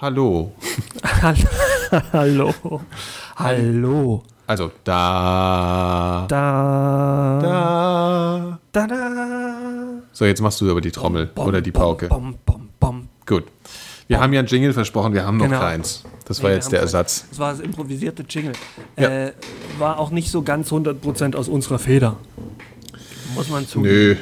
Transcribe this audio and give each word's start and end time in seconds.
Hallo. 0.00 0.52
Hallo. 2.12 2.54
Hallo. 3.36 4.22
Also 4.46 4.70
da. 4.84 6.26
Da. 6.28 7.38
Da. 7.42 8.58
Da. 8.72 8.86
Da. 8.86 10.02
So, 10.12 10.24
jetzt 10.24 10.40
machst 10.40 10.60
du 10.60 10.70
aber 10.70 10.80
die 10.80 10.92
Trommel 10.92 11.26
Bom, 11.26 11.48
oder 11.48 11.60
die 11.60 11.72
Pauke. 11.72 12.06
Bom, 12.08 12.36
bom, 12.46 12.68
bom. 12.78 13.08
Gut. 13.26 13.44
Wir 14.06 14.20
haben 14.20 14.32
ja 14.32 14.38
einen 14.38 14.48
Jingle 14.48 14.72
versprochen, 14.72 15.12
wir 15.14 15.26
haben 15.26 15.36
noch 15.36 15.46
Genau. 15.46 15.58
keins. 15.58 16.04
Das 16.24 16.38
Nee, 16.38 16.44
war 16.44 16.50
jetzt 16.52 16.70
der 16.72 16.80
Ersatz. 16.80 17.26
Das 17.30 17.38
war 17.38 17.50
das 17.52 17.60
improvisierte 17.60 18.24
Jingle. 18.28 18.52
Ja. 18.96 19.08
Äh, 19.08 19.32
war 19.78 19.98
auch 19.98 20.10
nicht 20.10 20.30
so 20.30 20.42
ganz 20.42 20.70
100% 20.70 21.34
aus 21.34 21.48
unserer 21.48 21.78
Feder. 21.78 22.16
Muss 23.34 23.48
man 23.50 23.66
zugeben. 23.66 23.94
Nö. 23.94 24.16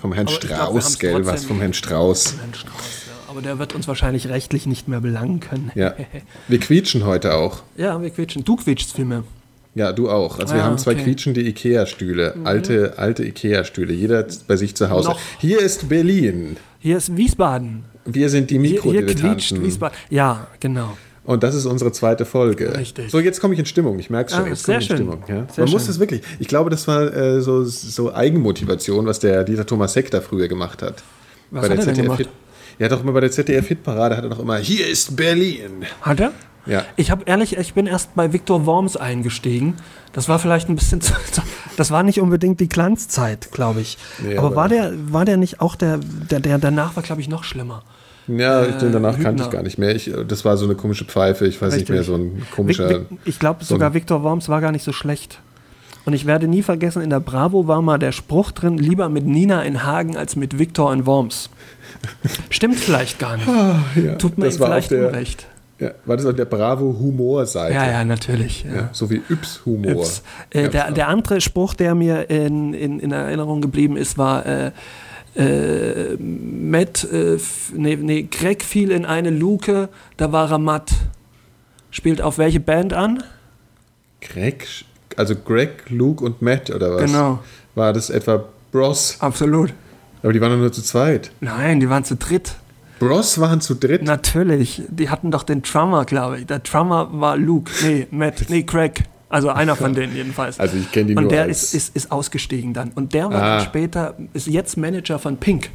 Vom 0.00 0.12
Herrn 0.12 0.26
Aber 0.26 0.38
glaub, 0.38 0.56
Strauß, 0.58 0.68
haben's 0.84 0.98
gell? 0.98 1.24
Was 1.26 1.44
vom 1.44 1.60
Herrn 1.60 1.72
Strauß. 1.72 2.36
Herrn 2.38 2.54
Strauß. 2.54 3.01
Aber 3.32 3.40
der 3.40 3.58
wird 3.58 3.74
uns 3.74 3.88
wahrscheinlich 3.88 4.28
rechtlich 4.28 4.66
nicht 4.66 4.88
mehr 4.88 5.00
belangen 5.00 5.40
können. 5.40 5.70
Ja. 5.74 5.94
Wir 6.48 6.60
quietschen 6.60 7.06
heute 7.06 7.32
auch. 7.34 7.62
ja, 7.78 7.98
wir 8.02 8.10
quietschen. 8.10 8.44
Du 8.44 8.56
quietschst 8.56 8.92
vielmehr. 8.94 9.24
Ja, 9.74 9.90
du 9.92 10.10
auch. 10.10 10.38
Also 10.38 10.52
wir 10.54 10.60
Ah, 10.60 10.66
haben 10.66 10.76
zwei 10.76 10.90
okay. 10.92 11.00
Mhm. 11.00 11.04
quietschende 11.04 11.40
Ikea-Stühle. 11.40 12.34
Alte, 12.44 12.98
alte 12.98 13.24
Ikea-Stühle. 13.24 13.94
Jeder 13.94 14.26
bei 14.46 14.56
sich 14.56 14.74
zu 14.74 14.90
Hause. 14.90 15.08
Noch. 15.08 15.20
Hier 15.38 15.60
ist 15.60 15.88
Berlin. 15.88 16.58
Hier 16.78 16.98
ist 16.98 17.16
Wiesbaden. 17.16 17.84
Wir 18.04 18.28
sind 18.28 18.50
die 18.50 18.58
Hier, 18.58 18.68
hier 18.68 18.80
quietscht 18.80 18.92
Mikrodilettanten. 19.12 19.62
Wiesbaden. 19.64 19.96
Ja, 20.10 20.46
genau. 20.60 20.98
Und 21.24 21.42
das 21.42 21.54
ist 21.54 21.64
unsere 21.64 21.90
zweite 21.92 22.26
Folge. 22.26 22.76
Richtig. 22.76 23.10
So, 23.10 23.18
jetzt 23.18 23.40
komme 23.40 23.54
ich 23.54 23.60
in 23.60 23.64
Stimmung. 23.66 23.98
Ich 23.98 24.10
merke 24.10 24.30
schon, 24.32 24.44
Ah, 24.44 24.48
jetzt 24.48 24.64
sehr 24.66 24.74
komme 24.74 24.84
ich 24.84 24.90
in 24.90 24.96
schön. 24.98 25.06
Stimmung. 25.06 25.24
Ja? 25.26 25.46
Sehr 25.54 25.64
Man 25.64 25.72
muss 25.72 25.86
das 25.86 25.98
wirklich. 25.98 26.20
Ich 26.38 26.48
glaube, 26.48 26.68
das 26.68 26.86
war 26.86 27.10
äh, 27.16 27.40
so, 27.40 27.64
so 27.64 28.12
Eigenmotivation, 28.12 29.06
was 29.06 29.20
der 29.20 29.42
Dieter 29.44 29.64
Thomas 29.64 29.96
Heck 29.96 30.10
da 30.10 30.20
früher 30.20 30.48
gemacht 30.48 30.82
hat. 30.82 31.02
Was 31.50 31.70
hat 31.70 31.78
er 31.78 31.86
denn 31.86 31.94
gemacht? 31.94 32.28
Er 32.78 32.86
hat 32.86 32.92
doch 32.92 33.02
immer 33.02 33.12
bei 33.12 33.20
der 33.20 33.30
ZDF 33.30 33.68
Hitparade 33.68 34.16
hat 34.16 34.24
er 34.24 34.30
doch 34.30 34.38
immer 34.38 34.56
Hier 34.58 34.86
ist 34.88 35.16
Berlin. 35.16 35.84
Hat 36.00 36.20
er? 36.20 36.32
Ja. 36.64 36.84
Ich 36.96 37.10
habe 37.10 37.24
ehrlich, 37.26 37.56
ich 37.58 37.74
bin 37.74 37.86
erst 37.88 38.14
bei 38.14 38.32
Viktor 38.32 38.66
Worms 38.66 38.96
eingestiegen. 38.96 39.74
Das 40.12 40.28
war 40.28 40.38
vielleicht 40.38 40.68
ein 40.68 40.76
bisschen 40.76 41.00
zu, 41.02 41.12
das 41.76 41.90
war 41.90 42.02
nicht 42.04 42.20
unbedingt 42.20 42.60
die 42.60 42.68
Glanzzeit, 42.68 43.50
glaube 43.50 43.80
ich. 43.80 43.98
Nee, 44.22 44.36
aber 44.36 44.48
aber- 44.48 44.56
war 44.56 44.68
der, 44.68 44.92
war 45.12 45.24
der 45.24 45.36
nicht 45.36 45.60
auch 45.60 45.74
der, 45.74 45.98
der, 45.98 46.38
der 46.40 46.58
danach 46.58 46.94
war, 46.96 47.02
glaube 47.02 47.20
ich, 47.20 47.28
noch 47.28 47.42
schlimmer. 47.44 47.82
Ja, 48.28 48.64
ich, 48.64 48.76
den 48.76 48.92
danach 48.92 49.14
Hübner. 49.14 49.24
kannte 49.24 49.42
ich 49.42 49.50
gar 49.50 49.62
nicht 49.64 49.78
mehr. 49.78 49.96
Ich, 49.96 50.12
das 50.28 50.44
war 50.44 50.56
so 50.56 50.64
eine 50.66 50.76
komische 50.76 51.04
Pfeife. 51.04 51.44
Ich 51.48 51.60
weiß 51.60 51.72
nicht 51.74 51.90
Richtig. 51.90 51.94
mehr, 51.94 52.04
so 52.04 52.14
ein 52.14 52.46
komischer. 52.54 52.88
Vic- 52.88 53.10
Vic- 53.10 53.18
ich 53.24 53.38
glaube 53.40 53.64
sogar 53.64 53.92
Viktor 53.94 54.22
Worms 54.22 54.48
war 54.48 54.60
gar 54.60 54.70
nicht 54.70 54.84
so 54.84 54.92
schlecht. 54.92 55.40
Und 56.04 56.12
ich 56.14 56.26
werde 56.26 56.46
nie 56.48 56.62
vergessen, 56.62 57.02
in 57.02 57.10
der 57.10 57.20
Bravo 57.20 57.66
war 57.66 57.82
mal 57.82 57.98
der 57.98 58.12
Spruch 58.12 58.52
drin, 58.52 58.78
lieber 58.78 59.08
mit 59.08 59.24
Nina 59.26 59.62
in 59.62 59.82
Hagen 59.84 60.16
als 60.16 60.36
mit 60.36 60.58
Viktor 60.58 60.92
in 60.92 61.06
Worms. 61.06 61.50
Stimmt 62.62 62.78
vielleicht 62.78 63.18
gar 63.18 63.36
nicht. 63.38 63.48
ja, 63.96 64.14
Tut 64.14 64.38
mir 64.38 64.48
vielleicht 64.52 64.92
der, 64.92 65.08
unrecht. 65.08 65.48
ja, 65.80 65.90
War 66.04 66.16
das 66.16 66.26
auf 66.26 66.36
der 66.36 66.44
Bravo-Humor-Seite? 66.44 67.74
Ja, 67.74 67.90
ja, 67.90 68.04
natürlich. 68.04 68.62
Ja. 68.62 68.88
So 68.92 69.10
wie 69.10 69.20
Yps-Humor. 69.28 69.90
Yps. 69.90 70.22
Äh, 70.50 70.68
der, 70.68 70.92
der 70.92 71.08
andere 71.08 71.40
Spruch, 71.40 71.74
der 71.74 71.96
mir 71.96 72.30
in, 72.30 72.72
in, 72.72 73.00
in 73.00 73.10
Erinnerung 73.10 73.62
geblieben 73.62 73.96
ist, 73.96 74.16
war 74.16 74.46
äh, 74.46 74.70
äh, 75.34 76.16
Matt, 76.20 77.02
äh, 77.02 77.36
nee, 77.74 77.96
nee, 77.96 78.28
Greg 78.30 78.62
fiel 78.62 78.92
in 78.92 79.06
eine 79.06 79.30
Luke, 79.30 79.88
da 80.16 80.30
war 80.30 80.48
er 80.48 80.58
matt. 80.58 80.92
Spielt 81.90 82.22
auf 82.22 82.38
welche 82.38 82.60
Band 82.60 82.92
an? 82.92 83.24
Greg, 84.20 84.68
also 85.16 85.34
Greg, 85.34 85.90
Luke 85.90 86.24
und 86.24 86.42
Matt 86.42 86.70
oder 86.70 86.94
was? 86.94 87.10
Genau. 87.10 87.40
War 87.74 87.92
das 87.92 88.08
etwa 88.08 88.44
Bros? 88.70 89.16
Absolut. 89.18 89.74
Aber 90.22 90.32
die 90.32 90.40
waren 90.40 90.50
doch 90.52 90.58
nur 90.58 90.72
zu 90.72 90.82
zweit. 90.82 91.30
Nein, 91.40 91.80
die 91.80 91.88
waren 91.88 92.04
zu 92.04 92.16
dritt. 92.16 92.54
Bros 92.98 93.40
waren 93.40 93.60
zu 93.60 93.74
dritt. 93.74 94.04
Natürlich. 94.04 94.82
Die 94.88 95.10
hatten 95.10 95.30
doch 95.32 95.42
den 95.42 95.62
Drummer, 95.62 96.04
glaube 96.04 96.38
ich. 96.40 96.46
Der 96.46 96.60
Drummer 96.60 97.08
war 97.12 97.36
Luke. 97.36 97.72
Nee, 97.82 98.06
Matt. 98.10 98.44
Nee, 98.48 98.62
Craig. 98.62 99.02
Also 99.28 99.48
einer 99.48 99.74
von 99.76 99.94
denen 99.94 100.14
jedenfalls. 100.14 100.60
Also 100.60 100.76
ich 100.76 100.92
kenne 100.92 101.06
die 101.06 101.16
Und 101.16 101.24
nur 101.24 101.32
der 101.32 101.46
ist, 101.46 101.74
ist, 101.74 101.96
ist 101.96 102.12
ausgestiegen 102.12 102.74
dann. 102.74 102.92
Und 102.94 103.14
der 103.14 103.30
war 103.30 103.42
Ah. 103.42 103.56
dann 103.56 103.66
später, 103.66 104.14
ist 104.34 104.46
jetzt 104.46 104.76
Manager 104.76 105.18
von 105.18 105.38
Pink. 105.38 105.70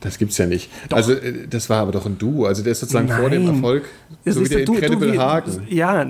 Das 0.00 0.16
gibt's 0.18 0.38
ja 0.38 0.46
nicht. 0.46 0.70
Also 0.90 1.12
äh, 1.12 1.46
das 1.48 1.68
war 1.68 1.78
aber 1.82 1.92
doch 1.92 2.06
ein 2.06 2.16
Duo. 2.18 2.46
Also 2.46 2.62
der 2.62 2.72
ist 2.72 2.80
sozusagen 2.80 3.08
vor 3.08 3.28
dem 3.30 3.44
Nein. 3.44 3.54
Erfolg. 3.56 3.84
Ja, 4.24 4.32
so 4.32 4.40
wie 4.44 4.48
der 4.48 4.58
du, 4.64 4.72
du- 4.72 4.74
Incredible 4.78 5.12
du, 5.12 5.18
Hagen. 5.20 5.66
Ja, 5.68 6.06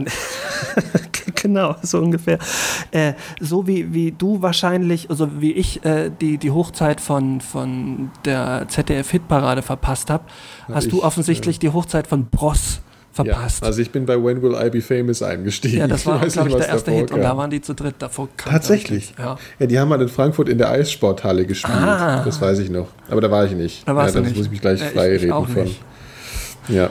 genau, 1.35 1.77
so 1.83 1.99
ungefähr. 1.99 2.39
Äh, 2.91 3.15
so 3.41 3.67
wie, 3.67 3.93
wie 3.93 4.13
du 4.13 4.43
wahrscheinlich, 4.43 5.11
also 5.11 5.41
wie 5.41 5.53
ich 5.53 5.85
äh, 5.85 6.11
die, 6.21 6.39
die 6.39 6.51
Hochzeit 6.51 7.01
von, 7.01 7.41
von 7.41 8.11
der 8.25 8.67
ZDF-Hitparade 8.69 9.63
verpasst 9.63 10.11
habe, 10.11 10.25
hast 10.73 10.85
ich, 10.85 10.91
du 10.91 11.03
offensichtlich 11.03 11.59
die 11.59 11.71
Hochzeit 11.71 12.07
von 12.07 12.27
Bros 13.25 13.29
Ja, 13.29 13.35
verpasst. 13.35 13.63
also 13.65 13.81
ich 13.83 13.91
bin 13.91 14.07
bei 14.07 14.15
When 14.23 14.43
Will 14.43 14.55
I 14.61 14.71
Be 14.71 14.81
Famous 14.81 15.23
eingestiegen. 15.23 15.79
Ja, 15.79 15.87
das 15.89 16.05
war, 16.07 16.19
glaube 16.27 16.49
ich, 16.51 16.55
der 16.57 16.69
erste 16.69 16.91
Hit. 16.91 17.11
Und 17.13 17.21
da 17.23 17.29
kam. 17.29 17.37
waren 17.39 17.51
die 17.51 17.61
zu 17.61 17.75
dritt 17.75 17.97
davor. 17.99 18.29
kam 18.37 18.53
Tatsächlich. 18.53 19.15
Ja. 19.19 19.37
Ja, 19.59 19.67
die 19.67 19.79
haben 19.79 19.89
mal 19.89 20.01
in 20.01 20.09
Frankfurt 20.09 20.49
in 20.49 20.59
der 20.59 20.71
Eissporthalle 20.71 21.45
gespielt. 21.47 21.77
Ah. 21.77 22.23
Das 22.25 22.41
weiß 22.41 22.59
ich 22.61 22.71
noch. 22.71 22.89
Aber 23.11 23.21
da 23.21 23.31
war 23.31 23.45
ich 23.45 23.53
nicht. 23.53 23.87
Da 23.87 23.95
warst 23.97 24.15
ja, 24.15 24.21
du 24.21 24.27
nicht. 24.27 24.37
muss 24.37 24.47
ich 24.47 24.51
mich 24.53 24.61
gleich 24.61 24.81
ich- 24.81 24.89
frei 24.89 25.15
ich 25.15 25.23
reden 25.23 25.33
auch 25.33 25.49
von. 25.49 25.65
nicht. 25.65 25.81
Ja. 26.69 26.91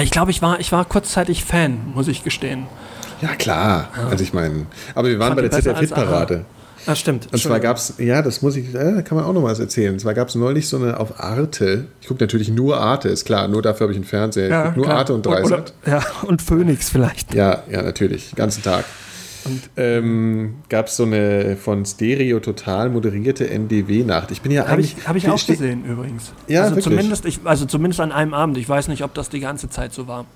Ich 0.00 0.10
glaube, 0.10 0.30
ich 0.30 0.42
war, 0.42 0.60
ich 0.60 0.72
war 0.72 0.84
kurzzeitig 0.84 1.44
Fan, 1.44 1.78
muss 1.94 2.06
ich 2.08 2.22
gestehen. 2.22 2.66
ja, 3.22 3.34
klar. 3.34 3.88
Also 4.10 4.22
ich 4.24 4.32
meine, 4.34 4.66
aber 4.94 5.08
wir 5.08 5.18
waren 5.18 5.28
Fand 5.28 5.36
bei 5.36 5.42
der 5.42 5.50
ZDF-Hitparade. 5.52 6.44
Ah, 6.86 6.94
stimmt. 6.94 7.28
Und 7.32 7.38
zwar 7.38 7.58
gab 7.58 7.76
es, 7.76 7.94
ja, 7.98 8.22
das 8.22 8.42
muss 8.42 8.56
ich, 8.56 8.74
äh, 8.74 9.02
kann 9.02 9.16
man 9.16 9.24
auch 9.24 9.32
noch 9.32 9.42
was 9.42 9.58
erzählen. 9.58 9.92
Und 9.94 9.98
zwar 9.98 10.14
gab 10.14 10.28
es 10.28 10.34
neulich 10.36 10.68
so 10.68 10.76
eine 10.76 10.98
auf 11.00 11.20
Arte. 11.20 11.86
Ich 12.00 12.06
gucke 12.06 12.22
natürlich 12.22 12.48
nur 12.48 12.78
Arte, 12.78 13.08
ist 13.08 13.24
klar. 13.24 13.48
Nur 13.48 13.60
dafür 13.60 13.86
habe 13.86 13.92
ich 13.92 13.98
einen 13.98 14.04
Fernseher. 14.06 14.66
Guck 14.66 14.76
nur 14.76 14.86
klar. 14.86 14.98
Arte 14.98 15.14
und 15.14 15.26
Dreisat. 15.26 15.72
Ja, 15.84 16.02
und 16.22 16.42
Phoenix 16.42 16.90
vielleicht. 16.90 17.34
Ja, 17.34 17.64
ja, 17.70 17.82
natürlich. 17.82 18.30
Den 18.30 18.36
ganzen 18.36 18.62
Tag. 18.62 18.84
ähm, 19.76 20.56
gab 20.68 20.86
es 20.86 20.96
so 20.96 21.04
eine 21.04 21.56
von 21.56 21.84
Stereo 21.84 22.40
Total 22.40 22.88
moderierte 22.90 23.48
NDW-Nacht. 23.48 24.30
Ich 24.30 24.42
bin 24.42 24.52
ja 24.52 24.62
Habe 24.62 24.72
eigentlich. 24.72 24.96
ich, 24.98 25.08
hab 25.08 25.16
ich 25.16 25.28
auch 25.28 25.44
gesehen 25.44 25.84
übrigens. 25.84 26.32
Ja, 26.48 26.62
also, 26.62 26.76
wirklich? 26.76 26.84
zumindest, 26.84 27.26
ich, 27.26 27.40
also 27.44 27.64
zumindest 27.66 28.00
an 28.00 28.12
einem 28.12 28.34
Abend. 28.34 28.58
Ich 28.58 28.68
weiß 28.68 28.88
nicht, 28.88 29.02
ob 29.02 29.14
das 29.14 29.28
die 29.28 29.40
ganze 29.40 29.68
Zeit 29.68 29.92
so 29.92 30.06
war. 30.06 30.26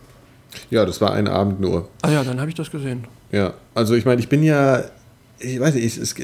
Ja, 0.71 0.85
das 0.85 1.01
war 1.01 1.13
ein 1.13 1.29
Abend 1.29 1.61
nur. 1.61 1.89
Ah 2.03 2.11
ja, 2.11 2.25
dann 2.25 2.41
habe 2.41 2.49
ich 2.49 2.57
das 2.57 2.71
gesehen. 2.71 3.07
Ja, 3.33 3.55
also 3.75 3.95
ich 3.95 4.05
meine, 4.05 4.21
ich 4.21 4.29
bin 4.29 4.43
ja, 4.43 4.83
ich 5.43 5.59
weiß 5.59 5.75
nicht, 5.75 5.85
es, 5.87 5.97
es, 5.97 6.15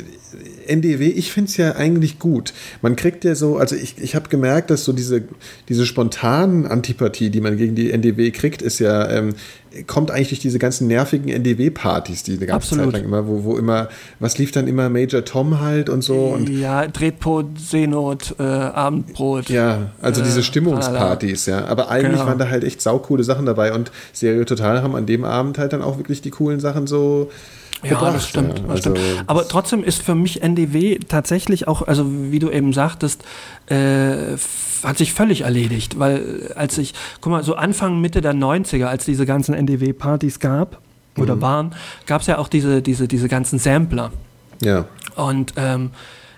NDW, 0.66 1.06
ich 1.06 1.32
finde 1.32 1.48
es 1.50 1.56
ja 1.56 1.74
eigentlich 1.74 2.18
gut. 2.18 2.52
Man 2.82 2.96
kriegt 2.96 3.24
ja 3.24 3.34
so, 3.34 3.56
also 3.56 3.74
ich, 3.74 3.96
ich 3.98 4.14
habe 4.14 4.28
gemerkt, 4.28 4.70
dass 4.70 4.84
so 4.84 4.92
diese, 4.92 5.22
diese 5.68 5.86
spontanen 5.86 6.66
Antipathie, 6.66 7.30
die 7.30 7.40
man 7.40 7.56
gegen 7.56 7.74
die 7.74 7.90
NDW 7.92 8.30
kriegt, 8.30 8.60
ist 8.60 8.78
ja, 8.78 9.08
ähm, 9.10 9.34
kommt 9.86 10.10
eigentlich 10.10 10.28
durch 10.28 10.40
diese 10.40 10.58
ganzen 10.58 10.86
nervigen 10.86 11.28
NDW-Partys, 11.30 12.24
die 12.24 12.32
eine 12.36 12.40
ganze 12.46 12.54
Absolut. 12.74 12.84
Zeit 12.92 12.94
lang 12.94 13.04
immer, 13.04 13.26
wo, 13.26 13.44
wo 13.44 13.56
immer, 13.56 13.88
was 14.20 14.36
lief 14.38 14.52
dann 14.52 14.68
immer 14.68 14.88
Major 14.90 15.24
Tom 15.24 15.60
halt 15.60 15.88
und 15.88 16.02
so 16.02 16.26
und 16.28 16.48
ja, 16.50 16.86
Tretbrot, 16.86 17.58
Seenot, 17.58 18.34
äh, 18.38 18.42
Abendbrot. 18.42 19.48
ja, 19.48 19.92
also 20.00 20.22
diese 20.22 20.40
Äh, 20.40 20.42
Stimmungspartys, 20.42 21.46
ja. 21.46 21.64
Aber 21.66 21.90
eigentlich 21.90 22.12
Genau. 22.20 22.26
waren 22.26 22.38
da 22.38 22.48
halt 22.50 22.64
echt 22.64 22.80
saukoole 22.82 23.24
Sachen 23.24 23.46
dabei 23.46 23.72
und 23.72 23.90
Stereo 24.14 24.44
Total 24.44 24.82
haben 24.82 24.94
an 24.94 25.06
dem 25.06 25.24
Abend 25.24 25.58
halt 25.58 25.72
dann 25.72 25.82
auch 25.82 25.96
wirklich 25.98 26.20
die 26.22 26.30
coolen 26.30 26.60
Sachen 26.60 26.86
so 26.86 27.30
Ja, 27.82 27.90
gebracht. 27.90 28.14
das 28.14 28.28
stimmt. 28.28 28.58
ja. 28.58 28.64
das 28.64 28.70
Also, 28.86 28.96
stimmt. 28.96 29.24
Aber 29.26 29.48
trotzdem 29.48 29.84
ist 29.84 30.02
für 30.02 30.14
mich 30.14 30.42
NDW 30.42 30.98
tatsächlich 31.08 31.68
auch, 31.68 31.86
also 31.86 32.06
wie 32.08 32.38
du 32.38 32.50
eben 32.50 32.72
sagtest, 32.72 33.22
äh, 33.66 34.36
hat 34.82 34.98
sich 34.98 35.12
völlig 35.12 35.42
erledigt. 35.42 35.98
Weil 35.98 36.52
als 36.54 36.78
ich, 36.78 36.94
guck 37.20 37.32
mal, 37.32 37.42
so 37.42 37.54
Anfang, 37.54 38.00
Mitte 38.00 38.20
der 38.20 38.34
90er, 38.34 38.86
als 38.86 39.04
diese 39.04 39.26
ganzen 39.26 39.54
NDW-Partys 39.54 40.40
gab 40.40 40.80
oder 41.18 41.40
waren, 41.40 41.74
gab 42.06 42.20
es 42.20 42.26
ja 42.26 42.38
auch 42.38 42.48
diese, 42.48 42.82
diese, 42.82 43.08
diese 43.08 43.28
ganzen 43.28 43.58
Sampler. 43.58 44.10
ja. 44.60 44.84
Und 45.14 45.54
ähm, 45.56 45.92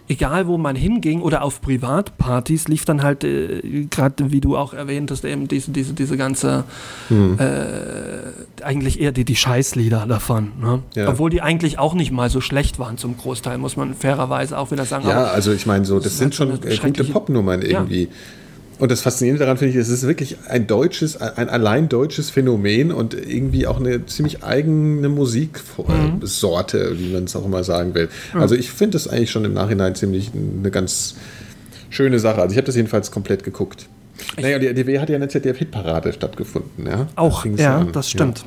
egal, 0.08 0.46
wo 0.46 0.58
man 0.58 0.76
hinging 0.76 1.20
oder 1.20 1.42
auf 1.42 1.60
Privatpartys, 1.60 2.69
lief 2.69 2.84
dann 2.84 3.02
halt, 3.02 3.24
äh, 3.24 3.86
gerade 3.91 4.32
wie 4.32 4.41
du 4.41 4.56
auch 4.56 4.72
erwähnt 4.72 5.10
hast, 5.10 5.24
eben 5.24 5.48
diese, 5.48 5.70
diese, 5.70 5.92
diese 5.92 6.16
ganze, 6.16 6.64
äh, 7.10 8.64
eigentlich 8.64 9.00
eher 9.00 9.12
die, 9.12 9.25
die 9.25 9.37
Scheißlieder 9.37 10.06
davon. 10.06 10.52
Ne? 10.60 10.82
Ja. 10.94 11.08
Obwohl 11.08 11.31
die 11.31 11.43
eigentlich 11.43 11.78
auch 11.78 11.94
nicht 11.94 12.10
mal 12.10 12.31
so 12.31 12.40
schlecht 12.40 12.78
waren 12.78 12.99
zum 12.99 13.16
Großteil, 13.16 13.58
muss 13.58 13.76
man 13.76 13.94
fairerweise 13.94 14.58
auch 14.58 14.70
wieder 14.70 14.84
sagen. 14.84 15.06
Ja, 15.06 15.25
also 15.25 15.52
ich 15.52 15.66
meine, 15.66 15.84
so, 15.84 15.99
das 15.99 16.12
ist 16.12 16.19
sind 16.19 16.34
schon 16.34 16.50
äh, 16.62 16.76
gute 16.76 17.04
Popnummern 17.04 17.62
irgendwie. 17.62 18.08
Und 18.78 18.92
das 18.92 19.00
Faszinierende 19.00 19.40
daran 19.44 19.56
finde 19.56 19.72
ich, 19.72 19.76
es 19.76 19.88
ist 19.88 20.06
wirklich 20.06 20.36
ein 20.48 20.66
deutsches, 20.66 21.16
ein 21.20 21.48
allein 21.48 21.88
deutsches 21.88 22.30
Phänomen 22.30 22.92
und 22.92 23.14
irgendwie 23.14 23.66
auch 23.66 23.80
eine 23.80 24.06
ziemlich 24.06 24.44
eigene 24.44 25.08
Musiksorte, 25.08 26.98
wie 26.98 27.12
man 27.12 27.25
es 27.25 27.34
auch 27.34 27.44
immer 27.44 27.64
sagen 27.64 27.94
will. 27.94 28.08
Also 28.34 28.54
ich 28.54 28.70
finde 28.70 28.92
das 28.92 29.08
eigentlich 29.08 29.30
schon 29.30 29.44
im 29.44 29.54
Nachhinein 29.54 29.94
ziemlich 29.96 30.30
eine 30.34 30.70
ganz 30.70 31.16
schöne 31.90 32.20
Sache. 32.20 32.40
Also 32.40 32.52
ich 32.52 32.56
habe 32.56 32.66
das 32.66 32.76
jedenfalls 32.76 33.10
komplett 33.10 33.42
geguckt. 33.42 33.88
Naja, 34.40 34.58
die 34.58 34.66
RDW 34.66 34.98
hat 34.98 35.08
ja 35.08 35.16
in 35.16 35.20
der 35.20 35.28
ZDF-Hitparade 35.28 36.12
stattgefunden, 36.12 36.86
ja. 36.86 37.06
auch, 37.16 37.44
Da 37.44 37.50
ja, 37.56 37.78
an. 37.78 37.92
das 37.92 38.10
stimmt. 38.10 38.44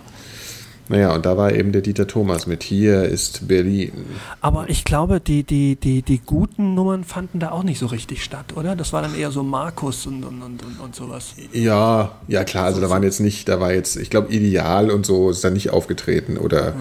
Naja, 0.90 1.14
und 1.14 1.26
da 1.26 1.38
war 1.38 1.54
eben 1.54 1.72
der 1.72 1.82
Dieter 1.82 2.08
Thomas 2.08 2.48
mit 2.48 2.64
Hier 2.64 3.04
ist 3.04 3.48
Berlin. 3.48 3.94
Aber 4.42 4.70
ich 4.70 4.84
glaube, 4.84 5.20
die, 5.20 5.44
die, 5.44 5.76
die, 5.76 6.02
die 6.02 6.20
guten 6.20 6.74
Nummern 6.74 7.04
fanden 7.04 7.40
da 7.40 7.52
auch 7.52 7.64
nicht 7.64 7.80
so 7.80 7.86
richtig 7.86 8.24
statt, 8.24 8.54
oder? 8.56 8.76
Das 8.76 8.92
war 8.92 9.02
dann 9.02 9.16
eher 9.16 9.32
so 9.32 9.44
Markus 9.44 10.06
und, 10.06 10.24
und, 10.24 10.42
und, 10.42 10.62
und 10.84 10.96
sowas. 10.96 11.36
Ja, 11.54 12.12
ja 12.28 12.44
klar, 12.44 12.66
also 12.66 12.82
da 12.82 12.90
waren 12.90 13.04
jetzt 13.04 13.20
nicht, 13.20 13.48
da 13.48 13.60
war 13.60 13.74
jetzt, 13.74 13.96
ich 13.96 14.10
glaube, 14.10 14.34
Ideal 14.34 14.92
und 14.92 15.06
so 15.06 15.30
ist 15.30 15.44
da 15.44 15.50
nicht 15.50 15.70
aufgetreten 15.70 16.38
oder, 16.38 16.68
ja. 16.68 16.76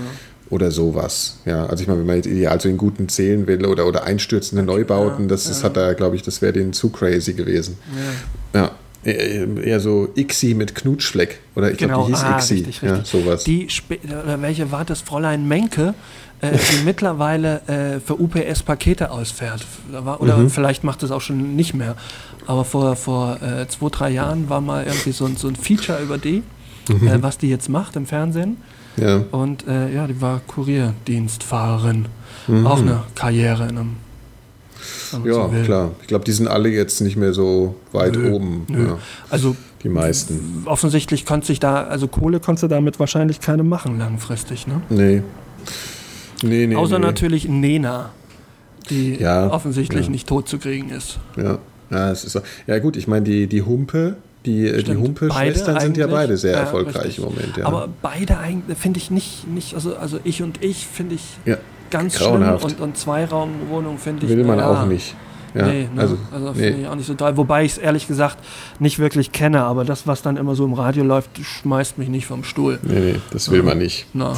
oder 0.51 0.71
sowas. 0.71 1.39
Ja, 1.45 1.67
also 1.67 1.83
ich 1.83 1.89
meine, 1.89 2.01
wenn 2.01 2.07
man 2.07 2.17
jetzt 2.17 2.27
Ideal 2.27 2.61
zu 2.61 2.69
den 2.69 2.79
Guten 2.79 3.09
zählen 3.09 3.47
will 3.47 3.65
oder, 3.65 3.87
oder 3.87 4.05
einstürzende 4.05 4.65
Neubauten, 4.65 5.29
das, 5.29 5.45
das 5.45 5.63
hat 5.63 5.77
da, 5.77 5.93
glaube 5.93 6.17
ich, 6.17 6.23
das 6.23 6.43
wäre 6.43 6.53
denen 6.53 6.73
zu 6.73 6.91
crazy 6.91 7.35
gewesen. 7.35 7.79
Ja. 8.55 8.73
Ja. 9.05 9.13
Eher 9.13 9.81
so 9.81 10.09
Ixi 10.17 10.55
mit 10.55 10.75
Knutschfleck. 10.75 11.41
Oder 11.57 11.73
ich 11.73 11.79
genau. 11.79 12.07
glaube, 12.07 12.13
die 12.13 12.17
hieß 12.17 12.25
ah, 12.25 12.37
Ixi. 12.37 12.55
Richtig, 12.55 12.83
richtig. 12.83 12.91
Ja, 12.91 13.05
sowas. 13.05 13.45
Die, 13.45 13.69
oder 14.07 14.41
welche 14.43 14.71
war 14.71 14.85
das? 14.85 15.01
Fräulein 15.01 15.49
Menke, 15.49 15.95
äh, 16.41 16.53
die 16.53 16.81
mittlerweile 16.85 17.63
äh, 17.67 18.01
für 18.01 18.21
UPS 18.21 18.63
Pakete 18.63 19.11
ausfährt. 19.11 19.65
Oder 20.19 20.37
mhm. 20.37 20.51
vielleicht 20.51 20.85
macht 20.85 21.03
es 21.03 21.11
auch 21.11 21.21
schon 21.21 21.57
nicht 21.57 21.75
mehr. 21.75 21.97
Aber 22.47 22.65
vor, 22.65 22.97
vor 22.97 23.39
äh, 23.43 23.69
zwei, 23.69 23.89
drei 23.91 24.11
Jahren 24.11 24.49
war 24.49 24.61
mal 24.61 24.85
irgendwie 24.85 25.13
so, 25.13 25.27
so 25.29 25.49
ein 25.49 25.57
Feature 25.57 26.03
über 26.03 26.19
die, 26.19 26.43
mhm. 26.89 27.07
Äh, 27.07 27.23
was 27.23 27.39
die 27.39 27.49
jetzt 27.49 27.69
macht 27.69 27.97
im 27.97 28.07
Fernsehen. 28.07 28.59
Ja. 28.97 29.23
Und 29.31 29.67
äh, 29.67 29.93
ja, 29.95 30.07
die 30.07 30.21
war 30.21 30.41
Kurierdienstfahrerin. 30.47 32.07
Mhm. 32.49 32.67
Auch 32.67 32.81
eine 32.81 33.03
Karriere 33.15 33.65
in 33.65 33.79
einem 33.79 33.97
ja, 35.25 35.33
so 35.33 35.51
klar. 35.65 35.91
Ich 36.01 36.07
glaube, 36.07 36.25
die 36.25 36.33
sind 36.33 36.49
alle 36.49 36.69
jetzt 36.69 37.01
nicht 37.01 37.17
mehr 37.17 37.33
so 37.33 37.75
weit 37.93 38.15
nö, 38.15 38.33
oben. 38.33 38.67
Nö. 38.69 38.87
Ja. 38.89 38.99
Also 39.29 39.57
die 39.83 39.89
meisten. 39.89 40.63
Offensichtlich 40.67 41.25
konnte 41.25 41.47
sich 41.47 41.61
da, 41.61 41.85
also 41.85 42.09
Kohle 42.09 42.41
konntest 42.41 42.65
du 42.65 42.69
damit 42.69 43.01
wahrscheinlich 43.01 43.41
keine 43.41 43.63
machen 43.63 43.99
langfristig, 43.99 44.67
ne? 44.67 44.83
Nee. 44.89 45.23
Nee, 46.43 46.67
nee. 46.67 46.77
Außer 46.77 46.99
nee. 46.99 47.07
natürlich 47.07 47.49
Nena, 47.49 48.11
die 48.89 49.17
ja, 49.17 49.51
offensichtlich 49.51 50.07
ja. 50.07 50.11
nicht 50.11 50.29
tot 50.29 50.49
zu 50.49 50.59
kriegen 50.59 50.91
ist. 50.91 51.19
Ja, 51.37 51.59
ja, 51.91 52.11
es 52.11 52.25
ist 52.25 52.33
so. 52.33 52.41
ja 52.67 52.79
gut, 52.79 52.97
ich 52.97 53.09
meine, 53.09 53.25
die, 53.25 53.47
die 53.47 53.63
Humpe, 53.63 54.17
die, 54.47 54.83
die 54.83 54.97
Humpe-Schwestern 54.97 55.81
sind 55.81 55.97
ja 55.97 56.07
beide 56.07 56.37
sehr 56.37 56.53
ja, 56.53 56.61
erfolgreich 56.61 57.05
richtig. 57.05 57.19
im 57.19 57.25
Moment. 57.25 57.57
Ja. 57.59 57.67
Aber 57.67 57.89
beide 58.01 58.39
eigentlich 58.39 58.79
finde 58.79 58.99
ich 58.99 59.11
nicht, 59.11 59.47
nicht 59.49 59.75
also, 59.75 59.97
also 59.97 60.19
ich 60.25 60.43
und 60.43 60.63
ich 60.65 60.87
finde 60.87 61.17
ich 61.17 61.23
ja 61.45 61.59
ganz 61.91 62.19
Grauenhaft. 62.19 62.63
schlimm 62.63 62.75
und, 62.77 62.81
und 62.81 62.97
Zweiraumwohnung 62.97 63.99
finde 63.99 64.27
ich. 64.27 64.33
Will 64.33 64.45
man 64.45 64.59
ja, 64.59 64.69
auch 64.69 64.87
nicht. 64.87 65.15
Ja, 65.55 65.67
nee, 65.67 65.89
ne? 65.93 66.01
also, 66.01 66.17
also 66.33 66.53
finde 66.53 66.71
nee. 66.71 66.83
ich 66.83 66.89
auch 66.89 66.95
nicht 66.95 67.07
so 67.07 67.15
toll. 67.15 67.37
Wobei 67.37 67.65
ich 67.65 67.73
es 67.73 67.79
ehrlich 67.79 68.07
gesagt 68.07 68.39
nicht 68.79 68.99
wirklich 68.99 69.33
kenne, 69.33 69.63
aber 69.63 69.85
das, 69.85 70.07
was 70.07 70.23
dann 70.23 70.37
immer 70.37 70.55
so 70.55 70.65
im 70.65 70.75
Radio 70.75 71.03
läuft, 71.03 71.31
schmeißt 71.43 71.99
mich 71.99 72.09
nicht 72.09 72.27
vom 72.27 72.45
Stuhl. 72.45 72.79
Nee, 72.83 73.01
nee, 73.01 73.15
das 73.33 73.51
will 73.51 73.63
man 73.63 73.79
nicht. 73.79 74.07
Na. 74.13 74.37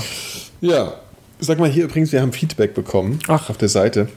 Ja, 0.61 0.95
sag 1.39 1.59
mal 1.59 1.69
hier 1.69 1.85
übrigens, 1.85 2.13
wir 2.13 2.23
haben 2.23 2.33
Feedback 2.33 2.75
bekommen 2.75 3.19
Ach. 3.29 3.51
auf 3.51 3.59
der 3.59 3.69
Seite. 3.69 4.09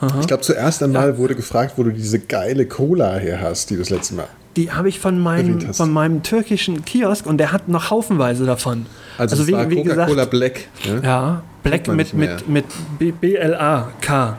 Aha. 0.00 0.20
Ich 0.20 0.26
glaube, 0.26 0.42
zuerst 0.42 0.82
einmal 0.82 1.10
ja. 1.10 1.18
wurde 1.18 1.34
gefragt, 1.34 1.74
wo 1.76 1.82
du 1.82 1.92
diese 1.92 2.18
geile 2.18 2.66
Cola 2.66 3.16
her 3.16 3.40
hast, 3.42 3.68
die 3.68 3.74
du 3.74 3.80
das 3.80 3.90
letzte 3.90 4.14
Mal. 4.14 4.28
Die 4.56 4.72
habe 4.72 4.88
ich 4.88 4.98
von 4.98 5.20
meinem, 5.20 5.72
von 5.72 5.92
meinem 5.92 6.22
türkischen 6.22 6.84
Kiosk 6.84 7.26
und 7.26 7.38
der 7.38 7.52
hat 7.52 7.68
noch 7.68 7.90
haufenweise 7.90 8.46
davon. 8.46 8.86
Also, 9.16 9.36
also 9.36 9.46
wie, 9.46 9.70
wie 9.70 9.84
Coca-Cola 9.84 10.24
Black. 10.24 10.68
Ne? 10.84 11.00
Ja, 11.04 11.42
Black 11.62 11.86
mit, 11.88 12.14
mit, 12.14 12.48
mit 12.48 12.64
B-L-A-K. 12.98 14.36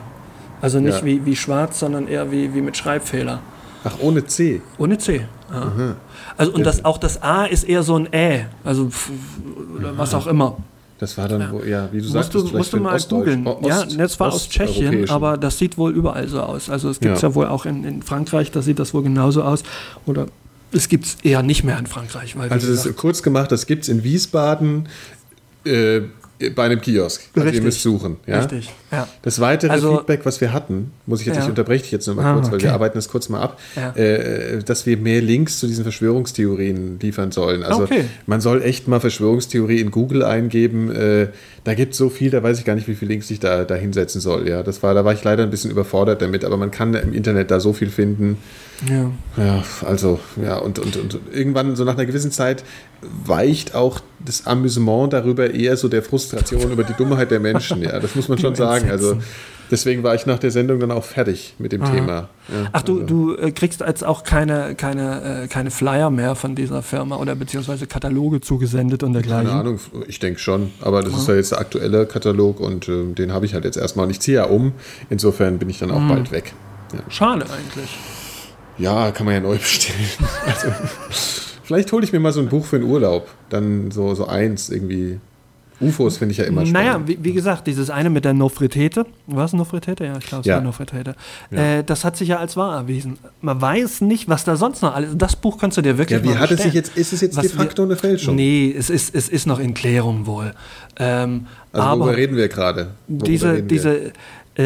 Also 0.60 0.80
nicht 0.80 0.98
ja. 0.98 1.04
wie, 1.04 1.24
wie 1.24 1.34
schwarz, 1.34 1.80
sondern 1.80 2.08
eher 2.08 2.30
wie, 2.30 2.54
wie 2.54 2.60
mit 2.60 2.76
Schreibfehler. 2.76 3.40
Ach, 3.84 3.96
ohne 4.00 4.24
C? 4.26 4.62
Ohne 4.78 4.98
C, 4.98 5.26
ja. 5.52 5.96
Also 6.36 6.52
und 6.52 6.64
das, 6.64 6.84
auch 6.84 6.98
das 6.98 7.22
A 7.22 7.44
ist 7.44 7.64
eher 7.64 7.82
so 7.82 7.96
ein 7.96 8.06
Ä, 8.12 8.46
also 8.64 8.90
oder 9.76 9.98
was 9.98 10.14
auch 10.14 10.26
immer. 10.26 10.56
Das 11.02 11.18
war 11.18 11.26
dann, 11.26 11.40
ja, 11.40 11.50
wo, 11.50 11.64
ja 11.64 11.88
wie 11.90 11.98
du 11.98 12.04
musst 12.04 12.12
sagst, 12.12 12.34
du, 12.34 12.44
musst 12.56 12.72
du 12.72 12.76
mal 12.76 12.96
googeln. 13.00 13.44
Ja, 13.64 13.84
das 13.84 14.20
war 14.20 14.32
aus 14.32 14.48
Tschechien, 14.48 15.10
aber 15.10 15.36
das 15.36 15.58
sieht 15.58 15.76
wohl 15.76 15.92
überall 15.92 16.28
so 16.28 16.40
aus. 16.40 16.70
Also 16.70 16.90
es 16.90 17.00
gibt 17.00 17.16
es 17.16 17.22
ja. 17.22 17.30
ja. 17.30 17.34
wohl 17.34 17.46
auch 17.46 17.66
in, 17.66 17.82
in 17.82 18.02
Frankreich, 18.02 18.52
da 18.52 18.62
sieht 18.62 18.78
das 18.78 18.94
wohl 18.94 19.02
genauso 19.02 19.42
aus. 19.42 19.64
Oder 20.06 20.28
es 20.70 20.88
gibt 20.88 21.06
es 21.06 21.16
eher 21.24 21.42
nicht 21.42 21.64
mehr 21.64 21.76
in 21.76 21.88
Frankreich. 21.88 22.38
Weil, 22.38 22.50
also 22.50 22.70
das 22.70 22.86
ist 22.86 22.96
kurz 22.96 23.24
gemacht, 23.24 23.50
das 23.50 23.66
gibt 23.66 23.82
es 23.82 23.88
in 23.88 24.04
Wiesbaden, 24.04 24.88
äh, 25.64 26.02
bei 26.50 26.64
einem 26.64 26.80
Kiosk. 26.80 27.22
Also 27.34 27.44
Richtig. 27.44 27.60
ihr 27.60 27.64
müsst 27.64 27.82
suchen. 27.82 28.16
Ja? 28.26 28.40
Richtig, 28.40 28.70
ja. 28.90 29.08
Das 29.22 29.40
weitere 29.40 29.70
also, 29.72 29.98
Feedback, 29.98 30.24
was 30.24 30.40
wir 30.40 30.52
hatten, 30.52 30.92
muss 31.06 31.20
ich 31.20 31.26
jetzt, 31.26 31.36
ja. 31.36 31.42
ich 31.42 31.48
unterbreche 31.48 31.82
dich 31.82 31.92
jetzt 31.92 32.06
nochmal 32.06 32.26
ah, 32.26 32.34
kurz, 32.34 32.48
weil 32.48 32.54
okay. 32.54 32.64
wir 32.64 32.74
arbeiten 32.74 32.98
das 32.98 33.08
kurz 33.08 33.28
mal 33.28 33.40
ab, 33.40 33.58
ja. 33.76 33.90
äh, 33.92 34.62
dass 34.62 34.86
wir 34.86 34.96
mehr 34.96 35.20
Links 35.20 35.58
zu 35.58 35.66
diesen 35.66 35.84
Verschwörungstheorien 35.84 36.98
liefern 37.00 37.32
sollen. 37.32 37.62
Also 37.62 37.84
okay. 37.84 38.04
man 38.26 38.40
soll 38.40 38.62
echt 38.62 38.88
mal 38.88 39.00
Verschwörungstheorie 39.00 39.80
in 39.80 39.90
Google 39.90 40.24
eingeben. 40.24 40.90
Äh, 40.90 41.28
da 41.64 41.74
gibt 41.74 41.92
es 41.92 41.98
so 41.98 42.08
viel, 42.08 42.30
da 42.30 42.42
weiß 42.42 42.58
ich 42.58 42.64
gar 42.64 42.74
nicht, 42.74 42.88
wie 42.88 42.94
viele 42.94 43.10
Links 43.10 43.30
ich 43.30 43.38
da, 43.38 43.64
da 43.64 43.76
hinsetzen 43.76 44.20
soll. 44.20 44.48
Ja, 44.48 44.64
das 44.64 44.82
war, 44.82 44.94
da 44.94 45.04
war 45.04 45.12
ich 45.12 45.22
leider 45.22 45.44
ein 45.44 45.50
bisschen 45.50 45.70
überfordert 45.70 46.20
damit, 46.20 46.44
aber 46.44 46.56
man 46.56 46.72
kann 46.72 46.94
im 46.94 47.12
Internet 47.12 47.52
da 47.52 47.60
so 47.60 47.72
viel 47.72 47.88
finden. 47.88 48.38
Ja. 48.88 49.12
Ja, 49.36 49.62
also, 49.86 50.18
ja, 50.42 50.58
und, 50.58 50.80
und, 50.80 50.96
und 50.96 51.20
irgendwann, 51.32 51.76
so 51.76 51.84
nach 51.84 51.94
einer 51.94 52.06
gewissen 52.06 52.32
Zeit, 52.32 52.64
weicht 53.00 53.76
auch 53.76 54.00
das 54.18 54.46
Amüsement 54.46 55.12
darüber 55.12 55.54
eher 55.54 55.76
so 55.76 55.88
der 55.88 56.02
Frustration 56.02 56.72
über 56.72 56.82
die 56.82 56.94
Dummheit 56.94 57.30
der 57.30 57.38
Menschen. 57.38 57.80
Ja, 57.82 58.00
das 58.00 58.16
muss 58.16 58.28
man 58.28 58.38
schon 58.38 58.56
sagen. 58.56 58.90
Also, 58.90 59.18
deswegen 59.72 60.02
war 60.04 60.14
ich 60.14 60.26
nach 60.26 60.38
der 60.38 60.52
Sendung 60.52 60.78
dann 60.78 60.92
auch 60.92 61.02
fertig 61.02 61.54
mit 61.58 61.72
dem 61.72 61.82
Aha. 61.82 61.92
Thema. 61.92 62.28
Ja, 62.48 62.68
Ach, 62.72 62.82
du, 62.82 63.00
also. 63.00 63.06
du 63.06 63.36
äh, 63.36 63.50
kriegst 63.50 63.80
jetzt 63.80 64.04
auch 64.04 64.22
keine, 64.22 64.76
keine, 64.76 65.44
äh, 65.44 65.48
keine 65.48 65.70
Flyer 65.70 66.10
mehr 66.10 66.36
von 66.36 66.54
dieser 66.54 66.82
Firma 66.82 67.16
oder 67.16 67.34
beziehungsweise 67.34 67.86
Kataloge 67.86 68.40
zugesendet 68.40 69.02
und 69.02 69.14
dergleichen? 69.14 69.48
Keine 69.48 69.58
Ahnung, 69.58 69.80
ich 70.06 70.20
denke 70.20 70.38
schon. 70.38 70.70
Aber 70.80 71.02
das 71.02 71.14
Aha. 71.14 71.20
ist 71.20 71.28
ja 71.28 71.34
jetzt 71.34 71.52
der 71.52 71.58
aktuelle 71.58 72.06
Katalog 72.06 72.60
und 72.60 72.88
äh, 72.88 73.12
den 73.14 73.32
habe 73.32 73.46
ich 73.46 73.54
halt 73.54 73.64
jetzt 73.64 73.76
erstmal. 73.76 74.04
Und 74.04 74.10
ich 74.10 74.20
ziehe 74.20 74.36
ja 74.36 74.44
um. 74.44 74.72
Insofern 75.10 75.58
bin 75.58 75.68
ich 75.70 75.78
dann 75.80 75.90
auch 75.90 76.00
mhm. 76.00 76.08
bald 76.08 76.30
weg. 76.30 76.52
Ja. 76.92 77.00
Schade 77.08 77.46
eigentlich. 77.46 77.96
Ja, 78.78 79.10
kann 79.10 79.26
man 79.26 79.34
ja 79.34 79.40
neu 79.40 79.56
bestellen. 79.56 79.98
Also, 80.46 80.68
vielleicht 81.62 81.90
hole 81.92 82.04
ich 82.04 82.12
mir 82.12 82.20
mal 82.20 82.32
so 82.32 82.40
ein 82.40 82.48
Buch 82.48 82.66
für 82.66 82.78
den 82.78 82.88
Urlaub. 82.88 83.28
Dann 83.48 83.90
so, 83.90 84.14
so 84.14 84.26
eins 84.26 84.70
irgendwie. 84.70 85.18
UFOs 85.80 86.18
finde 86.18 86.32
ich 86.32 86.38
ja 86.38 86.44
immer 86.44 86.66
spannend. 86.66 86.72
Naja, 86.72 87.00
wie, 87.06 87.18
wie, 87.22 87.32
gesagt, 87.32 87.66
dieses 87.66 87.90
eine 87.90 88.10
mit 88.10 88.24
der 88.24 88.34
Nofretete, 88.34 89.06
was 89.26 89.52
Nofretete? 89.52 90.04
Ja, 90.04 90.18
ich 90.18 90.26
glaube, 90.26 90.40
es 90.42 90.46
ja. 90.46 90.56
war 90.56 90.62
Nofretete. 90.62 91.14
Ja. 91.50 91.78
Äh, 91.78 91.84
das 91.84 92.04
hat 92.04 92.16
sich 92.16 92.28
ja 92.28 92.38
als 92.38 92.56
wahr 92.56 92.76
erwiesen. 92.76 93.18
Man 93.40 93.60
weiß 93.60 94.02
nicht, 94.02 94.28
was 94.28 94.44
da 94.44 94.56
sonst 94.56 94.82
noch 94.82 94.94
alles. 94.94 95.10
Das 95.16 95.36
Buch 95.36 95.58
kannst 95.58 95.76
du 95.78 95.82
dir 95.82 95.98
wirklich 95.98 96.22
Ja, 96.22 96.24
wie 96.24 96.36
hat 96.36 96.50
es 96.50 96.62
sich 96.62 96.74
jetzt? 96.74 96.96
Ist 96.96 97.12
es 97.12 97.20
jetzt 97.20 97.36
was 97.36 97.48
de 97.48 97.56
facto 97.56 97.82
wir, 97.82 97.90
eine 97.90 97.96
Fälschung? 97.96 98.36
Nee, 98.36 98.74
es 98.76 98.90
ist, 98.90 99.14
es 99.14 99.28
ist 99.28 99.46
noch 99.46 99.58
in 99.58 99.74
Klärung 99.74 100.26
wohl. 100.26 100.52
Ähm, 100.98 101.46
also 101.72 101.86
aber 101.86 102.00
worüber 102.00 102.16
reden 102.16 102.36
wir 102.36 102.48
gerade? 102.48 102.90
Diese, 103.08 103.62
diese, 103.62 104.12
äh, 104.54 104.64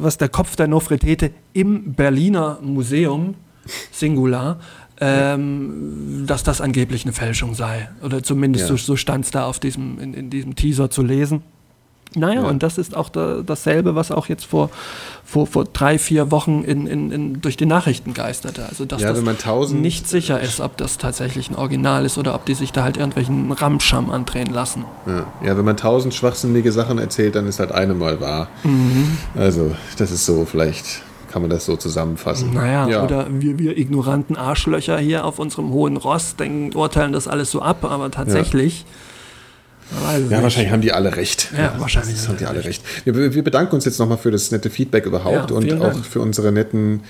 was 0.00 0.18
der 0.18 0.28
Kopf 0.28 0.56
der 0.56 0.68
Nofretete 0.68 1.30
im 1.52 1.92
Berliner 1.92 2.58
Museum, 2.62 3.34
Singular, 3.92 4.58
ähm, 5.00 6.24
dass 6.26 6.42
das 6.42 6.60
angeblich 6.60 7.04
eine 7.04 7.12
Fälschung 7.12 7.54
sei. 7.54 7.88
Oder 8.02 8.22
zumindest 8.22 8.68
ja. 8.68 8.68
so, 8.68 8.76
so 8.76 8.96
stand 8.96 9.24
es 9.24 9.30
da 9.30 9.46
auf 9.46 9.58
diesem, 9.58 9.98
in, 9.98 10.14
in, 10.14 10.30
diesem 10.30 10.54
Teaser 10.54 10.90
zu 10.90 11.02
lesen. 11.02 11.42
Naja, 12.16 12.42
ja. 12.42 12.48
und 12.48 12.64
das 12.64 12.76
ist 12.76 12.96
auch 12.96 13.08
da, 13.08 13.40
dasselbe, 13.46 13.94
was 13.94 14.10
auch 14.10 14.26
jetzt 14.26 14.44
vor, 14.44 14.70
vor, 15.24 15.46
vor 15.46 15.64
drei, 15.64 15.96
vier 15.96 16.32
Wochen 16.32 16.64
in, 16.64 16.88
in, 16.88 17.12
in, 17.12 17.40
durch 17.40 17.56
die 17.56 17.66
Nachrichten 17.66 18.14
geisterte. 18.14 18.66
Also, 18.68 18.84
dass 18.84 19.00
ja, 19.00 19.12
das 19.12 19.70
nicht 19.70 20.08
sicher 20.08 20.40
ist, 20.40 20.60
ob 20.60 20.76
das 20.76 20.98
tatsächlich 20.98 21.50
ein 21.50 21.54
Original 21.54 22.04
ist 22.04 22.18
oder 22.18 22.34
ob 22.34 22.44
die 22.46 22.54
sich 22.54 22.72
da 22.72 22.82
halt 22.82 22.96
irgendwelchen 22.96 23.52
Ramscham 23.52 24.10
andrehen 24.10 24.52
lassen. 24.52 24.84
Ja. 25.06 25.26
ja, 25.46 25.56
wenn 25.56 25.64
man 25.64 25.76
tausend 25.76 26.12
schwachsinnige 26.12 26.72
Sachen 26.72 26.98
erzählt, 26.98 27.36
dann 27.36 27.46
ist 27.46 27.60
halt 27.60 27.70
eine 27.70 27.94
mal 27.94 28.20
wahr. 28.20 28.48
Mhm. 28.64 29.16
Also, 29.36 29.76
das 29.96 30.10
ist 30.10 30.26
so 30.26 30.44
vielleicht 30.44 31.02
kann 31.30 31.42
man 31.42 31.50
das 31.50 31.64
so 31.64 31.76
zusammenfassen. 31.76 32.52
Naja, 32.52 32.88
ja. 32.88 33.04
oder 33.04 33.26
wir, 33.30 33.58
wir 33.58 33.78
ignoranten 33.78 34.36
Arschlöcher 34.36 34.98
hier 34.98 35.24
auf 35.24 35.38
unserem 35.38 35.70
hohen 35.70 35.96
Ross 35.96 36.36
denken, 36.36 36.76
urteilen 36.76 37.12
das 37.12 37.28
alles 37.28 37.50
so 37.50 37.62
ab, 37.62 37.84
aber 37.84 38.10
tatsächlich. 38.10 38.84
Ja, 40.02 40.18
ja 40.18 40.42
wahrscheinlich 40.42 40.72
haben 40.72 40.82
die 40.82 40.92
alle 40.92 41.16
recht. 41.16 41.50
Ja, 41.52 41.62
ja 41.64 41.74
wahrscheinlich 41.78 42.16
haben 42.28 42.36
die 42.36 42.46
alle 42.46 42.64
recht. 42.64 42.82
recht. 42.84 43.06
Wir, 43.06 43.34
wir, 43.34 43.44
bedanken 43.44 43.74
uns 43.74 43.84
jetzt 43.84 43.98
nochmal 43.98 44.18
für 44.18 44.30
das 44.30 44.50
nette 44.50 44.70
Feedback 44.70 45.06
überhaupt 45.06 45.52
und 45.52 45.72
auch 45.74 45.92
Dank. 45.92 46.04
für 46.04 46.20
unsere 46.20 46.52
netten 46.52 47.02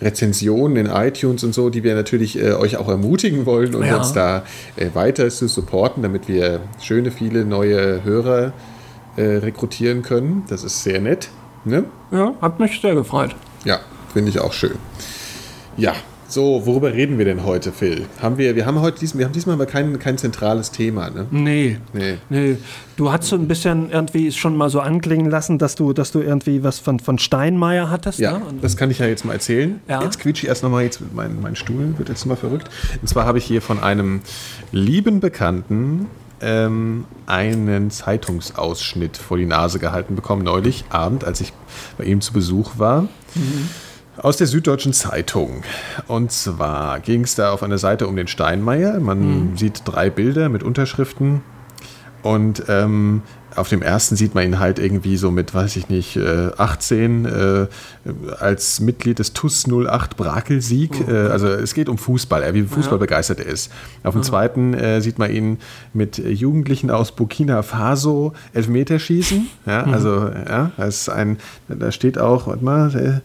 Rezensionen 0.00 0.76
in 0.76 0.86
iTunes 0.86 1.44
und 1.44 1.54
so, 1.54 1.70
die 1.70 1.82
wir 1.82 1.94
natürlich 1.94 2.38
äh, 2.38 2.52
euch 2.52 2.76
auch 2.76 2.88
ermutigen 2.88 3.46
wollen 3.46 3.74
und 3.74 3.90
uns 3.90 4.12
da 4.12 4.44
äh, 4.76 4.88
weiter 4.94 5.28
zu 5.30 5.48
supporten, 5.48 6.02
damit 6.02 6.28
wir 6.28 6.60
schöne, 6.80 7.10
viele 7.10 7.44
neue 7.44 8.02
Hörer 8.04 8.52
äh, 9.16 9.22
rekrutieren 9.22 10.02
können. 10.02 10.44
Das 10.48 10.64
ist 10.64 10.82
sehr 10.82 11.00
nett. 11.00 11.28
Ne? 11.64 11.84
Ja, 12.10 12.34
hat 12.40 12.58
mich 12.58 12.80
sehr 12.80 12.94
gefreut. 12.94 13.36
Ja, 13.64 13.80
finde 14.12 14.30
ich 14.30 14.40
auch 14.40 14.52
schön. 14.52 14.78
Ja, 15.76 15.94
so, 16.32 16.62
worüber 16.64 16.94
reden 16.94 17.18
wir 17.18 17.26
denn 17.26 17.44
heute, 17.44 17.72
Phil? 17.72 18.06
Haben 18.22 18.38
wir, 18.38 18.56
wir 18.56 18.64
haben 18.64 18.80
heute 18.80 18.98
diesmal, 18.98 19.18
wir 19.18 19.26
haben 19.26 19.34
diesmal 19.34 19.54
aber 19.56 19.66
kein, 19.66 19.98
kein 19.98 20.16
zentrales 20.16 20.70
Thema, 20.70 21.10
ne? 21.10 21.26
Nee, 21.30 21.76
nee. 21.92 22.16
Nee. 22.30 22.56
Du 22.96 23.12
hast 23.12 23.24
so 23.24 23.36
ein 23.36 23.48
bisschen 23.48 23.90
irgendwie 23.90 24.32
schon 24.32 24.56
mal 24.56 24.70
so 24.70 24.80
anklingen 24.80 25.30
lassen, 25.30 25.58
dass 25.58 25.74
du, 25.74 25.92
dass 25.92 26.10
du 26.10 26.20
irgendwie 26.20 26.62
was 26.62 26.78
von, 26.78 27.00
von 27.00 27.18
Steinmeier 27.18 27.90
hattest. 27.90 28.18
Ja, 28.18 28.38
ne? 28.38 28.44
das 28.62 28.78
kann 28.78 28.90
ich 28.90 29.00
ja 29.00 29.06
jetzt 29.06 29.26
mal 29.26 29.34
erzählen. 29.34 29.80
Ja. 29.88 30.02
Jetzt 30.02 30.20
quietsche 30.20 30.44
ich 30.44 30.48
erst 30.48 30.62
nochmal, 30.62 30.84
jetzt 30.84 31.02
mein, 31.12 31.38
mein 31.42 31.54
Stuhl 31.54 31.98
wird 31.98 32.08
jetzt 32.08 32.24
mal 32.24 32.36
verrückt. 32.36 32.70
Und 33.02 33.08
zwar 33.08 33.26
habe 33.26 33.36
ich 33.36 33.44
hier 33.44 33.60
von 33.60 33.82
einem 33.82 34.22
lieben 34.70 35.20
Bekannten 35.20 36.06
ähm, 36.40 37.04
einen 37.26 37.90
Zeitungsausschnitt 37.90 39.18
vor 39.18 39.36
die 39.36 39.44
Nase 39.44 39.78
gehalten 39.78 40.16
bekommen, 40.16 40.44
neulich 40.44 40.86
Abend, 40.88 41.24
als 41.24 41.42
ich 41.42 41.52
bei 41.98 42.04
ihm 42.04 42.22
zu 42.22 42.32
Besuch 42.32 42.78
war. 42.78 43.06
Mhm. 43.34 43.68
Aus 44.18 44.36
der 44.36 44.46
Süddeutschen 44.46 44.92
Zeitung. 44.92 45.62
Und 46.06 46.32
zwar 46.32 47.00
ging 47.00 47.24
es 47.24 47.34
da 47.34 47.52
auf 47.52 47.62
einer 47.62 47.78
Seite 47.78 48.06
um 48.06 48.16
den 48.16 48.28
Steinmeier. 48.28 49.00
Man 49.00 49.50
mhm. 49.52 49.56
sieht 49.56 49.82
drei 49.84 50.10
Bilder 50.10 50.48
mit 50.48 50.62
Unterschriften. 50.62 51.42
Und 52.22 52.64
ähm, 52.68 53.22
auf 53.56 53.68
dem 53.68 53.82
ersten 53.82 54.16
sieht 54.16 54.34
man 54.34 54.44
ihn 54.44 54.58
halt 54.58 54.78
irgendwie 54.78 55.16
so 55.16 55.30
mit, 55.30 55.54
weiß 55.54 55.76
ich 55.76 55.88
nicht, 55.88 56.18
18 56.18 57.24
äh, 57.24 57.62
äh, 57.62 57.66
als 58.38 58.80
Mitglied 58.80 59.18
des 59.18 59.32
TUS 59.32 59.66
08 59.66 60.16
Brakelsieg. 60.16 61.04
Oh. 61.06 61.10
Äh, 61.10 61.28
also 61.28 61.48
es 61.48 61.74
geht 61.74 61.88
um 61.88 61.98
Fußball, 61.98 62.54
wie 62.54 62.62
Fußball 62.62 62.94
ja. 62.94 63.00
begeistert 63.00 63.40
er 63.40 63.46
ist. 63.46 63.70
Auf 64.02 64.14
dem 64.14 64.22
ja. 64.22 64.28
zweiten 64.28 64.74
äh, 64.74 65.00
sieht 65.00 65.18
man 65.18 65.30
ihn 65.30 65.58
mit 65.92 66.18
Jugendlichen 66.18 66.90
aus 66.90 67.12
Burkina 67.12 67.62
Faso 67.62 68.32
Elfmeterschießen. 68.52 69.48
Ja, 69.66 69.86
mhm. 69.86 69.94
also 69.94 70.30
ja, 70.48 70.72
das 70.76 71.02
ist 71.02 71.08
ein, 71.08 71.38
da 71.68 71.92
steht 71.92 72.18
auch, 72.18 72.46
warte 72.46 72.64
mal, 72.64 73.22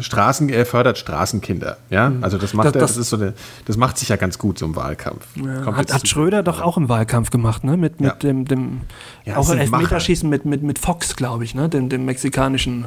Straßen, 0.00 0.50
er 0.50 0.66
fördert 0.66 0.98
Straßenkinder. 0.98 1.78
Ja, 1.88 2.10
mhm. 2.10 2.22
also 2.22 2.36
das 2.36 2.52
macht 2.52 2.66
das, 2.66 2.74
er, 2.74 2.80
das, 2.80 2.96
ist 2.98 3.08
so 3.08 3.16
eine, 3.16 3.32
das 3.64 3.76
macht 3.76 3.96
sich 3.96 4.10
ja 4.10 4.16
ganz 4.16 4.38
gut 4.38 4.58
so 4.58 4.66
im 4.66 4.76
Wahlkampf. 4.76 5.26
Ja, 5.36 5.74
hat, 5.74 5.92
hat 5.92 6.06
Schröder 6.06 6.42
doch 6.42 6.60
auch 6.60 6.76
im 6.76 6.88
Wahlkampf 6.88 7.30
gemacht, 7.30 7.64
ne? 7.64 7.76
Mit, 7.76 8.00
mit 8.00 8.10
ja. 8.10 8.14
dem, 8.16 8.44
dem 8.44 8.80
ja, 9.24 9.36
auch 9.36 9.50
Elfmeterschießen 9.50 10.28
mit, 10.28 10.44
mit, 10.44 10.62
mit 10.62 10.78
Fox, 10.78 11.16
glaube 11.16 11.44
ich, 11.44 11.54
ne? 11.54 11.68
Dem, 11.68 11.88
dem 11.88 12.04
mexikanischen 12.04 12.86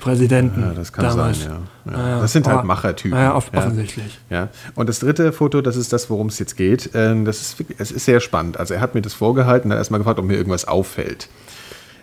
Präsidenten. 0.00 0.60
Ja, 0.62 0.72
das 0.72 0.92
kann 0.92 1.04
damals. 1.04 1.42
sein, 1.42 1.52
ja. 1.84 1.92
ja. 1.92 2.20
das 2.20 2.32
sind 2.32 2.46
halt 2.46 2.64
Machertypen. 2.64 3.18
Ja, 3.18 3.34
offensichtlich. 3.34 4.18
Ja. 4.30 4.48
Und 4.74 4.88
das 4.88 5.00
dritte 5.00 5.32
Foto, 5.32 5.60
das 5.60 5.76
ist 5.76 5.92
das, 5.92 6.10
worum 6.10 6.28
es 6.28 6.38
jetzt 6.38 6.56
geht. 6.56 6.90
Ähm, 6.94 7.24
das 7.24 7.40
ist, 7.40 7.64
es 7.78 7.90
ist 7.92 8.04
sehr 8.04 8.20
spannend. 8.20 8.58
Also 8.58 8.74
er 8.74 8.80
hat 8.80 8.94
mir 8.94 9.02
das 9.02 9.14
vorgehalten, 9.14 9.70
hat 9.70 9.78
erstmal 9.78 9.98
gefragt, 9.98 10.18
ob 10.18 10.24
mir 10.24 10.36
irgendwas 10.36 10.66
auffällt. 10.66 11.28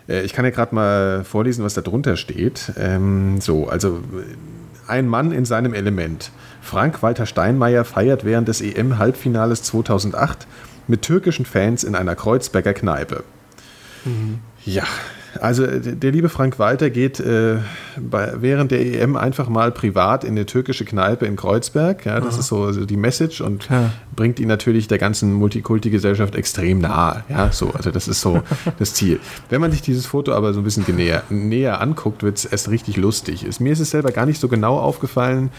Äh, 0.08 0.22
ich 0.22 0.32
kann 0.32 0.44
ja 0.44 0.50
gerade 0.50 0.74
mal 0.74 1.24
vorlesen, 1.24 1.64
was 1.64 1.74
da 1.74 1.80
drunter 1.80 2.16
steht. 2.16 2.72
Ähm, 2.78 3.40
so, 3.40 3.68
also 3.68 4.00
ein 4.86 5.08
Mann 5.08 5.32
in 5.32 5.44
seinem 5.44 5.74
Element. 5.74 6.30
Frank-Walter 6.60 7.26
Steinmeier 7.26 7.84
feiert 7.84 8.24
während 8.24 8.48
des 8.48 8.60
EM-Halbfinales 8.60 9.62
2008 9.62 10.46
mit 10.86 11.02
türkischen 11.02 11.46
Fans 11.46 11.84
in 11.84 11.94
einer 11.94 12.14
Kreuzberger 12.14 12.74
Kneipe. 12.74 13.24
Mhm. 14.04 14.40
Ja, 14.64 14.84
also 15.40 15.66
der 15.66 16.12
liebe 16.12 16.28
Frank 16.28 16.58
Walter 16.58 16.90
geht 16.90 17.20
äh, 17.20 17.56
bei, 17.98 18.34
während 18.36 18.70
der 18.70 18.80
EM 18.80 19.16
einfach 19.16 19.48
mal 19.48 19.72
privat 19.72 20.24
in 20.24 20.30
eine 20.30 20.46
türkische 20.46 20.84
Kneipe 20.84 21.26
in 21.26 21.36
Kreuzberg. 21.36 22.04
Ja, 22.04 22.20
das 22.20 22.34
Aha. 22.34 22.40
ist 22.40 22.46
so 22.48 22.64
also 22.64 22.84
die 22.84 22.96
Message 22.96 23.40
und 23.40 23.68
ja. 23.68 23.90
bringt 24.14 24.40
ihn 24.40 24.48
natürlich 24.48 24.88
der 24.88 24.98
ganzen 24.98 25.32
Multikulti-Gesellschaft 25.34 26.34
extrem 26.34 26.78
nahe. 26.78 27.24
Ja, 27.28 27.50
so, 27.52 27.70
also 27.72 27.90
das 27.90 28.08
ist 28.08 28.20
so 28.20 28.42
das 28.78 28.94
Ziel. 28.94 29.20
Wenn 29.48 29.60
man 29.60 29.70
sich 29.70 29.82
dieses 29.82 30.06
Foto 30.06 30.32
aber 30.32 30.52
so 30.52 30.60
ein 30.60 30.64
bisschen 30.64 30.84
näher, 30.94 31.22
näher 31.30 31.80
anguckt, 31.80 32.22
wird 32.22 32.38
es 32.38 32.44
erst 32.44 32.70
richtig 32.70 32.96
lustig. 32.96 33.44
Ist, 33.44 33.60
mir 33.60 33.72
ist 33.72 33.80
es 33.80 33.90
selber 33.90 34.10
gar 34.10 34.26
nicht 34.26 34.40
so 34.40 34.48
genau 34.48 34.78
aufgefallen, 34.78 35.50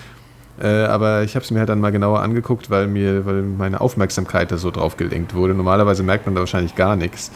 äh, 0.62 0.68
aber 0.68 1.24
ich 1.24 1.36
habe 1.36 1.44
es 1.44 1.52
mir 1.52 1.60
halt 1.60 1.70
dann 1.70 1.82
mal 1.82 1.92
genauer 1.92 2.22
angeguckt, 2.22 2.70
weil 2.70 2.88
mir, 2.88 3.26
weil 3.26 3.42
meine 3.42 3.82
Aufmerksamkeit 3.82 4.52
da 4.52 4.58
so 4.58 4.72
drauf 4.72 4.96
gelenkt 4.98 5.34
wurde. 5.34 5.54
Normalerweise 5.54 6.04
merkt 6.04 6.26
man 6.26 6.36
da 6.36 6.42
wahrscheinlich 6.42 6.76
gar 6.76 6.96
nichts. 6.96 7.32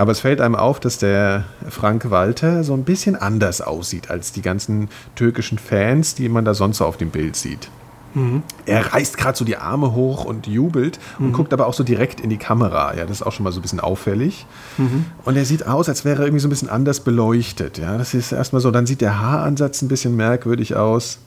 Aber 0.00 0.12
es 0.12 0.20
fällt 0.20 0.40
einem 0.40 0.54
auf, 0.54 0.80
dass 0.80 0.96
der 0.96 1.44
Frank 1.68 2.10
Walter 2.10 2.64
so 2.64 2.72
ein 2.72 2.84
bisschen 2.84 3.16
anders 3.16 3.60
aussieht 3.60 4.08
als 4.08 4.32
die 4.32 4.40
ganzen 4.40 4.88
türkischen 5.14 5.58
Fans, 5.58 6.14
die 6.14 6.30
man 6.30 6.46
da 6.46 6.54
sonst 6.54 6.78
so 6.78 6.86
auf 6.86 6.96
dem 6.96 7.10
Bild 7.10 7.36
sieht. 7.36 7.68
Mhm. 8.14 8.42
Er 8.64 8.94
reißt 8.94 9.18
gerade 9.18 9.36
so 9.36 9.44
die 9.44 9.58
Arme 9.58 9.94
hoch 9.94 10.24
und 10.24 10.46
jubelt 10.46 10.98
und 11.18 11.26
mhm. 11.26 11.32
guckt 11.34 11.52
aber 11.52 11.66
auch 11.66 11.74
so 11.74 11.84
direkt 11.84 12.18
in 12.22 12.30
die 12.30 12.38
Kamera. 12.38 12.96
Ja, 12.96 13.02
das 13.02 13.18
ist 13.18 13.26
auch 13.26 13.32
schon 13.32 13.44
mal 13.44 13.52
so 13.52 13.58
ein 13.58 13.62
bisschen 13.62 13.78
auffällig. 13.78 14.46
Mhm. 14.78 15.04
Und 15.26 15.36
er 15.36 15.44
sieht 15.44 15.66
aus, 15.66 15.86
als 15.90 16.06
wäre 16.06 16.22
er 16.22 16.24
irgendwie 16.28 16.40
so 16.40 16.48
ein 16.48 16.50
bisschen 16.50 16.70
anders 16.70 17.00
beleuchtet. 17.00 17.76
Ja, 17.76 17.98
das 17.98 18.14
ist 18.14 18.32
erstmal 18.32 18.62
so. 18.62 18.70
Dann 18.70 18.86
sieht 18.86 19.02
der 19.02 19.20
Haaransatz 19.20 19.82
ein 19.82 19.88
bisschen 19.88 20.16
merkwürdig 20.16 20.76
aus. 20.76 21.18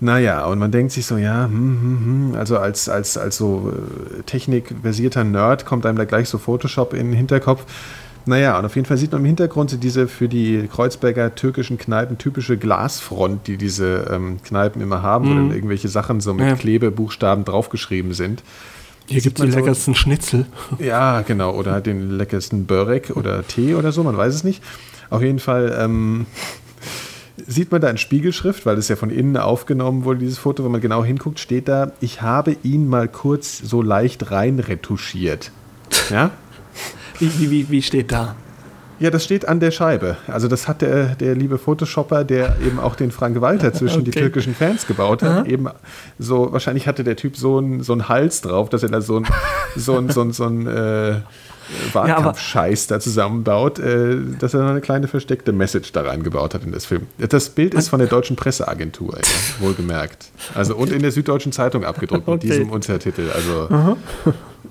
Naja, 0.00 0.44
und 0.46 0.58
man 0.58 0.70
denkt 0.70 0.92
sich 0.92 1.06
so, 1.06 1.16
ja, 1.16 1.44
hm, 1.44 1.52
hm, 1.52 2.30
hm. 2.32 2.34
also 2.38 2.58
als, 2.58 2.88
als, 2.88 3.16
als 3.16 3.36
so 3.36 3.72
äh, 3.72 4.22
technikversierter 4.22 5.24
Nerd 5.24 5.66
kommt 5.66 5.86
einem 5.86 5.96
da 5.96 6.04
gleich 6.04 6.28
so 6.28 6.38
Photoshop 6.38 6.92
in 6.92 7.08
den 7.08 7.12
Hinterkopf. 7.16 7.64
Naja, 8.26 8.58
und 8.58 8.64
auf 8.64 8.74
jeden 8.74 8.86
Fall 8.86 8.96
sieht 8.96 9.12
man 9.12 9.20
im 9.20 9.26
Hintergrund 9.26 9.82
diese 9.82 10.08
für 10.08 10.28
die 10.28 10.68
Kreuzberger 10.72 11.34
türkischen 11.34 11.76
Kneipen 11.76 12.16
typische 12.16 12.56
Glasfront, 12.56 13.46
die 13.46 13.58
diese 13.58 14.08
ähm, 14.10 14.38
Kneipen 14.42 14.80
immer 14.80 15.02
haben, 15.02 15.26
mhm. 15.26 15.30
wo 15.30 15.34
dann 15.34 15.50
irgendwelche 15.52 15.88
Sachen 15.88 16.20
so 16.20 16.32
mit 16.32 16.46
ja. 16.46 16.54
Klebebuchstaben 16.54 17.44
draufgeschrieben 17.44 18.14
sind. 18.14 18.42
Hier 19.06 19.20
gibt 19.20 19.38
es 19.38 19.44
die 19.44 19.50
leckersten 19.50 19.94
Schnitzel. 19.94 20.46
Ja, 20.78 21.20
genau. 21.20 21.52
Oder 21.54 21.82
den 21.82 22.10
leckersten 22.10 22.64
Börek 22.64 23.12
oder 23.14 23.46
Tee 23.46 23.74
oder 23.74 23.92
so, 23.92 24.02
man 24.02 24.16
weiß 24.16 24.34
es 24.34 24.44
nicht. 24.44 24.62
Auf 25.10 25.22
jeden 25.22 25.38
Fall 25.38 25.76
ähm, 25.78 26.26
sieht 27.36 27.72
man 27.72 27.80
da 27.80 27.90
in 27.90 27.98
Spiegelschrift, 27.98 28.64
weil 28.66 28.78
es 28.78 28.88
ja 28.88 28.96
von 28.96 29.10
innen 29.10 29.36
aufgenommen 29.36 30.04
wurde, 30.04 30.20
dieses 30.20 30.38
Foto, 30.38 30.64
wenn 30.64 30.72
man 30.72 30.80
genau 30.80 31.04
hinguckt, 31.04 31.40
steht 31.40 31.68
da, 31.68 31.92
ich 32.00 32.22
habe 32.22 32.56
ihn 32.62 32.88
mal 32.88 33.08
kurz 33.08 33.58
so 33.58 33.82
leicht 33.82 34.30
rein 34.30 34.58
retuschiert. 34.58 35.50
Ja? 36.10 36.30
Wie, 37.18 37.50
wie, 37.50 37.70
wie 37.70 37.82
steht 37.82 38.12
da? 38.12 38.36
Ja, 39.00 39.10
das 39.10 39.24
steht 39.24 39.48
an 39.48 39.58
der 39.58 39.72
Scheibe. 39.72 40.16
Also 40.28 40.46
das 40.46 40.68
hat 40.68 40.80
der, 40.80 41.16
der 41.16 41.34
liebe 41.34 41.58
Photoshopper, 41.58 42.22
der 42.24 42.56
eben 42.64 42.78
auch 42.78 42.94
den 42.94 43.10
Frank 43.10 43.40
Walter 43.40 43.72
zwischen 43.72 44.02
okay. 44.02 44.10
die 44.12 44.20
türkischen 44.20 44.54
Fans 44.54 44.86
gebaut 44.86 45.22
hat, 45.22 45.30
Aha. 45.30 45.44
eben 45.46 45.68
so, 46.18 46.52
wahrscheinlich 46.52 46.86
hatte 46.86 47.02
der 47.02 47.16
Typ 47.16 47.36
so 47.36 47.58
einen 47.58 47.82
so 47.82 48.08
Hals 48.08 48.40
drauf, 48.40 48.68
dass 48.68 48.82
er 48.82 48.90
da 48.90 49.00
so 49.00 49.18
ein, 49.18 49.26
so 49.76 49.96
ein, 49.98 50.10
so 50.10 50.20
ein, 50.22 50.32
so 50.32 50.44
ein 50.44 50.66
äh, 50.66 51.20
Wahlkampf-Scheiß 51.92 52.86
da 52.86 53.00
zusammenbaut, 53.00 53.78
äh, 53.78 54.16
dass 54.38 54.54
er 54.54 54.62
noch 54.62 54.70
eine 54.70 54.80
kleine 54.80 55.08
versteckte 55.08 55.52
Message 55.52 55.92
da 55.92 56.02
reingebaut 56.02 56.54
hat 56.54 56.64
in 56.64 56.72
das 56.72 56.86
Film. 56.86 57.06
Das 57.18 57.50
Bild 57.50 57.74
ist 57.74 57.88
von 57.88 57.98
der 57.98 58.08
Deutschen 58.08 58.36
Presseagentur, 58.36 59.16
ja, 59.16 59.64
wohlgemerkt. 59.66 60.26
Also 60.54 60.76
und 60.76 60.92
in 60.92 61.02
der 61.02 61.12
Süddeutschen 61.12 61.52
Zeitung 61.52 61.84
abgedruckt 61.84 62.26
mit 62.26 62.42
diesem 62.42 62.70
Untertitel. 62.70 63.30
Also 63.34 63.68
Aha. 63.70 63.96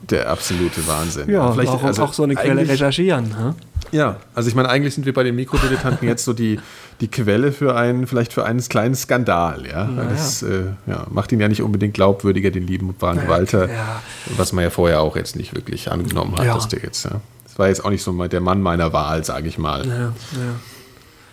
Der 0.09 0.29
absolute 0.29 0.85
Wahnsinn. 0.87 1.29
Ja, 1.29 1.51
vielleicht 1.51 1.71
auch, 1.71 1.83
also 1.83 2.03
auch 2.03 2.13
so 2.13 2.23
eine 2.23 2.35
Quelle 2.35 2.67
recherchieren. 2.67 3.29
Ne? 3.29 3.55
Ja, 3.91 4.17
also 4.33 4.49
ich 4.49 4.55
meine, 4.55 4.69
eigentlich 4.69 4.95
sind 4.95 5.05
wir 5.05 5.13
bei 5.13 5.23
den 5.23 5.35
Mikrodilettanten 5.35 6.07
jetzt 6.07 6.25
so 6.25 6.33
die, 6.33 6.59
die 6.99 7.07
Quelle 7.09 7.51
für 7.51 7.75
einen, 7.75 8.07
vielleicht 8.07 8.33
für 8.33 8.43
einen 8.43 8.59
kleinen 8.59 8.95
Skandal, 8.95 9.67
ja. 9.67 9.85
Naja. 9.85 10.09
Das 10.09 10.41
äh, 10.41 10.63
ja, 10.87 11.05
macht 11.11 11.31
ihn 11.31 11.39
ja 11.39 11.47
nicht 11.47 11.61
unbedingt 11.61 11.93
glaubwürdiger, 11.93 12.49
den 12.49 12.65
lieben 12.65 12.95
naja, 12.99 13.27
Walter, 13.27 13.69
ja. 13.69 14.01
was 14.35 14.51
man 14.51 14.63
ja 14.63 14.71
vorher 14.71 15.01
auch 15.01 15.15
jetzt 15.15 15.35
nicht 15.35 15.53
wirklich 15.53 15.91
angenommen 15.91 16.35
hat, 16.37 16.45
ja. 16.45 16.55
dass 16.55 16.67
der 16.67 16.81
jetzt, 16.81 17.05
ja. 17.05 17.21
Das 17.45 17.59
war 17.59 17.67
jetzt 17.67 17.85
auch 17.85 17.91
nicht 17.91 18.01
so 18.01 18.11
der 18.27 18.41
Mann 18.41 18.63
meiner 18.63 18.93
Wahl, 18.93 19.23
sage 19.23 19.47
ich 19.47 19.59
mal. 19.59 19.87
Ja, 19.87 20.13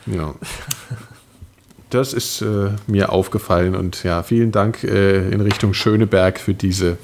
ja. 0.06 0.16
ja. 0.16 0.34
Das 1.88 2.12
ist 2.12 2.42
äh, 2.42 2.70
mir 2.86 3.10
aufgefallen 3.10 3.74
und 3.74 4.04
ja, 4.04 4.22
vielen 4.22 4.52
Dank 4.52 4.84
äh, 4.84 5.28
in 5.30 5.40
Richtung 5.40 5.72
Schöneberg 5.72 6.38
für 6.38 6.54
diese, 6.54 6.98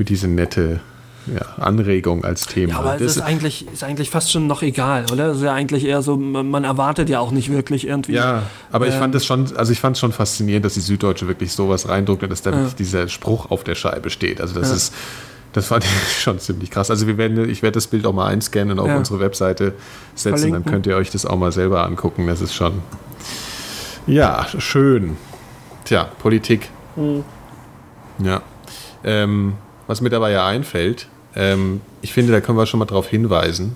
für 0.00 0.04
diese 0.06 0.28
nette 0.28 0.80
ja, 1.26 1.42
Anregung 1.62 2.24
als 2.24 2.46
Thema. 2.46 2.72
Ja, 2.72 2.78
aber 2.78 2.92
das 2.92 3.16
ist 3.16 3.20
eigentlich, 3.20 3.70
ist 3.70 3.84
eigentlich 3.84 4.08
fast 4.08 4.32
schon 4.32 4.46
noch 4.46 4.62
egal, 4.62 5.04
oder? 5.12 5.26
Das 5.26 5.36
ist 5.36 5.42
ja 5.42 5.52
eigentlich 5.52 5.84
eher 5.84 6.00
so, 6.00 6.16
man 6.16 6.64
erwartet 6.64 7.10
ja 7.10 7.20
auch 7.20 7.32
nicht 7.32 7.52
wirklich 7.52 7.86
irgendwie. 7.86 8.14
Ja, 8.14 8.44
aber 8.72 8.86
ähm, 8.86 8.92
ich 8.92 8.98
fand 8.98 9.14
es 9.14 9.26
schon, 9.26 9.54
also 9.58 9.72
ich 9.72 9.78
fand 9.78 9.96
es 9.96 10.00
schon 10.00 10.12
faszinierend, 10.12 10.64
dass 10.64 10.72
die 10.72 10.80
Süddeutsche 10.80 11.28
wirklich 11.28 11.52
sowas 11.52 11.86
reindruckt 11.86 12.22
und 12.22 12.30
dass 12.30 12.40
da 12.40 12.50
ja. 12.50 12.68
dieser 12.78 13.08
Spruch 13.08 13.50
auf 13.50 13.62
der 13.62 13.74
Scheibe 13.74 14.08
steht. 14.08 14.40
Also 14.40 14.58
das 14.58 14.70
ja. 14.70 14.76
ist, 14.76 14.94
das 15.52 15.66
fand 15.66 15.84
ich 15.84 15.90
schon 16.22 16.38
ziemlich 16.38 16.70
krass. 16.70 16.90
Also 16.90 17.06
wir 17.06 17.18
werden, 17.18 17.46
ich 17.50 17.62
werde 17.62 17.74
das 17.74 17.88
Bild 17.88 18.06
auch 18.06 18.14
mal 18.14 18.28
einscannen 18.28 18.78
und 18.78 18.90
auf 18.90 18.96
unsere 18.96 19.20
Webseite 19.20 19.74
setzen, 20.14 20.38
Verlinken. 20.38 20.64
dann 20.64 20.72
könnt 20.72 20.86
ihr 20.86 20.96
euch 20.96 21.10
das 21.10 21.26
auch 21.26 21.36
mal 21.36 21.52
selber 21.52 21.84
angucken. 21.84 22.26
Das 22.26 22.40
ist 22.40 22.54
schon, 22.54 22.80
ja, 24.06 24.46
schön. 24.56 25.18
Tja, 25.84 26.08
Politik. 26.22 26.70
Mhm. 26.96 27.22
Ja. 28.24 28.40
Ähm, 29.04 29.54
was 29.90 30.00
mir 30.00 30.08
dabei 30.08 30.30
ja 30.30 30.46
einfällt, 30.46 31.08
ähm, 31.34 31.80
ich 32.00 32.12
finde, 32.12 32.32
da 32.32 32.40
können 32.40 32.56
wir 32.56 32.66
schon 32.66 32.78
mal 32.78 32.86
darauf 32.86 33.08
hinweisen. 33.08 33.74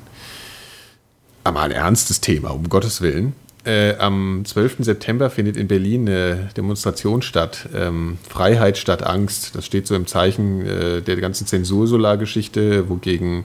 Aber 1.43 1.61
ein 1.61 1.73
ernstes 1.73 2.21
Thema, 2.21 2.51
um 2.51 2.69
Gottes 2.69 3.01
Willen. 3.01 3.35
Äh, 3.65 3.97
am 3.97 4.45
12. 4.45 4.77
September 4.81 5.29
findet 5.29 5.57
in 5.57 5.67
Berlin 5.67 6.09
eine 6.09 6.51
Demonstration 6.57 7.21
statt. 7.21 7.69
Ähm, 7.75 8.19
Freiheit 8.29 8.79
statt 8.79 9.03
Angst. 9.03 9.57
Das 9.57 9.67
steht 9.67 9.89
so 9.89 9.97
im 9.97 10.07
Zeichen 10.07 10.65
äh, 10.65 11.03
der 11.03 11.17
ganzen 11.17 11.47
Zensursolargeschichte, 11.47 12.89
wogegen 12.89 13.45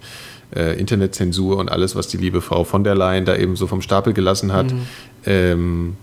äh, 0.56 0.80
Internetzensur 0.80 1.58
und 1.58 1.70
alles, 1.72 1.96
was 1.96 2.08
die 2.08 2.18
liebe 2.18 2.42
Frau 2.42 2.66
von 2.66 2.84
der 2.84 2.96
Leyen 2.96 3.26
da 3.26 3.36
eben 3.36 3.56
so 3.56 3.66
vom 3.66 3.82
Stapel 3.82 4.14
gelassen 4.14 4.54
hat, 4.54 4.72
mhm. 4.72 4.82
ähm, 5.26 5.98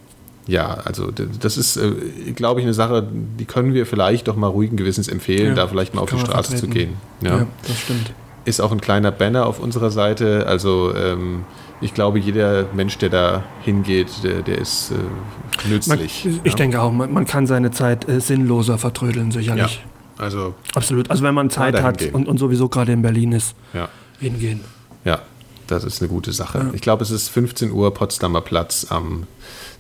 ja, 0.46 0.74
also 0.84 1.10
das 1.10 1.56
ist, 1.56 1.76
äh, 1.76 2.32
glaube 2.34 2.60
ich, 2.60 2.66
eine 2.66 2.74
Sache, 2.74 3.06
die 3.38 3.44
können 3.44 3.74
wir 3.74 3.84
vielleicht 3.84 4.28
doch 4.28 4.36
mal 4.36 4.46
ruhigen 4.46 4.76
Gewissens 4.76 5.08
empfehlen, 5.08 5.48
ja, 5.48 5.54
da 5.54 5.66
vielleicht 5.66 5.94
mal 5.94 6.02
auf 6.02 6.10
die 6.10 6.18
Straße 6.18 6.50
vertreten. 6.50 6.72
zu 6.72 6.78
gehen. 6.78 6.96
Ja. 7.20 7.38
ja. 7.38 7.46
das 7.66 7.78
stimmt. 7.78 8.12
Ist 8.44 8.60
auch 8.60 8.70
ein 8.70 8.80
kleiner 8.80 9.10
Banner 9.10 9.46
auf 9.46 9.58
unserer 9.58 9.90
Seite. 9.90 10.46
Also 10.46 10.94
ähm, 10.94 11.44
ich 11.80 11.94
glaube, 11.94 12.20
jeder 12.20 12.66
Mensch, 12.74 12.96
der 12.98 13.08
da 13.08 13.42
hingeht, 13.62 14.08
der, 14.22 14.42
der 14.42 14.58
ist 14.58 14.92
äh, 14.92 15.68
nützlich. 15.68 16.24
Man, 16.24 16.40
ich 16.44 16.52
ja. 16.52 16.56
denke 16.56 16.80
auch, 16.80 16.92
man, 16.92 17.12
man, 17.12 17.26
kann 17.26 17.48
seine 17.48 17.72
Zeit 17.72 18.08
äh, 18.08 18.20
sinnloser 18.20 18.78
vertrödeln, 18.78 19.32
sicherlich. 19.32 19.84
Also 20.16 20.54
Absolut. 20.74 21.10
Also 21.10 21.24
wenn 21.24 21.34
man 21.34 21.50
Zeit 21.50 21.82
hat 21.82 22.02
und, 22.12 22.28
und 22.28 22.38
sowieso 22.38 22.68
gerade 22.68 22.92
in 22.92 23.02
Berlin 23.02 23.32
ist, 23.32 23.54
ja, 23.74 23.88
hingehen. 24.20 24.60
ja, 25.04 25.20
das 25.66 25.84
ist 25.84 26.00
eine 26.00 26.08
gute 26.08 26.32
Sache. 26.32 26.70
Ich 26.74 26.80
glaube, 26.80 27.02
es 27.02 27.10
ist 27.10 27.28
15 27.28 27.72
Uhr 27.72 27.92
Potsdamer 27.92 28.40
Platz 28.40 28.86
am 28.88 29.26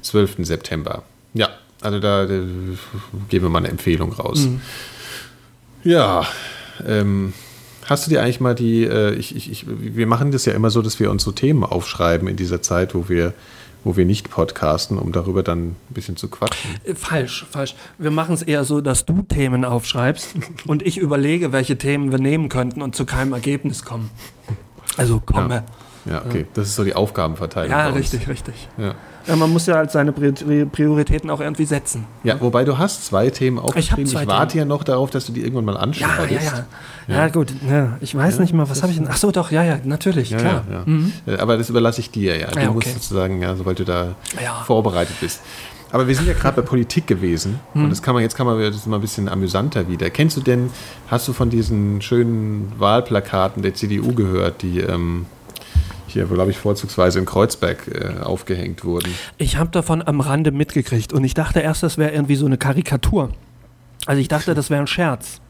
12. 0.02 0.36
September. 0.40 1.02
Ja, 1.34 1.50
also 1.80 2.00
da 2.00 2.24
äh, 2.24 2.28
geben 3.28 3.44
wir 3.44 3.48
mal 3.50 3.58
eine 3.58 3.68
Empfehlung 3.68 4.12
raus. 4.12 4.48
Ja, 5.84 6.26
ähm, 6.86 7.32
hast 7.84 8.06
du 8.06 8.10
dir 8.10 8.22
eigentlich 8.22 8.40
mal 8.40 8.54
die, 8.54 8.84
äh, 8.84 9.14
ich, 9.14 9.36
ich, 9.36 9.50
ich, 9.50 9.66
wir 9.68 10.06
machen 10.06 10.32
das 10.32 10.44
ja 10.44 10.52
immer 10.52 10.70
so, 10.70 10.82
dass 10.82 10.98
wir 10.98 11.10
uns 11.10 11.22
so 11.22 11.32
Themen 11.32 11.64
aufschreiben 11.64 12.28
in 12.28 12.36
dieser 12.36 12.62
Zeit, 12.62 12.94
wo 12.94 13.08
wir, 13.08 13.34
wo 13.84 13.96
wir 13.96 14.04
nicht 14.04 14.30
podcasten, 14.30 14.98
um 14.98 15.12
darüber 15.12 15.42
dann 15.42 15.68
ein 15.68 15.76
bisschen 15.90 16.16
zu 16.16 16.28
quatschen. 16.28 16.70
Äh, 16.84 16.94
Falsch, 16.94 17.46
falsch. 17.50 17.76
Wir 17.98 18.10
machen 18.10 18.34
es 18.34 18.42
eher 18.42 18.64
so, 18.64 18.80
dass 18.80 19.04
du 19.04 19.22
Themen 19.22 19.64
aufschreibst 19.64 20.34
und 20.66 20.82
ich 20.82 20.98
überlege, 20.98 21.52
welche 21.52 21.78
Themen 21.78 22.10
wir 22.10 22.18
nehmen 22.18 22.48
könnten 22.48 22.82
und 22.82 22.96
zu 22.96 23.04
keinem 23.06 23.32
Ergebnis 23.32 23.84
kommen. 23.84 24.10
Also 24.96 25.20
komme. 25.20 25.64
Ja, 26.04 26.22
okay, 26.24 26.46
das 26.54 26.68
ist 26.68 26.76
so 26.76 26.84
die 26.84 26.94
Aufgabenverteilung. 26.94 27.72
Ja, 27.72 27.88
richtig, 27.88 28.28
richtig. 28.28 28.68
Ja. 28.78 28.94
Ja, 29.26 29.34
man 29.34 29.50
muss 29.52 29.66
ja 29.66 29.74
halt 29.74 29.90
seine 29.90 30.12
Prior- 30.12 30.66
Prioritäten 30.70 31.30
auch 31.30 31.40
irgendwie 31.40 31.64
setzen. 31.64 32.04
Ja, 32.22 32.40
wobei 32.40 32.62
du 32.64 32.78
hast 32.78 33.06
zwei 33.06 33.28
Themen 33.30 33.58
aufgeschrieben. 33.58 34.04
Ich, 34.04 34.12
zwei 34.12 34.24
warte 34.28 34.56
ja 34.56 34.64
noch 34.64 34.84
darauf, 34.84 35.10
dass 35.10 35.26
du 35.26 35.32
die 35.32 35.40
irgendwann 35.40 35.64
mal 35.64 35.74
Ja, 35.74 35.80
anschneidest. 35.80 36.52
ja, 36.52 36.64
ja. 37.08 37.16
Ja, 37.22 37.28
gut. 37.28 37.52
Ja, 37.68 37.96
ich 38.00 38.14
weiß 38.14 38.38
nicht 38.38 38.52
mal, 38.54 38.70
was 38.70 38.82
habe 38.82 38.92
ich 38.92 38.98
denn? 38.98 39.08
Ach 39.10 39.16
so, 39.16 39.32
doch, 39.32 39.50
ja, 39.50 39.64
ja, 39.64 39.78
natürlich, 39.82 40.30
Ja, 40.30 40.38
klar. 40.38 40.64
ja, 40.70 40.84
ja. 41.26 41.34
Äh, 41.34 41.38
Aber 41.40 41.56
das 41.56 41.68
überlasse 41.70 42.00
ich 42.00 42.12
dir, 42.12 42.38
ja. 42.38 42.52
Du 42.52 42.60
Ja, 42.60 42.70
musst 42.70 42.86
okay. 42.86 42.94
sozusagen, 42.94 43.42
ja, 43.42 43.56
sobald 43.56 43.80
du 43.80 43.84
da 43.84 44.14
Ja. 44.40 44.62
vorbereitet 44.64 45.16
bist. 45.20 45.40
Aber 45.92 46.08
wir 46.08 46.14
sind 46.16 46.26
ja 46.26 46.34
gerade 46.34 46.60
bei 46.60 46.66
Politik 46.66 47.06
gewesen 47.06 47.60
Mhm. 47.74 47.84
und 47.84 47.90
das 47.90 48.02
kann 48.02 48.14
man 48.14 48.22
jetzt 48.22 48.36
kann 48.36 48.46
man 48.46 48.58
das 48.60 48.86
mal 48.86 48.96
ein 48.96 49.00
bisschen 49.00 49.28
amüsanter 49.28 49.88
wieder. 49.88 50.10
Kennst 50.10 50.36
du 50.36 50.40
denn, 50.40 50.70
hast 51.08 51.28
du 51.28 51.32
von 51.32 51.48
diesen 51.50 52.02
schönen 52.02 52.72
Wahlplakaten 52.78 53.62
der 53.62 53.74
CDU 53.74 54.12
gehört, 54.12 54.62
die 54.62 54.80
ähm, 54.80 55.26
hier, 56.08 56.24
glaube 56.26 56.50
ich, 56.50 56.58
vorzugsweise 56.58 57.18
in 57.18 57.24
Kreuzberg 57.26 57.88
äh, 57.88 58.20
aufgehängt 58.22 58.84
wurden? 58.84 59.14
Ich 59.38 59.56
habe 59.58 59.70
davon 59.70 60.02
am 60.06 60.20
Rande 60.20 60.50
mitgekriegt 60.50 61.12
und 61.12 61.22
ich 61.24 61.34
dachte 61.34 61.60
erst, 61.60 61.82
das 61.82 61.98
wäre 61.98 62.10
irgendwie 62.10 62.36
so 62.36 62.46
eine 62.46 62.58
Karikatur. 62.58 63.30
Also 64.06 64.20
ich 64.20 64.28
dachte, 64.28 64.54
das 64.54 64.70
wäre 64.70 64.80
ein 64.80 64.86
Scherz. 64.86 65.40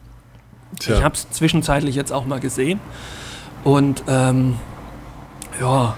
Ich 0.81 0.89
habe 1.03 1.15
es 1.15 1.29
zwischenzeitlich 1.31 1.95
jetzt 1.95 2.11
auch 2.11 2.25
mal 2.25 2.39
gesehen 2.39 2.79
und 3.63 4.03
ähm, 4.07 4.55
ja, 5.61 5.95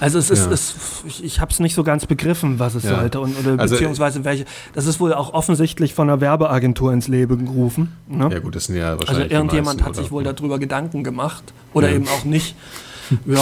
also 0.00 0.18
es 0.18 0.30
ist, 0.30 0.46
Ja. 0.46 0.52
es, 0.52 0.74
ich, 1.06 1.24
ich 1.24 1.40
habe 1.40 1.50
es 1.52 1.60
nicht 1.60 1.74
so 1.74 1.82
ganz 1.84 2.06
begriffen, 2.06 2.58
was 2.58 2.74
es 2.74 2.84
Ja. 2.84 2.96
sollte 2.98 3.20
und 3.20 3.36
oder 3.38 3.60
Also, 3.60 3.74
beziehungsweise 3.74 4.24
welche. 4.24 4.44
Das 4.74 4.86
ist 4.86 5.00
wohl 5.00 5.12
auch 5.14 5.32
offensichtlich 5.34 5.94
von 5.94 6.08
einer 6.08 6.20
Werbeagentur 6.20 6.92
ins 6.92 7.08
Leben 7.08 7.46
gerufen. 7.46 7.92
Ne? 8.08 8.28
ja 8.32 8.38
gut, 8.40 8.54
das 8.56 8.64
sind 8.66 8.76
ja 8.76 8.98
wahrscheinlich 8.98 9.24
Also 9.24 9.34
irgendjemand 9.34 9.80
meisten, 9.80 9.84
hat 9.88 9.96
sich 9.96 10.06
oder? 10.06 10.12
wohl 10.12 10.24
darüber 10.24 10.58
Gedanken 10.58 11.04
gemacht 11.04 11.44
oder 11.72 11.88
Ja. 11.88 11.96
eben 11.96 12.08
auch 12.08 12.24
nicht. 12.24 12.54
Ja, 13.24 13.38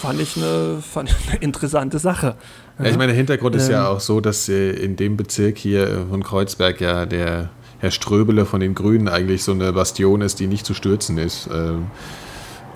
fand 0.00 0.20
ich 0.20 0.36
eine, 0.36 0.78
fand 0.80 1.10
ich 1.10 1.16
eine 1.32 1.38
interessante 1.40 1.98
Sache. 1.98 2.36
Ich 2.84 2.92
meine, 2.96 3.08
der 3.08 3.16
Hintergrund 3.16 3.56
ist 3.56 3.68
ja 3.68 3.80
Ähm. 3.90 3.96
auch 3.96 4.00
so, 4.00 4.20
dass 4.20 4.48
äh, 4.48 4.70
in 4.70 4.94
dem 4.94 5.16
Bezirk 5.16 5.58
hier 5.58 5.88
äh, 5.88 5.94
von 6.08 6.22
Kreuzberg 6.22 6.80
ja 6.80 7.04
der 7.04 7.50
Herr 7.80 7.90
Ströbele 7.90 8.44
von 8.46 8.60
den 8.60 8.76
Grünen 8.76 9.08
eigentlich 9.08 9.42
so 9.42 9.50
eine 9.52 9.72
Bastion 9.72 10.20
ist, 10.20 10.38
die 10.38 10.46
nicht 10.46 10.64
zu 10.64 10.72
stürzen 10.74 11.18
ist. 11.18 11.48
Ähm, 11.52 11.86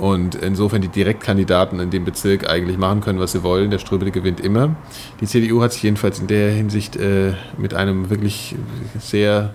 Und 0.02 0.35
insofern 0.35 0.82
die 0.82 0.88
Direktkandidaten 0.88 1.78
in 1.78 1.90
dem 1.90 2.04
Bezirk 2.04 2.50
eigentlich 2.50 2.76
machen 2.76 3.02
können, 3.02 3.21
was 3.21 3.30
sie 3.30 3.44
wollen. 3.44 3.71
Der 3.71 3.78
Ströbele 3.78 4.11
gewinnt 4.11 4.40
immer. 4.40 4.75
Die 5.21 5.26
CDU 5.26 5.62
hat 5.62 5.73
sich 5.73 5.85
jedenfalls 5.85 6.18
in 6.18 6.26
der 6.26 6.50
Hinsicht 6.50 6.97
äh, 6.97 7.35
mit 7.56 7.73
einem 7.73 8.11
wirklich 8.11 8.56
sehr 8.99 9.54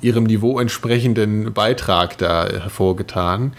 ihrem 0.00 0.24
Niveau 0.24 0.58
entsprechenden 0.58 1.52
Beitrag 1.52 2.16
da 2.16 2.48
hervorgetan. 2.48 3.52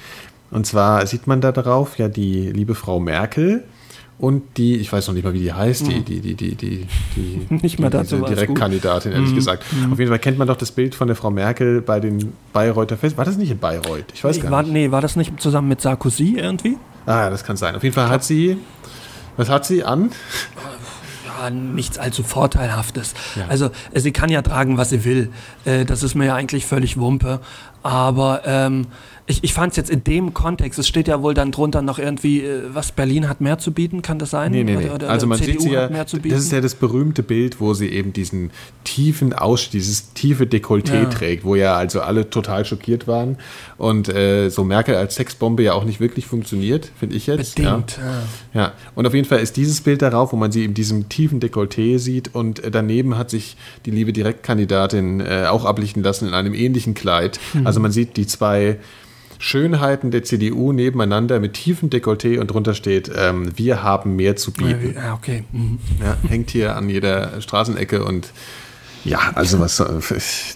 Und 0.49 0.65
zwar 0.65 1.05
sieht 1.05 1.27
man 1.27 1.41
da 1.41 1.51
drauf 1.51 1.99
ja 1.99 2.07
die 2.07 2.51
liebe 2.51 2.73
Frau 2.73 2.99
Merkel 2.99 3.63
und 4.23 4.41
die, 4.57 4.77
ich 4.77 4.91
weiß 4.93 5.07
noch 5.07 5.13
nicht 5.15 5.25
mal, 5.25 5.33
wie 5.33 5.39
die 5.39 5.51
heißt, 5.51 5.85
die, 5.85 5.99
die, 6.01 6.21
die, 6.21 6.33
die, 6.35 6.55
die, 6.55 6.87
die, 7.15 7.41
Hm. 7.49 7.57
Nicht 7.61 7.77
mal 7.77 7.89
die, 7.89 7.97
dazu 7.97 8.15
diese 8.21 8.35
Direktkandidatin, 8.35 9.11
ehrlich 9.11 9.31
Mhm. 9.31 9.35
gesagt. 9.35 9.65
Auf 9.91 9.99
jeden 9.99 10.09
Fall 10.09 10.19
kennt 10.19 10.37
man 10.37 10.47
doch 10.47 10.55
das 10.55 10.71
Bild 10.71 10.95
von 10.95 11.07
der 11.07 11.17
Frau 11.17 11.29
Merkel 11.29 11.81
bei 11.81 11.99
den 11.99 12.31
Bayreuther 12.53 12.95
Fest. 12.97 13.17
War 13.17 13.25
das 13.25 13.35
nicht 13.35 13.51
in 13.51 13.57
Bayreuth? 13.59 14.05
Ich 14.13 14.23
weiß 14.23 14.39
gar 14.39 14.49
war, 14.49 14.63
nicht. 14.63 14.71
nee, 14.71 14.91
war 14.91 15.01
das 15.01 15.17
nicht 15.17 15.41
zusammen 15.41 15.67
mit 15.67 15.81
Sarkozy 15.81 16.35
irgendwie? 16.37 16.77
Ah, 17.05 17.23
ja, 17.23 17.29
das 17.29 17.43
kann 17.43 17.57
sein. 17.57 17.75
Auf 17.75 17.83
jeden 17.83 17.93
Fall 17.95 18.07
hat 18.07 18.23
sie, 18.23 18.55
was 19.35 19.49
hat 19.49 19.65
sie 19.65 19.83
an? 19.83 20.11
Ja, 21.27 21.49
nichts 21.49 21.97
allzu 21.97 22.23
Vorteilhaftes. 22.23 23.13
Ja. 23.35 23.47
Also 23.49 23.71
äh, 23.91 23.99
sie 23.99 24.13
kann 24.13 24.29
ja 24.29 24.41
tragen, 24.41 24.77
was 24.77 24.89
sie 24.91 25.03
will. 25.03 25.31
Äh, 25.65 25.83
das 25.83 26.01
ist 26.03 26.15
mir 26.15 26.27
ja 26.27 26.35
eigentlich 26.35 26.65
völlig 26.65 26.97
Wumpe. 26.97 27.41
Aber 27.81 28.43
ähm, 28.45 28.87
ich, 29.25 29.43
ich 29.43 29.53
fand 29.53 29.71
es 29.71 29.77
jetzt 29.77 29.89
in 29.89 30.03
dem 30.03 30.33
Kontext, 30.33 30.77
es 30.79 30.87
steht 30.87 31.07
ja 31.07 31.21
wohl 31.21 31.33
dann 31.33 31.51
drunter 31.51 31.81
noch 31.81 31.97
irgendwie, 31.97 32.41
äh, 32.41 32.63
was 32.73 32.91
Berlin 32.91 33.29
hat 33.29 33.39
mehr 33.39 33.57
zu 33.57 33.71
bieten, 33.71 34.01
kann 34.01 34.19
das 34.19 34.31
sein? 34.31 34.51
Nee, 34.51 34.63
nee, 34.63 34.75
nee. 34.75 34.85
Oder, 34.85 34.95
oder 34.95 35.09
also 35.09 35.27
man 35.27 35.37
CDU 35.37 35.51
sieht 35.51 35.61
sie 35.61 35.69
ja, 35.71 35.83
hat 35.83 35.91
mehr 35.91 36.05
zu 36.05 36.17
bieten? 36.17 36.35
das 36.35 36.43
ist 36.43 36.51
ja 36.51 36.59
das 36.59 36.75
berühmte 36.75 37.23
Bild, 37.23 37.61
wo 37.61 37.73
sie 37.73 37.87
eben 37.87 38.11
diesen 38.11 38.51
tiefen 38.83 39.31
Aus, 39.31 39.69
dieses 39.69 40.11
tiefe 40.13 40.43
Dekolleté 40.43 41.03
Ja. 41.03 41.05
trägt, 41.05 41.45
wo 41.45 41.55
ja 41.55 41.75
also 41.75 42.01
alle 42.01 42.29
total 42.29 42.65
schockiert 42.65 43.07
waren 43.07 43.37
und 43.77 44.09
äh, 44.09 44.49
so 44.49 44.65
Merkel 44.65 44.95
als 44.95 45.15
Sexbombe 45.15 45.63
ja 45.63 45.73
auch 45.73 45.85
nicht 45.85 46.01
wirklich 46.01 46.25
funktioniert, 46.25 46.91
finde 46.99 47.15
ich 47.15 47.27
jetzt. 47.27 47.55
Bedingt. 47.55 47.99
Ja. 48.53 48.61
ja, 48.61 48.71
und 48.95 49.07
auf 49.07 49.13
jeden 49.13 49.27
Fall 49.27 49.39
ist 49.39 49.55
dieses 49.55 49.79
Bild 49.79 50.01
darauf, 50.01 50.33
wo 50.33 50.35
man 50.35 50.51
sie 50.51 50.65
in 50.65 50.73
diesem 50.73 51.07
tiefen 51.07 51.39
Dekolleté 51.39 51.97
sieht 51.97 52.35
und 52.35 52.61
äh, 52.61 52.71
daneben 52.71 53.17
hat 53.17 53.29
sich 53.29 53.55
die 53.85 53.91
liebe 53.91 54.11
Direktkandidatin 54.11 55.21
äh, 55.21 55.45
auch 55.49 55.63
ablichten 55.63 56.03
lassen 56.03 56.27
in 56.27 56.33
einem 56.33 56.53
ähnlichen 56.53 56.93
Kleid. 56.93 57.39
Mhm. 57.53 57.65
Also 57.65 57.79
man 57.79 57.93
sieht 57.93 58.17
die 58.17 58.27
zwei 58.27 58.79
Schönheiten 59.43 60.09
der 60.09 60.23
CDU 60.23 60.71
nebeneinander 60.71 61.41
mit 61.41 61.53
tiefem 61.55 61.89
Dekolleté 61.89 62.39
und 62.39 62.47
drunter 62.47 62.73
steht, 62.73 63.11
ähm, 63.13 63.51
wir 63.57 63.83
haben 63.83 64.15
mehr 64.15 64.37
zu 64.37 64.53
bieten. 64.53 64.95
ja, 64.95 65.13
okay. 65.13 65.43
Mhm. 65.51 65.79
Ja, 66.01 66.15
hängt 66.29 66.49
hier 66.51 66.77
an 66.77 66.87
jeder 66.87 67.41
Straßenecke 67.41 68.05
und 68.05 68.31
ja, 69.03 69.19
also 69.35 69.59
was 69.59 69.75
soll- 69.75 70.01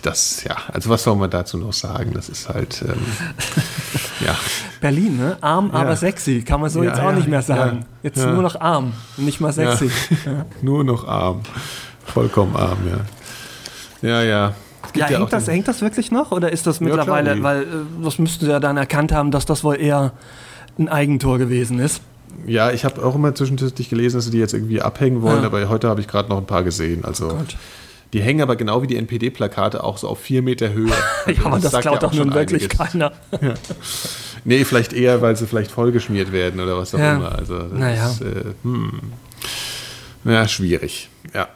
das, 0.03 0.45
ja, 0.45 0.55
also 0.71 0.89
was 0.89 1.03
soll 1.03 1.17
man 1.17 1.29
dazu 1.29 1.57
noch 1.57 1.73
sagen? 1.73 2.11
Das 2.13 2.29
ist 2.29 2.47
halt, 2.47 2.81
ähm, 2.87 2.93
ja. 4.25 4.37
Berlin, 4.79 5.17
ne? 5.17 5.37
Arm, 5.41 5.69
Ja. 5.73 5.79
aber 5.81 5.97
sexy. 5.97 6.43
Kann 6.43 6.61
man 6.61 6.69
so 6.69 6.81
Ja, 6.81 6.91
jetzt 6.91 7.01
auch 7.01 7.11
nicht 7.11 7.27
mehr 7.27 7.41
sagen. 7.41 7.83
Jetzt 8.03 8.15
nur 8.25 8.41
noch 8.41 8.55
arm, 8.61 8.93
nicht 9.17 9.41
mal 9.41 9.51
sexy. 9.51 9.91
Nur 10.61 10.85
noch 10.85 11.05
arm. 11.05 11.41
Vollkommen 12.05 12.55
arm, 12.55 12.77
ja. 14.01 14.09
Ja, 14.09 14.23
ja. 14.23 14.55
Ja, 14.95 15.05
auch 15.05 15.09
hängt, 15.11 15.33
das, 15.33 15.47
hängt 15.47 15.67
das 15.67 15.81
wirklich 15.81 16.11
noch 16.11 16.31
oder 16.31 16.51
ist 16.51 16.65
das 16.67 16.79
mittlerweile, 16.79 17.35
die- 17.35 17.43
weil 17.43 17.63
äh, 17.63 17.65
das 18.03 18.19
müssten 18.19 18.45
sie 18.45 18.51
ja 18.51 18.59
dann 18.59 18.77
erkannt 18.77 19.11
haben, 19.11 19.31
dass 19.31 19.45
das 19.45 19.63
wohl 19.63 19.75
eher 19.79 20.13
ein 20.79 20.87
Eigentor 20.89 21.37
gewesen 21.39 21.79
ist. 21.79 22.01
ja, 22.45 22.71
ich 22.71 22.85
habe 22.85 23.03
auch 23.03 23.15
immer 23.15 23.33
zwischendurch 23.35 23.89
gelesen, 23.89 24.17
dass 24.17 24.25
sie 24.25 24.31
die 24.31 24.37
jetzt 24.39 24.53
irgendwie 24.53 24.81
abhängen 24.81 25.21
wollen, 25.21 25.41
Ja. 25.41 25.47
aber 25.47 25.67
heute 25.69 25.89
habe 25.89 26.01
ich 26.01 26.07
gerade 26.07 26.29
noch 26.29 26.37
ein 26.37 26.45
paar 26.45 26.63
gesehen. 26.63 27.03
Also 27.03 27.29
Gott. 27.29 27.55
die 28.13 28.21
hängen 28.21 28.41
aber 28.41 28.55
genau 28.55 28.81
wie 28.83 28.87
die 28.87 28.95
NPD-Plakate 28.97 29.83
auch 29.83 29.97
so 29.97 30.07
auf 30.07 30.19
vier 30.19 30.41
Meter 30.43 30.71
Höhe. 30.71 30.91
Ja, 31.27 31.45
aber 31.45 31.59
das 31.59 31.71
sagt 31.71 31.81
klaut 31.83 31.95
ja 31.95 32.07
doch 32.07 32.13
nun 32.13 32.33
wirklich 32.33 32.63
einiges. 32.71 32.77
keiner. 32.77 33.11
Nee, 34.45 34.63
vielleicht 34.63 34.93
eher, 34.93 35.21
weil 35.21 35.35
sie 35.35 35.45
vielleicht 35.45 35.71
vollgeschmiert 35.71 36.31
werden 36.31 36.61
oder 36.61 36.77
was 36.77 36.95
auch 36.95 36.99
Ja. 36.99 37.15
immer. 37.15 37.33
Also 37.35 37.57
das 37.57 37.71
Naja. 37.79 38.07
ist, 38.09 38.21
äh, 38.21 38.53
hm. 38.63 38.91
ja, 40.23 40.47
schwierig. 40.47 41.09
Ja, 41.33 41.41
ja. 41.41 41.47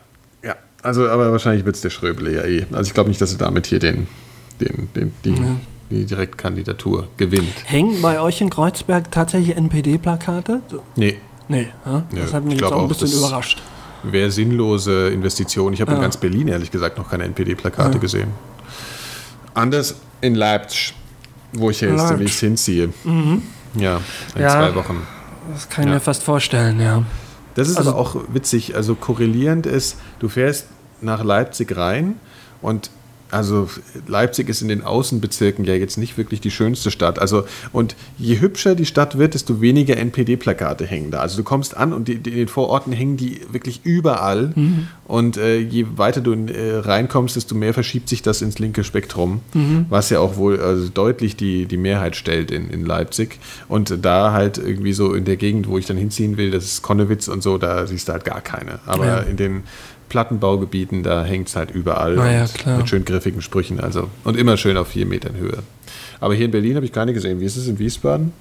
Also, 0.84 1.08
aber 1.10 1.32
wahrscheinlich 1.32 1.66
wird 1.66 1.76
es 1.76 1.82
der 1.82 1.90
Schröbele 1.92 2.34
ja 2.36 2.44
eh. 2.44 2.66
Also 2.72 2.88
ich 2.88 2.94
glaube 2.94 3.10
nicht, 3.10 3.22
dass 3.22 3.32
er 3.34 3.38
damit 3.40 3.68
hier 3.68 3.80
den, 3.80 4.08
den, 4.60 4.90
den, 4.96 5.14
die, 5.24 5.36
die 5.92 6.06
Direktkandidatur 6.06 7.08
gewinnt. 7.18 7.54
Hängen 7.66 8.02
bei 8.02 8.20
euch 8.20 8.42
in 8.42 8.50
Kreuzberg 8.50 9.12
tatsächlich 9.12 9.56
NPD-Plakate? 9.58 10.62
Nee, 10.96 11.18
Nee, 11.48 11.68
ja? 11.86 12.04
das 12.12 12.30
Nö, 12.30 12.34
hat 12.34 12.44
mich 12.46 12.56
ich 12.56 12.62
jetzt 12.62 12.72
auch 12.72 12.82
ein 12.84 12.88
bisschen 12.88 13.12
überrascht. 13.12 13.62
wäre 14.04 14.32
sinnlose 14.32 15.10
Investition. 15.10 15.74
Ich 15.74 15.82
habe 15.82 15.92
in 15.92 15.98
Ja. 15.98 16.02
ganz 16.04 16.16
Berlin 16.18 16.48
ehrlich 16.48 16.72
gesagt 16.72 16.98
noch 16.98 17.10
keine 17.10 17.26
NPD-Plakate 17.26 17.94
Ja. 17.96 18.00
gesehen. 18.00 18.30
Anders 19.54 19.96
in 20.22 20.36
Leipzig, 20.36 20.94
wo 21.54 21.70
ich 21.70 21.82
ja 21.82 21.90
jetzt 21.90 22.10
demnächst 22.10 22.40
hinziehe. 22.40 22.90
Ja, 23.76 24.00
in 24.36 24.42
Ja. 24.42 24.50
zwei 24.50 24.76
Wochen. 24.76 25.06
Das 25.54 25.68
kann 25.70 25.84
ich 25.84 25.90
Ja. 25.90 25.96
mir 25.96 26.00
fast 26.00 26.24
vorstellen, 26.24 26.80
ja. 26.80 27.04
Das 27.56 27.68
ist 27.70 27.78
Also- 27.78 27.92
aber 27.92 28.00
auch 28.00 28.16
witzig. 28.34 28.76
Also 28.76 28.96
korrelierend 28.96 29.66
ist, 29.66 29.98
du 30.20 30.30
fährst 30.30 30.68
nach 31.02 31.24
Leipzig 31.24 31.76
rein 31.76 32.16
und 32.62 32.90
also 33.32 33.70
Leipzig 34.08 34.50
ist 34.50 34.62
in 34.62 34.68
den 34.68 34.84
Außenbezirken 34.84 35.66
ja 35.66 35.74
jetzt 35.74 35.98
nicht 35.98 36.18
wirklich 36.18 36.42
die 36.42 36.52
schönste 36.52 36.92
Stadt. 36.92 37.18
Also 37.20 37.46
und 37.72 37.96
je 38.18 38.40
hübscher 38.40 38.76
die 38.76 38.86
Stadt 38.86 39.18
wird, 39.18 39.34
desto 39.34 39.62
weniger 39.62 39.98
NPD-Plakate 39.98 40.86
hängen 40.86 41.12
da. 41.12 41.20
Also 41.22 41.38
du 41.38 41.44
kommst 41.44 41.76
an 41.78 41.94
und 41.94 42.08
die, 42.08 42.18
die, 42.20 42.32
in 42.32 42.36
den 42.38 42.48
Vororten 42.48 42.94
hängen 42.94 43.18
die 43.18 43.42
wirklich 43.52 43.82
überall. 43.86 44.54
Und 45.06 45.38
äh, 45.38 45.58
je 45.60 45.86
weiter 45.96 46.22
du 46.22 46.34
äh, 46.34 46.78
reinkommst, 46.78 47.36
desto 47.36 47.56
mehr 47.56 47.74
verschiebt 47.74 48.08
sich 48.10 48.22
das 48.22 48.42
ins 48.42 48.60
linke 48.60 48.84
Spektrum, 48.84 49.42
was 49.90 50.10
ja 50.10 50.20
auch 50.20 50.38
wohl 50.38 50.60
also 50.60 50.90
deutlich 50.90 51.36
die, 51.36 51.66
die 51.66 51.78
Mehrheit 51.78 52.16
stellt 52.16 52.52
in, 52.52 52.70
in 52.70 52.86
Leipzig. 52.86 53.40
Und 53.68 53.98
da 54.06 54.32
halt 54.32 54.58
irgendwie 54.58 54.94
so 54.94 55.14
in 55.14 55.26
der 55.26 55.38
Gegend, 55.38 55.68
wo 55.68 55.78
ich 55.78 55.86
dann 55.86 55.98
hinziehen 55.98 56.38
will, 56.38 56.52
das 56.52 56.66
ist 56.66 56.82
Konnewitz 56.82 57.28
und 57.28 57.44
so, 57.44 57.58
da 57.58 57.88
siehst 57.88 58.08
du 58.08 58.14
halt 58.14 58.26
gar 58.26 58.42
keine. 58.42 58.80
Aber 58.86 59.06
Ja. 59.06 59.18
in 59.20 59.38
den 59.38 59.64
Plattenbaugebieten, 60.12 61.04
da 61.04 61.24
hängt 61.24 61.48
es 61.48 61.56
halt 61.56 61.72
überall. 61.72 62.16
Na 62.18 62.30
ja, 62.30 62.42
und 62.42 62.54
klar. 62.54 62.78
Mit 62.80 62.90
schön 62.90 63.06
griffigen 63.06 63.42
Sprüchen. 63.42 63.80
Also, 63.80 64.10
und 64.26 64.38
immer 64.38 64.58
schön 64.58 64.76
auf 64.76 64.90
vier 64.90 65.06
Metern 65.06 65.38
Höhe. 65.38 65.60
Aber 66.20 66.36
hier 66.36 66.46
in 66.46 66.52
Berlin 66.52 66.76
habe 66.76 66.86
ich 66.86 66.92
keine 66.92 67.14
gesehen. 67.14 67.40
Wie 67.40 67.46
ist 67.46 67.56
es 67.56 67.68
in 67.68 67.80
Wiesbaden? 67.80 68.34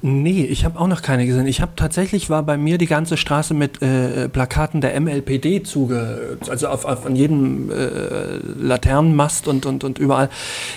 Nee, 0.00 0.44
ich 0.44 0.64
habe 0.64 0.80
auch 0.80 0.88
noch 0.88 1.02
keine 1.02 1.26
gesehen. 1.26 1.46
Ich 1.46 1.60
habe 1.60 1.72
tatsächlich, 1.76 2.30
war 2.30 2.42
bei 2.42 2.56
mir 2.56 2.78
die 2.78 2.86
ganze 2.86 3.18
Straße 3.18 3.52
mit 3.52 3.82
äh, 3.82 4.30
Plakaten 4.30 4.80
der 4.80 4.98
MLPD 4.98 5.62
zuge... 5.62 6.38
Also 6.48 6.68
auf, 6.68 6.86
auf 6.86 7.04
an 7.04 7.14
jedem 7.14 7.70
äh, 7.70 8.38
Laternenmast 8.58 9.48
und, 9.48 9.66
und, 9.66 9.84
und 9.84 9.98
überall 9.98 10.30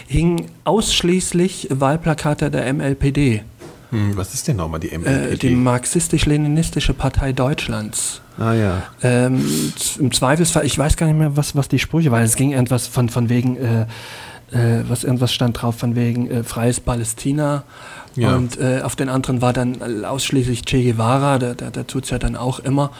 hingen 0.07 0.45
ausschließlich 0.65 1.69
Wahlplakate 1.71 2.51
der 2.51 2.71
MLPD. 2.73 3.43
Hm, 3.91 4.17
was 4.17 4.33
ist 4.33 4.47
denn 4.47 4.57
nochmal 4.57 4.79
die 4.79 4.91
Äh, 4.91 4.97
MLPD? 4.97 5.49
die 5.49 5.55
Marxistisch-Leninistische 5.55 6.93
Partei 6.93 7.33
Deutschlands. 7.33 8.21
ah 8.37 8.53
ja. 8.53 8.83
Ähm, 9.03 9.45
Im 9.99 10.11
Zweifelsfall, 10.11 10.65
ich 10.65 10.77
weiß 10.77 10.97
gar 10.97 11.07
nicht 11.07 11.17
mehr, 11.17 11.35
was, 11.37 11.55
was 11.55 11.67
die 11.67 11.79
Sprüche 11.79 12.11
waren. 12.11 12.23
Es 12.23 12.35
ging 12.35 12.51
irgendwas 12.51 12.87
von, 12.87 13.09
von 13.09 13.29
wegen, 13.29 13.57
äh, 13.57 13.81
äh, 14.51 14.83
was 14.87 15.03
irgendwas 15.03 15.33
stand 15.33 15.61
drauf, 15.61 15.75
von 15.77 15.95
wegen 15.95 16.29
äh, 16.29 16.43
freies 16.43 16.79
Palästina. 16.79 17.63
Ja. 18.15 18.35
Und 18.35 18.57
äh, 18.59 18.81
auf 18.81 18.95
den 18.95 19.09
anderen 19.09 19.41
war 19.41 19.51
dann 19.53 20.03
ausschließlich 20.05 20.63
Che 20.65 20.81
Guevara, 20.83 21.37
der, 21.37 21.53
der, 21.53 21.69
der 21.71 21.85
tut 21.85 22.05
es 22.05 22.09
ja 22.11 22.17
dann 22.17 22.35
auch 22.37 22.59
immer. 22.59 22.91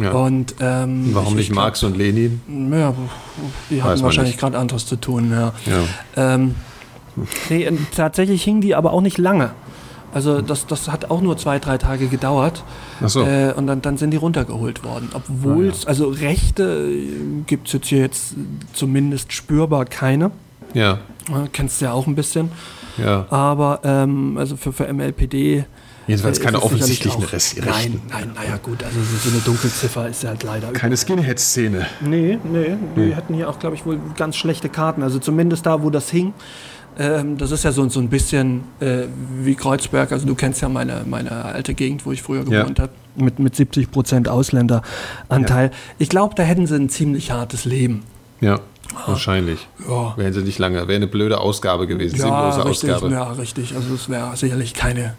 Ja. 0.00 0.12
Und, 0.12 0.54
ähm, 0.60 1.10
Warum 1.12 1.32
ich- 1.32 1.38
nicht 1.38 1.50
ich 1.50 1.54
Marx 1.56 1.82
und 1.82 1.96
Lenin? 1.96 2.40
Ja, 2.72 2.94
die 3.68 3.78
Weiß 3.78 3.84
hatten 3.84 4.02
wahrscheinlich 4.02 4.38
gerade 4.38 4.56
anderes 4.56 4.86
zu 4.86 4.94
tun, 4.96 5.32
ja. 5.32 5.52
Ja. 6.16 6.32
Ähm, 6.34 6.54
nee, 7.48 7.64
äh, 7.64 7.72
tatsächlich 7.96 8.44
hingen 8.44 8.60
die 8.60 8.74
aber 8.76 8.92
auch 8.92 9.00
nicht 9.00 9.18
lange. 9.18 9.50
Also 10.12 10.40
das, 10.42 10.66
das 10.66 10.88
hat 10.88 11.10
auch 11.10 11.20
nur 11.20 11.36
zwei, 11.36 11.58
drei 11.58 11.78
Tage 11.78 12.08
gedauert. 12.08 12.64
Ach 13.02 13.08
so. 13.08 13.22
Äh, 13.24 13.52
und 13.56 13.66
dann, 13.66 13.80
dann 13.82 13.96
sind 13.96 14.10
die 14.10 14.16
runtergeholt 14.16 14.82
worden. 14.84 15.08
Obwohl 15.12 15.68
es, 15.68 15.86
also 15.86 16.08
Rechte 16.08 16.88
gibt 17.46 17.68
es 17.68 17.72
jetzt 17.74 17.86
hier 17.88 18.00
jetzt 18.00 18.34
zumindest 18.72 19.32
spürbar 19.32 19.84
keine. 19.84 20.30
Ja. 20.74 20.94
Äh, 21.28 21.48
kennst 21.52 21.80
du 21.80 21.84
ja 21.86 21.92
auch 21.92 22.06
ein 22.06 22.14
bisschen. 22.14 22.50
Ja. 22.98 23.26
Aber 23.30 23.80
ähm, 23.84 24.36
also 24.36 24.56
für, 24.56 24.72
für 24.72 24.92
MLPD. 24.92 25.64
Jedenfalls 26.06 26.38
äh, 26.38 26.42
keine 26.42 26.60
offensichtlichen 26.62 27.24
auch- 27.24 27.32
Rest- 27.32 27.58
Nein, 27.64 28.00
nein, 28.10 28.32
naja 28.34 28.56
gut, 28.60 28.82
also 28.82 28.98
so 29.22 29.30
eine 29.30 29.38
Dunkelziffer 29.40 30.08
ist 30.08 30.24
ja 30.24 30.30
halt 30.30 30.42
leider. 30.42 30.72
Keine 30.72 30.96
Skinhead-Szene. 30.96 31.86
Nee, 32.00 32.38
nee, 32.42 32.76
die 32.96 33.14
hatten 33.14 33.34
hier 33.34 33.48
auch, 33.48 33.60
glaube 33.60 33.76
ich, 33.76 33.86
wohl 33.86 34.00
ganz 34.16 34.36
schlechte 34.36 34.68
Karten. 34.68 35.04
Also 35.04 35.20
zumindest 35.20 35.66
da, 35.66 35.82
wo 35.84 35.90
das 35.90 36.10
hing. 36.10 36.32
Ähm, 37.00 37.38
das 37.38 37.50
ist 37.50 37.64
ja 37.64 37.72
so, 37.72 37.88
so 37.88 37.98
ein 37.98 38.08
bisschen 38.10 38.60
äh, 38.80 39.04
wie 39.42 39.54
Kreuzberg. 39.54 40.12
Also 40.12 40.26
du 40.26 40.34
kennst 40.34 40.60
ja 40.60 40.68
meine, 40.68 41.02
meine 41.08 41.30
alte 41.46 41.72
Gegend, 41.72 42.04
wo 42.04 42.12
ich 42.12 42.20
früher 42.22 42.44
Ja. 42.48 42.60
gewohnt 42.62 42.78
habe. 42.78 42.92
Mit, 43.16 43.38
mit 43.38 43.56
70 43.56 43.90
Prozent 43.90 44.28
Ausländeranteil. 44.28 45.70
Ich 45.98 46.10
glaube, 46.10 46.34
da 46.34 46.42
hätten 46.42 46.66
sie 46.66 46.76
ein 46.76 46.90
ziemlich 46.90 47.30
hartes 47.30 47.64
Leben. 47.64 48.02
Ja, 48.40 48.60
wahrscheinlich. 49.06 49.66
Ja. 49.88 50.14
Wären 50.16 50.32
sie 50.32 50.42
nicht 50.42 50.58
lange. 50.58 50.76
Wäre 50.88 50.96
eine 50.96 51.06
blöde 51.06 51.40
Ausgabe 51.40 51.86
gewesen. 51.86 52.16
Sinnlose 52.18 52.64
richtig, 52.66 52.92
Ausgabe. 52.92 53.12
ja, 53.14 53.32
richtig. 53.32 53.74
Also 53.74 53.94
es 53.94 54.08
wäre 54.10 54.36
sicherlich 54.36 54.74
keine, 54.74 55.14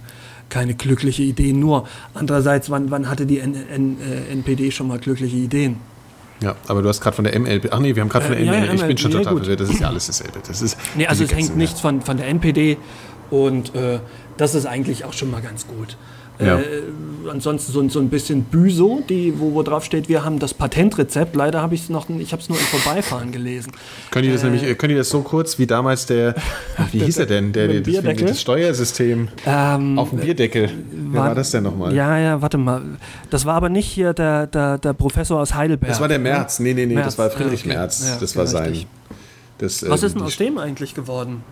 keine 0.50 0.76
glückliche 0.76 1.24
Idee. 1.24 1.52
Nur 1.54 1.88
andererseits, 2.14 2.70
wann, 2.70 2.92
wann 2.92 3.10
hatte 3.10 3.26
die 3.26 3.40
N, 3.40 3.56
N, 3.74 3.98
äh, 4.00 4.32
NPD 4.32 4.70
schon 4.72 4.88
mal 4.88 5.00
glückliche 5.00 5.38
Ideen? 5.38 5.78
Ja, 6.42 6.56
aber 6.68 6.82
du 6.82 6.90
hast 6.90 7.02
gerade 7.02 7.16
von 7.16 7.24
der 7.26 7.40
MLB. 7.40 7.68
Ach 7.72 7.80
nee, 7.80 7.96
wir 7.96 8.02
haben 8.02 8.10
gerade 8.10 8.26
von 8.26 8.36
der 8.36 8.42
Äh, 8.44 8.46
ja, 8.46 8.60
MLB. 8.66 8.74
Ich 8.74 8.88
bin 8.88 8.98
schon 8.98 9.12
total 9.12 9.38
verwirrt. 9.38 9.60
Das 9.60 9.70
ist 9.70 9.80
ja 9.80 9.88
alles 9.88 10.08
dasselbe. 10.08 10.40
Das 10.48 10.62
ist 10.62 10.78
Nee, 10.96 11.08
also 11.08 11.24
es 11.24 11.34
hängt 11.34 11.56
nichts 11.56 11.80
von, 11.80 12.02
von 12.02 12.18
der 12.18 12.28
NPD 12.28 12.78
und 13.30 13.76
äh, 13.76 14.00
das 14.38 14.56
ist 14.56 14.66
eigentlich 14.66 15.06
auch 15.06 15.14
schon 15.14 15.30
mal 15.30 15.42
ganz 15.42 15.68
gut. 15.68 15.98
Ja. 16.40 16.58
Äh, 16.60 16.64
ansonsten 17.30 17.72
so, 17.72 17.80
ein- 17.82 17.90
so 17.90 18.00
ein 18.00 18.10
bisschen 18.10 18.44
Büso, 18.44 19.02
die, 19.10 19.34
wo, 19.40 19.54
wo 19.54 19.64
drauf 19.64 19.84
steht, 19.86 20.10
wir 20.10 20.24
haben 20.24 20.40
das 20.40 20.54
Patentrezept. 20.54 21.36
Leider 21.36 21.62
habe 21.62 21.76
ich 21.76 21.82
es 21.84 21.90
noch, 21.90 22.10
ich 22.10 22.32
habe 22.32 22.42
es 22.42 22.50
nur 22.50 22.58
im 22.58 22.64
Vorbeifahren 22.66 23.32
gelesen. 23.32 23.72
Können 24.12 24.26
die 24.28 24.32
das 24.32 24.44
nämlich, 24.44 24.64
äh, 24.64 24.76
können 24.76 24.92
die 24.92 24.98
das 24.98 25.10
so 25.10 25.22
kurz 25.22 25.60
wie 25.60 25.68
damals 25.68 26.06
der, 26.06 26.36
wie 26.92 27.00
hieß 27.04 27.18
er 27.20 27.26
denn, 27.26 27.52
der, 27.54 27.68
der 27.68 27.82
das, 27.82 28.16
das 28.16 28.42
Steuersystem 28.42 29.28
Ähm, 29.46 30.00
auf 30.00 30.10
dem 30.10 30.20
Bierdeckel. 30.20 30.70
Wer 30.92 31.22
war 31.22 31.36
das 31.36 31.52
denn 31.52 31.64
nochmal? 31.64 31.94
Ja, 31.94 32.18
ja, 32.18 32.42
warte 32.42 32.58
mal. 32.58 32.82
Das 33.30 33.46
war 33.46 33.56
aber 33.56 33.70
nicht 33.70 33.88
hier 33.88 34.14
der, 34.14 34.48
der, 34.48 34.78
der 34.78 34.94
Professor 34.94 35.40
aus 35.40 35.54
Heidelberg. 35.54 35.92
Das 35.92 36.02
war 36.02 36.08
der 36.08 36.20
Merz. 36.20 36.60
Nee, 36.60 36.74
nee, 36.74 36.86
nee, 36.86 36.96
Merz, 36.96 37.06
das 37.08 37.18
war 37.18 37.28
ja, 37.30 37.36
Friedrich 37.36 37.62
okay. 37.62 37.70
Merz. 37.70 38.06
Ja, 38.08 38.18
das 38.20 38.36
war 38.36 38.48
sein. 38.48 38.86
Das, 39.58 39.88
Was 39.88 40.02
äh, 40.02 40.08
ist 40.08 40.16
denn 40.16 40.24
aus 40.24 40.38
dem 40.38 40.58
eigentlich 40.58 40.96
geworden? 40.96 41.44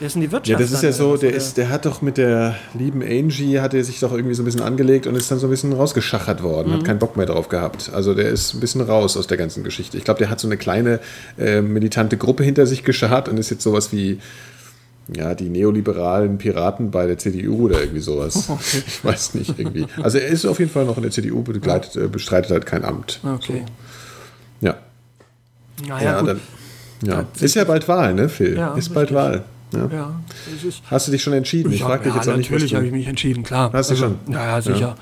Der 0.00 0.08
ist 0.08 0.16
in 0.16 0.22
die 0.22 0.32
Wirtschaft. 0.32 0.48
Ja, 0.48 0.58
das 0.58 0.72
ist 0.72 0.82
ja 0.82 0.92
so, 0.92 1.16
der, 1.16 1.32
ist, 1.32 1.56
der 1.56 1.68
hat 1.70 1.86
doch 1.86 2.02
mit 2.02 2.16
der 2.16 2.56
lieben 2.76 3.00
Angie, 3.02 3.60
hat 3.60 3.74
er 3.74 3.84
sich 3.84 4.00
doch 4.00 4.12
irgendwie 4.12 4.34
so 4.34 4.42
ein 4.42 4.44
bisschen 4.44 4.60
angelegt 4.62 5.06
und 5.06 5.14
ist 5.14 5.30
dann 5.30 5.38
so 5.38 5.46
ein 5.46 5.50
bisschen 5.50 5.72
rausgeschachert 5.72 6.42
worden, 6.42 6.70
Mhm. 6.70 6.74
hat 6.78 6.84
keinen 6.84 6.98
Bock 6.98 7.16
mehr 7.16 7.26
drauf 7.26 7.48
gehabt. 7.48 7.90
Also 7.94 8.12
der 8.14 8.28
ist 8.28 8.54
ein 8.54 8.60
bisschen 8.60 8.80
raus 8.80 9.16
aus 9.16 9.26
der 9.28 9.36
ganzen 9.36 9.62
Geschichte. 9.62 9.96
Ich 9.96 10.04
glaube, 10.04 10.18
der 10.18 10.30
hat 10.30 10.40
so 10.40 10.48
eine 10.48 10.56
kleine 10.56 10.98
äh, 11.38 11.60
militante 11.62 12.16
Gruppe 12.16 12.42
hinter 12.42 12.66
sich 12.66 12.82
geschart 12.82 13.28
und 13.28 13.38
ist 13.38 13.50
jetzt 13.50 13.62
sowas 13.62 13.92
wie 13.92 14.18
ja, 15.14 15.34
die 15.34 15.48
neoliberalen 15.50 16.38
Piraten 16.38 16.90
bei 16.90 17.06
der 17.06 17.18
CDU 17.18 17.66
oder 17.66 17.80
irgendwie 17.80 18.00
sowas. 18.00 18.48
Ich 18.86 19.04
weiß 19.04 19.34
nicht, 19.34 19.58
irgendwie. 19.58 19.86
Also 20.02 20.18
er 20.18 20.28
ist 20.28 20.44
auf 20.46 20.58
jeden 20.58 20.70
Fall 20.70 20.86
noch 20.86 20.96
in 20.96 21.02
der 21.02 21.12
CDU, 21.12 21.42
begleitet, 21.42 21.94
äh, 21.96 22.08
bestreitet 22.08 22.50
halt 22.50 22.66
kein 22.66 22.84
Amt. 22.84 23.20
Okay. 23.22 23.64
Ja. 24.60 24.76
Naja, 25.86 26.02
Ja, 26.12 26.20
gut. 26.20 26.28
dann, 26.30 26.40
ja. 27.02 27.24
Ist 27.38 27.54
ja 27.54 27.64
bald 27.64 27.86
Wahl, 27.86 28.14
ne, 28.14 28.28
Phil? 28.28 28.56
Ja, 28.56 28.74
ist 28.74 28.92
bald. 28.94 29.12
Wahl. 29.12 29.44
Ja. 29.76 29.88
ja, 29.92 30.10
Hast 30.90 31.08
du 31.08 31.12
dich 31.12 31.22
schon 31.22 31.32
entschieden? 31.32 31.72
Ich 31.72 31.80
Ja, 31.80 31.86
frage 31.86 32.04
dich 32.04 32.14
jetzt 32.14 32.28
auch 32.28 32.36
nicht, 32.36 32.50
natürlich 32.50 32.74
habe 32.74 32.86
ich 32.86 32.92
mich 32.92 33.06
entschieden, 33.06 33.42
klar. 33.42 33.66
Also, 33.72 33.78
Hast 33.78 33.90
du 33.90 33.96
schon? 33.96 34.14
Ja, 34.32 34.44
ja 34.46 34.60
sicher. 34.62 34.94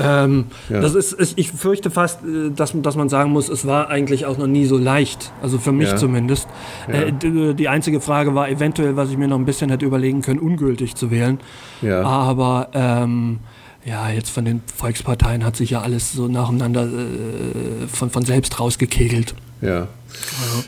Ähm, 0.00 0.46
Ja. 0.70 0.80
Das 0.80 0.94
ist, 0.94 1.14
ich, 1.36 1.52
fürchte 1.52 1.90
fast, 1.90 2.20
äh, 2.24 2.50
dass, 2.50 2.72
dass 2.74 2.96
man 2.96 3.08
sagen 3.10 3.30
muss, 3.30 3.48
es 3.50 3.66
war 3.66 3.88
eigentlich 3.90 4.24
auch 4.24 4.38
noch 4.38 4.46
nie 4.46 4.64
so 4.64 4.78
leicht. 4.78 5.32
Also 5.42 5.58
für 5.58 5.72
mich 5.72 5.90
Ja. 5.90 5.96
zumindest. 5.96 6.48
Ja. 6.88 6.94
Äh, 7.02 7.12
die, 7.12 7.54
die 7.54 7.68
einzige 7.68 8.00
Frage 8.00 8.34
war 8.34 8.48
eventuell, 8.48 8.96
was 8.96 9.10
ich 9.10 9.18
mir 9.18 9.28
noch 9.28 9.38
ein 9.38 9.44
bisschen 9.44 9.68
hätte 9.70 9.84
überlegen 9.84 10.22
können, 10.22 10.40
ungültig 10.40 10.94
zu 10.94 11.10
wählen. 11.10 11.40
Aber 11.82 12.68
ähm, 12.72 13.40
ja, 13.84 14.08
jetzt 14.10 14.30
von 14.30 14.44
den 14.44 14.62
Volksparteien 14.74 15.44
hat 15.44 15.56
sich 15.56 15.70
ja 15.70 15.82
alles 15.82 16.12
so 16.12 16.26
nacheinander 16.28 16.84
äh, 16.84 17.86
von, 17.92 18.10
von 18.10 18.24
selbst 18.24 18.58
rausgekegelt. 18.60 19.34
Ja. 19.60 19.88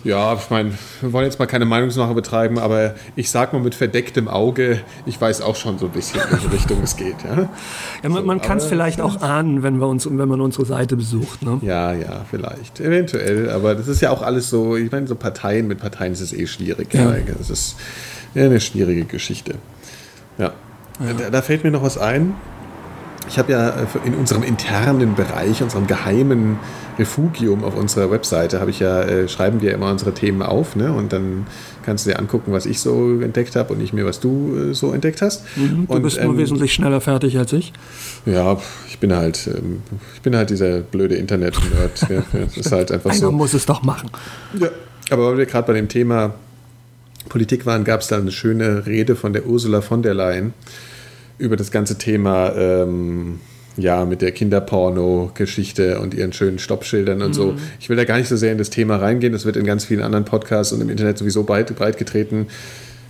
Ja, 0.04 0.34
ich 0.34 0.50
meine, 0.50 0.72
wir 1.00 1.12
wollen 1.12 1.24
jetzt 1.24 1.38
mal 1.38 1.46
keine 1.46 1.64
Meinungsmache 1.64 2.14
betreiben, 2.14 2.58
aber 2.58 2.94
ich 3.16 3.30
sag 3.30 3.52
mal 3.52 3.60
mit 3.60 3.74
verdecktem 3.74 4.28
Auge, 4.28 4.80
ich 5.06 5.20
weiß 5.20 5.40
auch 5.40 5.56
schon 5.56 5.78
so 5.78 5.86
ein 5.86 5.92
bisschen, 5.92 6.20
in 6.20 6.30
welche 6.30 6.52
Richtung 6.52 6.82
es 6.82 6.96
geht. 6.96 7.16
Ja, 7.24 7.48
Ja, 8.02 8.08
man 8.08 8.26
man 8.26 8.40
kann 8.40 8.58
es 8.58 8.66
vielleicht 8.66 9.00
auch 9.00 9.22
ahnen, 9.22 9.62
wenn, 9.62 9.78
wir 9.78 9.88
uns, 9.88 10.06
wenn 10.06 10.28
man 10.28 10.40
unsere 10.40 10.66
Seite 10.66 10.96
besucht. 10.96 11.42
Ne? 11.42 11.58
ja, 11.62 11.92
ja, 11.92 12.24
vielleicht. 12.30 12.80
Eventuell, 12.80 13.50
aber 13.50 13.74
das 13.74 13.88
ist 13.88 14.00
ja 14.00 14.10
auch 14.10 14.22
alles 14.22 14.50
so, 14.50 14.76
ich 14.76 14.90
meine, 14.92 15.06
so 15.06 15.14
Parteien, 15.14 15.66
mit 15.66 15.78
Parteien 15.78 16.12
ist 16.12 16.20
es 16.20 16.32
eh 16.32 16.46
schwierig. 16.46 16.92
Ja. 16.92 17.14
Ja. 17.14 17.22
Das 17.38 17.50
ist 17.50 17.76
ja 18.34 18.44
eine 18.44 18.60
schwierige 18.60 19.04
Geschichte. 19.04 19.56
Ja. 20.38 20.52
Da, 21.18 21.30
da 21.30 21.42
fällt 21.42 21.64
mir 21.64 21.70
noch 21.70 21.82
was 21.82 21.98
ein. 21.98 22.34
Ich 23.28 23.38
habe 23.38 23.52
ja 23.52 23.70
äh, 23.70 23.86
in 24.04 24.14
unserem 24.14 24.42
internen 24.42 25.14
Bereich, 25.14 25.62
unserem 25.62 25.86
geheimen 25.86 26.58
Refugium 26.98 27.64
auf 27.64 27.74
unserer 27.74 28.10
Webseite, 28.10 28.60
habe 28.60 28.70
ich 28.70 28.80
ja, 28.80 29.02
äh, 29.02 29.28
schreiben 29.28 29.60
wir 29.62 29.72
immer 29.74 29.90
unsere 29.90 30.12
Themen 30.12 30.42
auf, 30.42 30.76
ne? 30.76 30.92
Und 30.92 31.12
dann 31.12 31.46
kannst 31.84 32.06
du 32.06 32.10
dir 32.10 32.18
angucken, 32.18 32.52
was 32.52 32.66
ich 32.66 32.80
so 32.80 33.20
entdeckt 33.20 33.56
habe 33.56 33.72
und 33.72 33.80
nicht 33.80 33.92
mehr, 33.92 34.04
was 34.04 34.20
du 34.20 34.70
äh, 34.70 34.74
so 34.74 34.92
entdeckt 34.92 35.20
hast. 35.22 35.44
Mhm, 35.56 35.86
Du 35.86 35.94
und, 35.94 36.02
bist 36.02 36.16
nur 36.22 36.32
ähm, 36.32 36.38
wesentlich 36.38 36.72
schneller 36.72 37.00
fertig 37.00 37.36
als 37.38 37.52
ich. 37.52 37.72
Ja, 38.26 38.58
ich 38.88 38.98
bin 38.98 39.14
halt, 39.14 39.48
ähm, 39.48 39.82
ich 40.14 40.20
bin 40.22 40.36
halt 40.36 40.50
dieser 40.50 40.80
blöde 40.80 41.16
Internet-Nerd. 41.16 42.06
ja. 42.10 42.22
Das 42.32 42.56
ist 42.56 42.72
halt 42.72 42.92
einfach 42.92 43.10
Einer 43.12 43.20
so. 43.20 43.32
muss 43.32 43.54
es 43.54 43.66
doch 43.66 43.82
machen. 43.82 44.10
Ja, 44.58 44.68
aber 45.10 45.28
weil 45.30 45.38
wir 45.38 45.46
gerade 45.46 45.66
bei 45.66 45.72
dem 45.72 45.88
Thema 45.88 46.34
Politik 47.28 47.66
waren, 47.66 47.84
gab 47.84 48.00
es 48.02 48.08
da 48.08 48.18
eine 48.18 48.30
schöne 48.30 48.86
Rede 48.86 49.16
von 49.16 49.32
der 49.32 49.46
Ursula 49.46 49.80
von 49.80 50.02
der 50.02 50.14
Leyen 50.14 50.52
über 51.38 51.56
das 51.56 51.70
ganze 51.70 51.98
Thema, 51.98 52.52
ähm, 52.56 53.40
ja, 53.76 54.04
mit 54.04 54.22
der 54.22 54.32
Kinderporno-Geschichte 54.32 56.00
und 56.00 56.14
ihren 56.14 56.32
schönen 56.32 56.58
Stoppschildern 56.58 57.22
und 57.22 57.34
so. 57.34 57.54
Ich 57.80 57.88
will 57.88 57.96
da 57.96 58.04
gar 58.04 58.18
nicht 58.18 58.28
so 58.28 58.36
sehr 58.36 58.52
in 58.52 58.58
das 58.58 58.70
Thema 58.70 58.96
reingehen, 58.96 59.32
das 59.32 59.44
wird 59.44 59.56
in 59.56 59.64
ganz 59.64 59.84
vielen 59.84 60.02
anderen 60.02 60.24
Podcasts 60.24 60.72
und 60.72 60.80
im 60.80 60.90
Internet 60.90 61.18
sowieso 61.18 61.42
breit, 61.42 61.74
breit 61.74 61.98
getreten. 61.98 62.46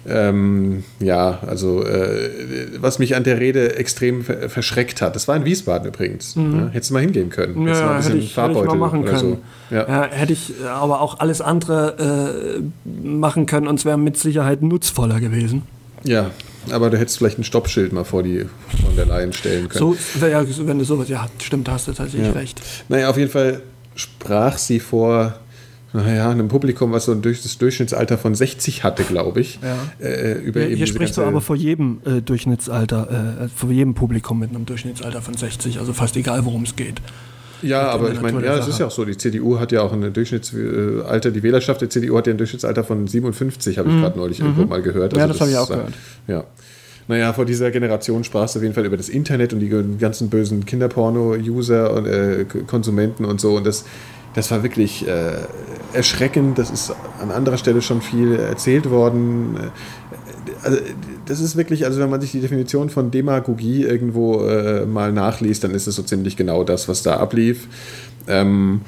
Ähm, 0.07 0.85
ja, 1.01 1.39
also 1.47 1.83
äh, 1.83 2.69
was 2.79 2.99
mich 2.99 3.17
an 3.17 3.25
der 3.25 3.41
Rede 3.41 3.77
extrem 3.77 4.23
ver 4.23 4.51
verschreckt 4.51 5.01
hat, 5.01 5.17
das 5.17 5.29
war 5.29 5.37
in 5.37 5.45
Wiesbaden 5.47 5.89
übrigens. 5.89 6.35
Ja, 6.35 6.69
hättest 6.73 6.91
du 6.91 6.95
mal 6.95 7.01
hingehen 7.01 7.31
können. 7.31 7.55
Du 7.55 7.61
mal 7.61 7.71
ein 7.71 7.77
hätte 7.77 7.97
bisschen 7.97 8.19
ich, 8.19 8.37
hätte 8.37 8.51
ich 8.53 8.65
mal 8.65 8.77
machen 8.77 9.05
können. 9.05 9.19
So. 9.19 9.39
Ja. 9.71 9.89
Ja, 9.89 10.09
hätte 10.11 10.35
ich 10.35 10.53
äh, 10.63 10.67
aber 10.67 11.01
auch 11.01 11.21
alles 11.21 11.41
andere 11.41 12.61
äh, 12.61 12.89
machen 13.07 13.47
können 13.47 13.67
und 13.67 13.79
es 13.79 13.85
wäre 13.87 13.99
mit 13.99 14.19
Sicherheit 14.19 14.63
nutzvoller 14.63 15.21
gewesen. 15.21 15.63
Ja, 16.05 16.31
aber 16.71 16.91
du 16.91 16.99
hättest 16.99 17.19
vielleicht 17.19 17.39
ein 17.39 17.45
Stoppschild 17.45 17.93
mal 17.93 18.05
vor 18.05 18.23
die 18.23 18.47
von 18.85 18.97
der 18.97 19.07
Leyen 19.07 19.33
stellen 19.33 19.69
können. 19.69 19.97
So, 20.19 20.27
ja, 20.27 20.45
wenn 20.67 20.79
du 20.79 20.85
sowas, 20.85 21.09
ja, 21.09 21.27
stimmt, 21.43 21.69
hast 21.69 21.89
du 21.89 21.93
tatsächlich 21.93 22.29
Ja. 22.29 22.33
recht. 22.33 22.61
Naja, 22.89 23.11
auf 23.11 23.17
jeden 23.17 23.31
Fall 23.31 23.63
sprach 23.95 24.59
sie 24.59 24.81
vor 24.81 25.39
naja, 25.93 26.29
einem 26.29 26.49
Publikum, 26.49 26.91
was 26.91 27.05
so 27.05 27.13
ein 27.13 27.23
durch, 27.23 27.43
das 27.43 27.57
Durchschnittsalter 27.57 28.19
von 28.19 28.35
60 28.35 28.83
hatte, 28.83 29.05
glaube 29.05 29.41
ich. 29.41 29.61
Ja. 29.63 29.77
Äh, 30.05 30.33
über 30.41 30.61
Hier, 30.63 30.77
hier 30.77 30.87
sprichst 30.89 31.17
du 31.17 31.23
aber 31.23 31.41
vor 31.41 31.55
jedem 31.55 32.01
äh, 32.05 32.21
Durchschnittsalter, 32.21 33.45
äh, 33.45 33.49
vor 33.49 33.71
jedem 33.71 33.95
Publikum 33.95 34.41
mit 34.41 34.51
einem 34.51 34.67
Durchschnittsalter 34.67 35.23
von 35.23 35.35
60, 35.35 35.79
also 35.79 35.93
fast 35.93 36.17
egal, 36.17 36.45
worum 36.45 36.65
es 36.65 36.75
geht. 36.75 37.01
Ja, 37.65 37.89
aber 37.89 38.13
ich 38.13 38.21
meine, 38.21 38.45
ja, 38.45 38.59
es 38.59 38.69
ist 38.69 38.79
ja 38.79 38.87
auch 38.87 38.91
so. 38.91 39.05
Die 39.05 39.17
CDU 39.17 39.59
hat 39.59 39.73
ja 39.73 39.83
auch 39.83 39.93
ein 39.93 40.13
Durchschnittsalter, 40.13 41.31
die 41.31 41.43
Wählerschaft 41.43 41.81
der 41.81 41.91
CDU 41.91 42.17
hat 42.17 42.27
ja 42.27 42.35
ein 42.35 42.39
Durchschnittsalter 42.39 42.85
von 42.85 43.07
57, 43.07 43.79
habe 43.79 43.89
ich 43.89 43.95
mhm. 43.95 44.01
gerade 44.03 44.19
neulich 44.19 44.41
mhm. 44.41 44.47
irgendwo 44.47 44.65
mal 44.67 44.83
gehört. 44.83 45.15
Also 45.15 45.21
ja, 45.21 45.27
das, 45.27 45.39
das 45.39 45.41
habe 45.41 45.51
ich 45.51 45.57
auch 45.57 45.69
gehört. 45.69 45.95
Ja. 46.27 46.45
Naja, 47.07 47.33
vor 47.33 47.45
dieser 47.45 47.71
Generation 47.71 48.25
sprach 48.25 48.45
es 48.45 48.57
auf 48.57 48.63
jeden 48.63 48.75
Fall 48.75 48.87
über 48.87 48.97
das 48.97 49.09
Internet 49.09 49.53
und 49.53 49.61
die 49.61 49.69
ganzen 49.99 50.31
bösen 50.31 50.65
Kinderporno-User 50.65 51.93
und 51.93 52.07
äh, 52.07 52.47
Konsumenten 52.67 53.25
und 53.25 53.41
so. 53.41 53.57
Und 53.57 53.67
das, 53.67 53.85
das 54.35 54.51
war 54.51 54.63
wirklich 54.63 55.07
äh, 55.07 55.33
erschreckend. 55.93 56.59
Das 56.59 56.71
ist 56.71 56.95
an 57.21 57.31
anderer 57.31 57.59
Stelle 57.59 57.83
schon 57.83 58.01
viel 58.01 58.35
erzählt 58.37 58.89
worden. 58.89 59.71
Also, 60.63 60.79
das 61.27 61.41
ist 61.41 61.57
wirklich, 61.57 61.85
also 61.85 62.01
wenn 62.01 62.11
man 62.11 62.21
sich 62.21 62.33
die 62.33 62.41
Definition 62.41 62.91
von 62.91 63.11
Demagogie 63.11 63.83
irgendwo 63.83 64.45
äh, 64.45 64.87
mal 64.87 65.13
nachliest, 65.13 65.65
dann 65.65 65.73
ist 65.73 65.87
es 65.87 65.97
so 65.97 66.03
ziemlich 66.03 66.37
genau 66.37 66.65
das, 66.65 66.89
was 66.89 67.03
da 67.03 67.17
ablief. 67.17 67.69
Ähm, 68.29 68.81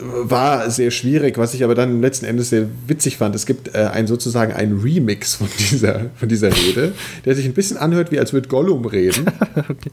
war 0.00 0.70
sehr 0.70 0.90
schwierig, 0.90 1.38
was 1.38 1.54
ich 1.54 1.62
aber 1.62 1.74
dann 1.74 2.00
letzten 2.00 2.26
Endes 2.26 2.50
sehr 2.50 2.66
witzig 2.86 3.16
fand. 3.16 3.34
Es 3.34 3.46
gibt 3.46 3.74
äh, 3.74 3.90
ein, 3.92 4.06
sozusagen 4.06 4.52
einen 4.52 4.80
Remix 4.80 5.36
von 5.36 5.48
dieser, 5.58 6.10
von 6.16 6.28
dieser 6.28 6.54
Rede, 6.54 6.92
der 7.24 7.34
sich 7.34 7.44
ein 7.44 7.54
bisschen 7.54 7.76
anhört, 7.76 8.10
wie 8.10 8.18
als 8.18 8.32
würde 8.32 8.48
Gollum 8.48 8.84
reden. 8.86 9.26
okay. 9.56 9.90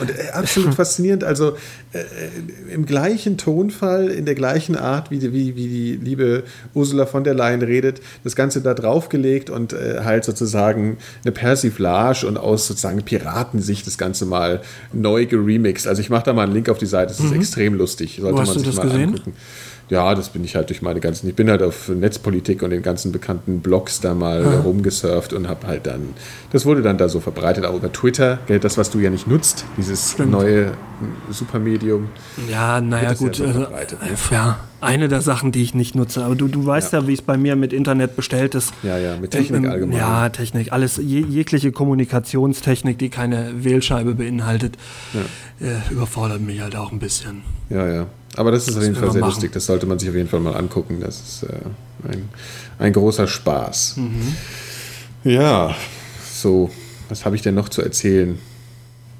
Und 0.00 0.10
äh, 0.10 0.30
absolut 0.32 0.74
faszinierend. 0.76 1.24
Also 1.24 1.56
äh, 1.92 1.98
äh, 1.98 2.72
im 2.72 2.86
gleichen 2.86 3.38
Tonfall, 3.38 4.08
in 4.08 4.24
der 4.24 4.34
gleichen 4.34 4.76
Art, 4.76 5.10
wie 5.10 5.18
die, 5.18 5.32
wie, 5.32 5.56
wie 5.56 5.68
die 5.68 5.96
liebe 5.96 6.44
Ursula 6.74 7.06
von 7.06 7.24
der 7.24 7.34
Leyen 7.34 7.62
redet, 7.62 8.00
das 8.24 8.36
Ganze 8.36 8.60
da 8.60 8.74
draufgelegt 8.74 9.50
und 9.50 9.72
äh, 9.72 10.00
halt 10.04 10.24
sozusagen 10.24 10.98
eine 11.24 11.32
Persiflage 11.32 12.26
und 12.26 12.36
aus 12.36 12.66
sozusagen 12.66 13.02
Piratensicht 13.02 13.86
das 13.86 13.98
Ganze 13.98 14.26
mal 14.26 14.60
neu 14.92 15.26
geremixed. 15.26 15.86
Also 15.86 16.00
ich 16.00 16.10
mache 16.10 16.24
da 16.24 16.32
mal 16.32 16.44
einen 16.44 16.54
Link 16.54 16.68
auf 16.68 16.78
die 16.78 16.86
Seite, 16.86 17.08
das 17.08 17.20
ist 17.20 17.30
mhm. 17.30 17.40
extrem 17.40 17.74
lustig. 17.74 18.18
Sollte 18.20 18.36
Wo 18.36 18.40
hast 18.40 18.48
man 18.48 18.58
sich 18.58 18.64
du 18.64 18.70
das 18.70 18.76
mal 18.76 18.90
gesehen? 18.90 19.10
angucken 19.10 19.34
ja, 19.90 20.14
das 20.14 20.30
bin 20.30 20.44
ich 20.44 20.56
halt 20.56 20.70
durch 20.70 20.80
meine 20.80 21.00
ganzen, 21.00 21.28
ich 21.28 21.34
bin 21.34 21.50
halt 21.50 21.62
auf 21.62 21.88
Netzpolitik 21.88 22.62
und 22.62 22.70
den 22.70 22.82
ganzen 22.82 23.12
bekannten 23.12 23.60
Blogs 23.60 24.00
da 24.00 24.14
mal 24.14 24.42
ja. 24.42 24.60
rumgesurft 24.60 25.32
und 25.32 25.48
habe 25.48 25.66
halt 25.66 25.86
dann, 25.86 26.14
das 26.52 26.64
wurde 26.64 26.82
dann 26.82 26.96
da 26.96 27.08
so 27.08 27.20
verbreitet, 27.20 27.66
auch 27.66 27.74
über 27.74 27.92
Twitter, 27.92 28.38
das, 28.60 28.78
was 28.78 28.90
du 28.90 28.98
ja 29.00 29.10
nicht 29.10 29.26
nutzt, 29.26 29.64
dieses 29.76 30.12
Stimmt. 30.12 30.32
neue 30.32 30.72
Supermedium. 31.30 32.08
Ja, 32.50 32.80
naja, 32.80 33.12
gut, 33.12 33.38
ja, 33.38 33.52
so 33.52 33.66
also, 33.66 33.94
ja, 34.30 34.58
eine 34.80 35.08
der 35.08 35.20
Sachen, 35.20 35.52
die 35.52 35.62
ich 35.62 35.74
nicht 35.74 35.94
nutze, 35.94 36.24
aber 36.24 36.34
du, 36.34 36.48
du 36.48 36.64
weißt 36.64 36.92
ja, 36.92 37.00
ja 37.00 37.06
wie 37.06 37.12
es 37.12 37.22
bei 37.22 37.36
mir 37.36 37.56
mit 37.56 37.72
Internet 37.72 38.16
bestellt 38.16 38.54
ist. 38.54 38.72
Ja, 38.82 38.96
ja, 38.96 39.16
mit 39.16 39.32
Technik 39.32 39.64
ähm, 39.64 39.70
allgemein. 39.70 39.98
Ja, 39.98 40.28
Technik, 40.30 40.72
alles, 40.72 40.96
je, 40.96 41.20
jegliche 41.20 41.72
Kommunikationstechnik, 41.72 42.98
die 42.98 43.10
keine 43.10 43.64
Wählscheibe 43.64 44.14
beinhaltet, 44.14 44.76
äh, 45.60 45.92
überfordert 45.92 46.40
mich 46.40 46.60
halt 46.60 46.76
auch 46.76 46.92
ein 46.92 46.98
bisschen. 46.98 47.42
Ja, 47.68 47.86
ja. 47.86 48.06
Aber 48.36 48.50
das 48.50 48.62
ist 48.62 48.70
das 48.70 48.76
auf 48.76 48.82
jeden 48.82 48.94
Fall 48.96 49.10
sehr 49.10 49.20
machen. 49.20 49.30
lustig. 49.30 49.52
Das 49.52 49.66
sollte 49.66 49.86
man 49.86 49.98
sich 49.98 50.08
auf 50.08 50.14
jeden 50.14 50.28
Fall 50.28 50.40
mal 50.40 50.56
angucken. 50.56 50.98
Das 51.00 51.20
ist 51.20 51.42
äh, 51.44 52.10
ein, 52.10 52.28
ein 52.78 52.92
großer 52.92 53.26
Spaß. 53.26 53.96
Mhm. 53.96 54.36
Ja, 55.24 55.74
so, 56.32 56.70
was 57.08 57.24
habe 57.24 57.36
ich 57.36 57.42
denn 57.42 57.54
noch 57.54 57.68
zu 57.68 57.82
erzählen? 57.82 58.38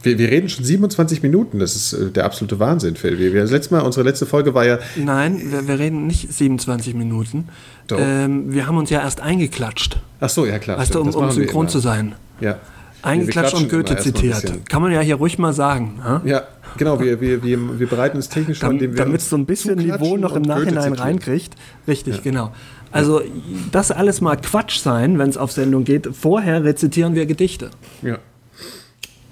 Wir, 0.03 0.19
wir, 0.19 0.31
reden 0.31 0.51
schon 0.51 0.65
27 0.67 1.23
Minuten, 1.23 1.59
das 1.59 1.77
ist 1.77 1.95
äh, 1.95 2.11
der 2.11 2.27
absolute 2.27 2.59
Wahnsinn, 2.59 2.97
Phil. 2.97 3.19
Wir, 3.19 3.41
das 3.41 3.51
letzte 3.51 3.75
Mal, 3.75 3.81
unsere 3.81 4.05
letzte 4.05 4.27
Folge 4.27 4.53
war 4.53 4.67
ja. 4.67 4.79
Nein, 4.97 5.51
wir, 5.51 5.67
wir 5.67 5.79
reden 5.79 6.07
nicht 6.07 6.31
27 6.31 6.95
Minuten. 6.95 7.49
Ähm, 7.91 8.53
wir 8.53 8.67
haben 8.67 8.77
uns 8.77 8.91
ja 8.91 9.01
erst 9.01 9.21
eingeklatscht. 9.21 9.99
Ach 10.21 10.29
so, 10.29 10.45
ja 10.45 10.59
klar. 10.59 10.79
Weißt 10.79 10.95
du, 10.95 11.01
um, 11.01 11.09
um 11.09 11.31
synchron 11.31 11.69
zu 11.69 11.79
sein. 11.79 12.15
Ja. 12.41 12.59
Eingeklatscht 13.01 13.55
und 13.55 13.71
Goethe 13.71 13.97
zitiert. 13.97 14.69
Kann 14.69 14.83
man 14.83 14.93
ja 14.93 15.01
hier 15.01 15.17
ruhig 15.17 15.39
mal 15.39 15.53
sagen. 15.53 16.01
Ha? 16.03 16.23
Ja, 16.25 16.43
genau. 16.77 17.01
Wir, 17.01 17.21
wir, 17.21 17.43
wir, 17.43 17.79
wir 17.79 17.87
bereiten 17.87 18.17
uns 18.17 18.29
technisch 18.29 18.61
Dam, 18.61 18.73
indem 18.73 18.93
wir. 18.93 19.05
Damit 19.05 19.21
es 19.21 19.29
so 19.29 19.37
ein 19.37 19.47
bisschen 19.47 19.79
Niveau 19.79 20.17
noch 20.17 20.37
im 20.37 20.43
Nachhinein 20.43 20.93
reinkriegt. 20.93 21.55
Richtig, 21.87 22.17
ja. 22.17 22.21
genau. 22.23 22.53
Also, 22.93 23.23
das 23.73 23.91
alles 23.91 24.21
mal 24.21 24.37
Quatsch 24.37 24.79
sein, 24.79 25.19
wenn 25.19 25.29
es 25.29 25.37
auf 25.37 25.51
Sendung 25.51 25.85
geht. 25.85 26.09
Vorher 26.15 26.63
rezitieren 26.63 27.15
wir 27.15 27.27
Gedichte. 27.27 27.71
Ja. 28.03 28.19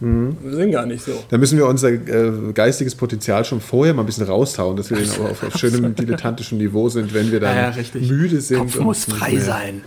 Mhm. 0.03 0.37
Wir 0.43 0.57
sind 0.57 0.73
gar 0.73 0.85
nicht 0.85 1.05
so. 1.05 1.13
Da 1.29 1.39
müssen 1.39 1.57
wir 1.57 1.67
unser 1.67 1.91
äh, 1.91 2.53
geistiges 2.53 2.97
Potenzial 2.97 3.45
schon 3.45 3.61
vorher 3.61 3.95
mal 3.95 4.03
ein 4.03 4.07
bisschen 4.07 4.27
raushauen, 4.27 4.77
dass 4.77 4.91
wir 4.91 4.97
dann 4.97 5.27
auf, 5.27 5.45
auf 5.45 5.57
schönem 5.57 5.95
dilettantischem 5.95 6.59
Niveau 6.59 6.89
sind, 6.89 7.15
wenn 7.15 7.31
wir 7.31 7.39
dann 7.39 7.55
ja, 7.55 7.71
ja, 7.71 8.01
müde 8.01 8.41
sind. 8.41 8.59
Kopf 8.59 8.81
muss 8.81 9.05
frei 9.05 9.39
sein. 9.39 9.83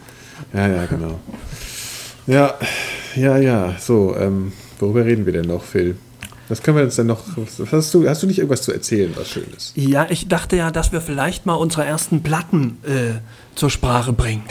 Ja, 0.54 0.68
ja, 0.68 0.86
genau. 0.86 1.20
Ja, 2.28 2.54
ja, 3.16 3.38
ja. 3.38 3.76
So, 3.78 4.16
ähm, 4.18 4.54
worüber 4.80 5.06
reden 5.06 5.26
wir 5.26 5.34
denn 5.34 5.48
noch, 5.48 5.64
Phil? 5.64 5.98
Was 6.48 6.62
können 6.62 6.78
wir 6.78 6.84
uns 6.84 6.96
denn 6.96 7.08
noch. 7.08 7.24
Hast 7.72 7.94
du, 7.94 8.08
hast 8.08 8.24
du 8.24 8.28
nicht 8.28 8.38
irgendwas 8.38 8.62
zu 8.62 8.72
erzählen, 8.72 9.12
was 9.16 9.30
Schönes? 9.30 9.74
Ja, 9.76 10.08
ich 10.10 10.28
dachte 10.28 10.56
ja, 10.56 10.72
dass 10.72 10.92
wir 10.92 11.02
vielleicht 11.02 11.46
mal 11.46 11.56
unsere 11.56 11.86
ersten 11.86 12.22
Platten 12.22 12.78
äh, 12.84 13.20
zur 13.56 13.70
Sprache 13.70 14.14
bringen. 14.14 14.44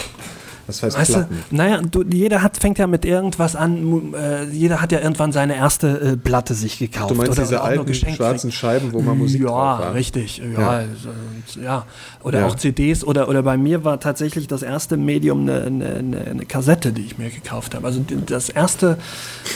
Was 0.67 0.83
heißt 0.83 0.99
weißt 0.99 1.13
Platten? 1.13 1.45
Du, 1.51 1.57
naja, 1.57 1.81
du, 1.83 2.03
jeder 2.05 2.43
hat, 2.43 2.57
fängt 2.57 2.79
ja 2.79 2.87
mit 2.87 3.05
irgendwas 3.05 3.57
an, 3.57 4.15
äh, 4.15 4.45
jeder 4.45 4.81
hat 4.81 4.93
ja 4.93 5.01
irgendwann 5.01 5.33
seine 5.33 5.57
erste 5.57 6.01
äh, 6.01 6.17
Platte 6.17 6.55
sich 6.55 6.79
gekauft. 6.79 7.11
Du 7.11 7.15
meinst 7.15 7.33
oder, 7.33 7.43
diese 7.43 7.55
oder 7.57 7.65
alten 7.65 7.95
schwarzen 7.95 8.53
Scheiben, 8.53 8.93
wo 8.93 9.01
man 9.01 9.19
Musik 9.19 9.43
ja, 9.43 9.49
drauf 9.49 9.79
war? 9.81 9.95
Richtig, 9.95 10.39
ja, 10.39 10.61
ja. 10.61 10.69
Also, 10.71 11.61
ja. 11.63 11.87
Oder 12.23 12.41
ja. 12.41 12.47
auch 12.47 12.57
CDs 12.57 13.05
oder, 13.05 13.29
oder 13.29 13.43
bei 13.43 13.57
mir 13.57 13.85
war 13.85 14.01
tatsächlich 14.01 14.47
das 14.47 14.63
erste 14.63 14.97
Medium 14.97 15.43
eine, 15.43 15.65
eine, 15.65 16.25
eine 16.31 16.47
Kassette, 16.47 16.93
die 16.93 17.03
ich 17.03 17.19
mir 17.19 17.31
gekauft 17.31 17.75
habe. 17.75 17.87
Also 17.87 18.05
das 18.27 18.49
erste, 18.49 18.99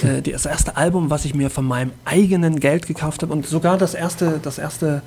äh, 0.03 0.23
das 0.23 0.47
erste 0.47 0.77
Album, 0.77 1.11
was 1.11 1.25
ich 1.25 1.35
mir 1.35 1.51
von 1.51 1.65
meinem 1.65 1.93
eigenen 2.05 2.61
Geld 2.61 2.87
gekauft 2.87 3.23
habe 3.23 3.33
und 3.33 3.47
sogar 3.47 3.79
das 3.79 3.95
erste, 3.95 4.41
das 4.43 4.59
erste, 4.59 5.03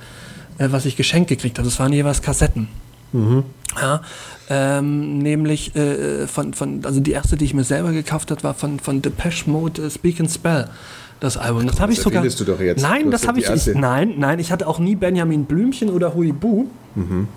äh, 0.58 0.68
was 0.72 0.86
ich 0.86 0.96
geschenkt 0.96 1.30
gekriegt 1.30 1.58
habe, 1.58 1.68
das 1.68 1.80
waren 1.80 1.94
jeweils 1.94 2.22
Kassetten. 2.22 2.68
Mhm. 3.14 3.44
Ja, 3.80 4.02
ähm, 4.50 5.20
nämlich 5.20 5.76
äh, 5.76 6.28
von, 6.28 6.54
von, 6.54 6.84
also 6.84 7.00
die 7.00 7.12
erste, 7.12 7.38
die 7.38 7.46
ich 7.46 7.54
mir 7.54 7.64
selber 7.64 7.92
gekauft 7.92 8.32
habe, 8.32 8.44
war 8.44 8.54
von, 8.54 8.80
von 8.80 9.02
Depeche 9.02 9.50
Mode 9.50 9.82
uh, 9.84 9.90
Speak 9.90 10.20
and 10.20 10.30
Spell. 10.30 10.68
Das 11.22 11.38
Album. 11.38 11.68
Das 11.68 11.80
habe 11.80 11.94
ich 11.94 12.02
sogar. 12.02 12.24
du 12.24 12.44
doch 12.44 12.60
jetzt. 12.60 12.82
Nein, 12.82 13.12
das 13.12 13.28
habe 13.28 13.40
ich, 13.40 13.48
ich. 13.48 13.76
Nein, 13.76 14.16
nein, 14.18 14.40
ich 14.40 14.52
hatte 14.52 14.68
auch 14.68 14.80
nie 14.80 14.96
Benjamin 14.96 15.46
Blümchen 15.46 15.92
oder 15.92 16.16
Huibu. 16.16 16.66
Mhm. 16.96 17.28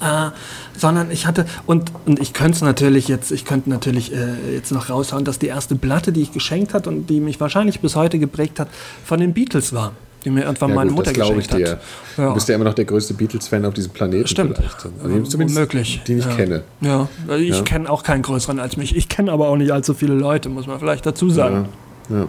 Äh, 0.00 0.30
sondern 0.76 1.10
ich 1.10 1.26
hatte, 1.26 1.46
und, 1.66 1.90
und 2.06 2.20
ich 2.20 2.34
könnte 2.34 2.52
es 2.52 2.62
natürlich 2.62 3.08
jetzt, 3.08 3.32
ich 3.32 3.46
könnte 3.46 3.70
natürlich 3.70 4.12
äh, 4.12 4.54
jetzt 4.54 4.72
noch 4.72 4.90
raushauen, 4.90 5.24
dass 5.24 5.38
die 5.38 5.46
erste 5.46 5.74
Platte, 5.74 6.12
die 6.12 6.22
ich 6.22 6.32
geschenkt 6.32 6.74
hat 6.74 6.86
und 6.86 7.08
die 7.08 7.20
mich 7.20 7.40
wahrscheinlich 7.40 7.80
bis 7.80 7.96
heute 7.96 8.18
geprägt 8.18 8.60
hat, 8.60 8.68
von 9.04 9.20
den 9.20 9.32
Beatles 9.32 9.72
war 9.72 9.92
die 10.24 10.30
mir 10.30 10.42
irgendwann 10.42 10.70
ja, 10.70 10.74
meine 10.76 10.90
gut, 10.90 10.98
Mutter 10.98 11.12
das 11.12 11.20
geschenkt 11.20 11.46
ich 11.46 11.56
dir. 11.56 11.70
hat. 11.70 11.80
Ja. 12.16 12.28
Du 12.28 12.34
bist 12.34 12.48
ja 12.48 12.54
immer 12.54 12.64
noch 12.64 12.74
der 12.74 12.84
größte 12.84 13.14
Beatles-Fan 13.14 13.64
auf 13.64 13.74
diesem 13.74 13.92
Planeten. 13.92 14.28
Stimmt. 14.28 14.58
Also 15.02 15.38
Unmöglich. 15.38 16.02
Die 16.06 16.14
ich 16.14 16.24
ja. 16.24 16.34
kenne. 16.34 16.62
Ja, 16.80 17.08
also 17.28 17.42
ich 17.42 17.64
kenne 17.64 17.88
auch 17.88 18.02
keinen 18.02 18.22
größeren 18.22 18.58
als 18.58 18.76
mich. 18.76 18.96
Ich 18.96 19.08
kenne 19.08 19.32
aber 19.32 19.48
auch 19.48 19.56
nicht 19.56 19.72
allzu 19.72 19.94
viele 19.94 20.14
Leute, 20.14 20.48
muss 20.48 20.66
man 20.66 20.78
vielleicht 20.78 21.06
dazu 21.06 21.30
sagen. 21.30 21.68
Ja. 22.08 22.26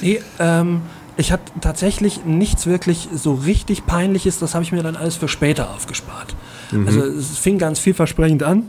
Nee, 0.00 0.20
ähm, 0.38 0.82
ich 1.16 1.32
hatte 1.32 1.52
tatsächlich 1.60 2.24
nichts 2.24 2.66
wirklich 2.66 3.08
so 3.12 3.34
richtig 3.34 3.86
Peinliches, 3.86 4.38
das 4.38 4.54
habe 4.54 4.62
ich 4.62 4.70
mir 4.70 4.82
dann 4.84 4.94
alles 4.94 5.16
für 5.16 5.26
später 5.26 5.70
aufgespart. 5.74 6.36
Mhm. 6.70 6.86
Also 6.86 7.00
es 7.00 7.36
fing 7.36 7.58
ganz 7.58 7.80
vielversprechend 7.80 8.44
an 8.44 8.62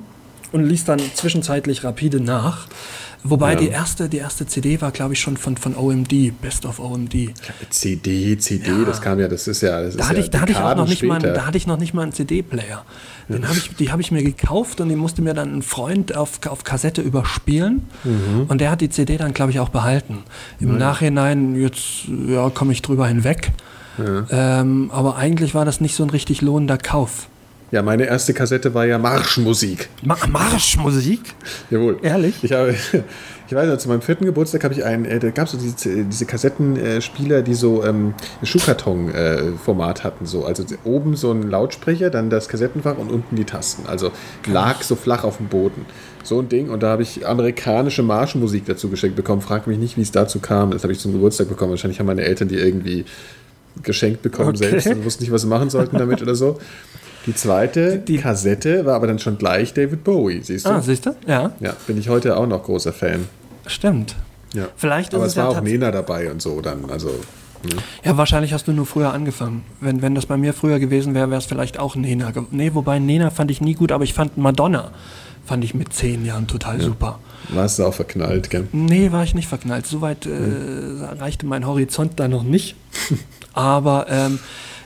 und 0.51 0.63
ließ 0.63 0.85
dann 0.85 0.99
zwischenzeitlich 1.13 1.83
rapide 1.83 2.19
nach. 2.19 2.67
Wobei 3.23 3.53
ja. 3.53 3.59
die, 3.59 3.67
erste, 3.67 4.07
die 4.07 4.17
erste 4.17 4.47
CD 4.47 4.79
war, 4.81 4.91
glaube 4.91 5.13
ich, 5.13 5.19
schon 5.19 5.35
von, 5.35 5.57
von 5.57 5.75
OMD, 5.75 6.41
Best 6.41 6.65
of 6.65 6.79
OMD. 6.79 7.33
CD, 7.69 8.37
CD, 8.37 8.71
ja. 8.71 8.85
das 8.85 9.01
kam 9.01 9.19
ja, 9.19 9.27
das 9.27 9.47
ist 9.47 9.61
ja. 9.61 9.81
Das 9.81 9.97
da, 9.97 10.07
hatte 10.07 10.21
ich, 10.21 10.29
da, 10.29 10.41
hatte 10.41 10.53
ich 10.53 10.57
auch 10.57 10.75
noch 10.75 10.87
nicht 10.87 11.03
mal, 11.03 11.19
da 11.19 11.45
hatte 11.45 11.57
ich 11.57 11.67
noch 11.67 11.77
nicht 11.77 11.93
mal 11.93 12.03
einen 12.03 12.13
CD-Player. 12.13 12.85
Den 13.27 13.47
hab 13.47 13.55
ich, 13.57 13.75
die 13.75 13.91
habe 13.91 14.01
ich 14.01 14.11
mir 14.11 14.23
gekauft 14.23 14.81
und 14.81 14.89
die 14.89 14.95
musste 14.95 15.21
mir 15.21 15.33
dann 15.33 15.57
ein 15.57 15.61
Freund 15.61 16.15
auf, 16.15 16.39
auf 16.47 16.63
Kassette 16.63 17.01
überspielen. 17.01 17.87
Mhm. 18.03 18.45
Und 18.47 18.61
der 18.61 18.71
hat 18.71 18.81
die 18.81 18.89
CD 18.89 19.17
dann, 19.17 19.33
glaube 19.33 19.51
ich, 19.51 19.59
auch 19.59 19.69
behalten. 19.69 20.23
Im 20.59 20.71
mhm. 20.71 20.77
Nachhinein, 20.77 21.55
jetzt 21.55 22.05
ja, 22.27 22.49
komme 22.49 22.71
ich 22.71 22.81
drüber 22.81 23.07
hinweg. 23.07 23.51
Ja. 23.97 24.61
Ähm, 24.61 24.89
aber 24.93 25.17
eigentlich 25.17 25.53
war 25.53 25.65
das 25.65 25.81
nicht 25.81 25.95
so 25.95 26.03
ein 26.03 26.09
richtig 26.09 26.41
lohnender 26.41 26.77
Kauf. 26.77 27.27
Ja, 27.71 27.83
meine 27.83 28.05
erste 28.05 28.33
Kassette 28.33 28.73
war 28.73 28.87
ja 28.87 28.97
Marschmusik. 28.97 29.89
Ma 30.03 30.17
Marschmusik? 30.27 31.21
Jawohl. 31.69 31.99
Ehrlich? 32.01 32.43
Ich 32.43 32.51
habe, 32.51 32.73
ich 33.47 33.53
weiß 33.53 33.69
noch, 33.69 33.77
zu 33.77 33.89
meinem 33.89 34.01
vierten 34.01 34.25
Geburtstag 34.25 34.63
habe 34.63 34.73
ich 34.73 34.83
einen, 34.83 35.05
äh, 35.05 35.19
da 35.19 35.29
gab 35.29 35.45
es 35.45 35.51
so 35.51 35.57
diese, 35.59 36.03
diese 36.05 36.25
Kassettenspieler, 36.25 37.43
die 37.43 37.53
so 37.53 37.85
ähm, 37.85 38.15
Schuhkarton-Format 38.41 39.99
äh, 39.99 40.03
hatten. 40.03 40.25
So. 40.25 40.45
Also 40.45 40.65
oben 40.83 41.15
so 41.15 41.31
ein 41.31 41.43
Lautsprecher, 41.43 42.09
dann 42.09 42.31
das 42.31 42.49
Kassettenfach 42.49 42.97
und 42.97 43.11
unten 43.11 43.35
die 43.35 43.45
Tasten. 43.45 43.87
Also 43.87 44.11
lag 44.47 44.81
so 44.81 44.95
flach 44.95 45.23
auf 45.23 45.37
dem 45.37 45.47
Boden. 45.47 45.85
So 46.23 46.39
ein 46.39 46.49
Ding. 46.49 46.71
Und 46.71 46.81
da 46.81 46.89
habe 46.89 47.03
ich 47.03 47.27
amerikanische 47.27 48.01
Marschmusik 48.01 48.65
dazu 48.65 48.89
geschenkt 48.89 49.15
bekommen. 49.15 49.41
Frag 49.41 49.67
mich 49.67 49.77
nicht, 49.77 49.95
wie 49.95 50.01
es 50.01 50.11
dazu 50.11 50.39
kam. 50.39 50.71
Das 50.71 50.81
habe 50.81 50.91
ich 50.91 50.99
zum 50.99 51.13
Geburtstag 51.13 51.49
bekommen. 51.49 51.69
Wahrscheinlich 51.69 51.99
haben 51.99 52.07
meine 52.07 52.23
Eltern 52.23 52.47
die 52.47 52.55
irgendwie 52.55 53.05
geschenkt 53.83 54.23
bekommen 54.23 54.49
okay. 54.49 54.69
selbst 54.69 54.87
und 54.87 55.05
wussten 55.05 55.23
nicht, 55.23 55.31
was 55.31 55.43
sie 55.43 55.47
machen 55.47 55.69
sollten 55.69 55.99
damit 55.99 56.23
oder 56.23 56.33
so. 56.33 56.57
Die 57.29 57.35
zweite 57.35 57.99
die, 57.99 58.17
Kassette 58.17 58.87
war 58.87 58.95
aber 58.95 59.05
dann 59.05 59.19
schon 59.19 59.37
gleich 59.37 59.71
David 59.71 60.03
Bowie, 60.03 60.41
siehst 60.41 60.65
du? 60.65 60.71
Ah, 60.71 60.81
siehst 60.81 61.05
du? 61.05 61.15
Ja. 61.27 61.51
Ja, 61.59 61.75
bin 61.85 61.99
ich 61.99 62.09
heute 62.09 62.35
auch 62.35 62.47
noch 62.47 62.63
großer 62.63 62.91
Fan. 62.91 63.27
Stimmt. 63.67 64.15
Ja. 64.55 64.69
Vielleicht 64.75 65.13
aber 65.13 65.25
es, 65.25 65.33
es 65.33 65.37
war 65.37 65.51
ja 65.51 65.59
auch 65.59 65.61
Nena 65.61 65.91
dabei 65.91 66.31
und 66.31 66.41
so 66.41 66.59
dann, 66.59 66.89
also. 66.89 67.09
Ne? 67.61 67.75
Ja, 68.03 68.17
wahrscheinlich 68.17 68.51
hast 68.51 68.67
du 68.67 68.71
nur 68.71 68.87
früher 68.87 69.13
angefangen. 69.13 69.63
Wenn, 69.79 70.01
wenn 70.01 70.15
das 70.15 70.25
bei 70.25 70.37
mir 70.37 70.55
früher 70.55 70.79
gewesen 70.79 71.13
wäre, 71.13 71.29
wäre 71.29 71.37
es 71.37 71.45
vielleicht 71.45 71.77
auch 71.77 71.95
Nena. 71.95 72.33
Nee, 72.49 72.71
wobei 72.73 72.97
Nena 72.97 73.29
fand 73.29 73.51
ich 73.51 73.61
nie 73.61 73.75
gut, 73.75 73.91
aber 73.91 74.03
ich 74.03 74.15
fand 74.15 74.39
Madonna, 74.39 74.89
fand 75.45 75.63
ich 75.63 75.75
mit 75.75 75.93
zehn 75.93 76.25
Jahren 76.25 76.47
total 76.47 76.81
super. 76.81 77.19
Warst 77.49 77.77
du 77.77 77.85
auch 77.85 77.93
verknallt, 77.93 78.49
gell? 78.49 78.67
Nee, 78.71 79.11
war 79.11 79.23
ich 79.23 79.35
nicht 79.35 79.47
verknallt. 79.47 79.85
Soweit 79.85 80.25
äh, 80.25 80.31
reichte 81.19 81.45
mein 81.45 81.67
Horizont 81.67 82.19
da 82.19 82.27
noch 82.27 82.41
nicht. 82.41 82.75
Aber 83.53 84.07
ähm, 84.09 84.39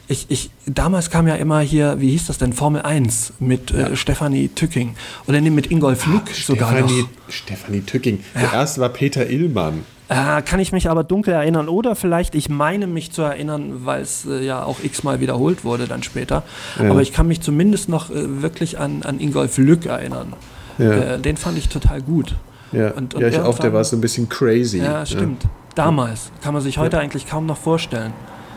ich, 0.07 0.25
ich, 0.29 0.49
damals 0.65 1.09
kam 1.09 1.27
ja 1.27 1.35
immer 1.35 1.59
hier, 1.61 1.99
wie 1.99 2.09
hieß 2.11 2.27
das 2.27 2.37
denn, 2.37 2.53
Formel 2.53 2.81
1 2.81 3.33
mit 3.39 3.71
äh, 3.71 3.95
Stefanie 3.95 4.49
Tücking. 4.49 4.95
Oder 5.27 5.39
nee, 5.41 5.49
mit 5.49 5.71
Ingolf 5.71 6.05
Lück 6.07 6.29
sogar 6.29 6.71
Stefanie, 6.71 7.01
noch. 7.01 7.09
Stefanie 7.29 7.81
Tücking. 7.81 8.23
Der 8.35 8.51
erste 8.53 8.81
war 8.81 8.89
Peter 8.89 9.29
Illmann. 9.29 9.85
Äh, 10.09 10.41
kann 10.41 10.59
ich 10.59 10.73
mich 10.73 10.89
aber 10.89 11.03
dunkel 11.03 11.33
erinnern. 11.33 11.69
Oder 11.69 11.95
vielleicht, 11.95 12.35
ich 12.35 12.49
meine 12.49 12.87
mich 12.87 13.11
zu 13.11 13.21
erinnern, 13.21 13.85
weil 13.85 14.01
es 14.01 14.25
äh, 14.25 14.43
ja 14.45 14.63
auch 14.63 14.83
x-mal 14.83 15.21
wiederholt 15.21 15.63
wurde 15.63 15.87
dann 15.87 16.03
später. 16.03 16.43
Aber 16.77 17.01
ich 17.01 17.13
kann 17.13 17.27
mich 17.27 17.39
zumindest 17.41 17.87
noch 17.87 18.09
äh, 18.09 18.41
wirklich 18.41 18.79
an, 18.79 19.03
an 19.03 19.19
Ingolf 19.19 19.57
Lück 19.57 19.85
erinnern. 19.85 20.33
Ja. 20.77 20.91
Äh, 20.91 21.19
den 21.19 21.37
fand 21.37 21.57
ich 21.57 21.69
total 21.69 22.01
gut. 22.01 22.35
Ja, 22.73 22.89
Und- 22.91 23.13
und 23.15 23.21
ja 23.21 23.27
ich 23.29 23.39
auch, 23.39 23.57
der 23.59 23.71
war 23.73 23.83
so 23.83 23.95
ein 23.95 24.01
bisschen 24.01 24.27
crazy. 24.27 24.79
Ja, 24.79 25.05
stimmt. 25.05 25.43
Damals 25.75 26.31
kann 26.43 26.53
man 26.53 26.61
sich 26.61 26.77
heute 26.77 26.99
eigentlich 26.99 27.27
kaum 27.27 27.45
noch 27.45 27.57
vorstellen. 27.57 28.13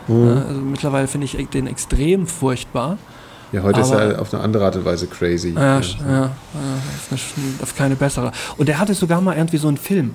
Äh, 0.09 0.13
Also 0.47 0.61
mittlerweile 0.61 1.07
finde 1.07 1.25
ich 1.25 1.35
den 1.49 1.67
extrem 1.67 2.27
furchtbar. 2.27 2.97
Ja, 3.51 3.63
heute 3.63 3.79
ist 3.79 3.91
Aber- 3.91 4.01
er 4.01 4.21
auf 4.21 4.33
eine 4.33 4.43
andere 4.43 4.65
Art 4.65 4.75
und 4.75 4.83
Weise 4.85 5.07
crazy. 5.07 5.53
Ja, 5.55 5.79
ja, 5.79 5.81
ja, 6.05 6.29
ist 7.11 7.23
auf 7.61 7.75
keine 7.77 7.95
bessere. 7.95 8.31
Und 8.57 8.67
der 8.67 8.77
hatte 8.79 8.93
sogar 8.93 9.21
mal 9.21 9.35
irgendwie 9.37 9.57
so 9.57 9.67
einen 9.69 9.77
Film. 9.77 10.11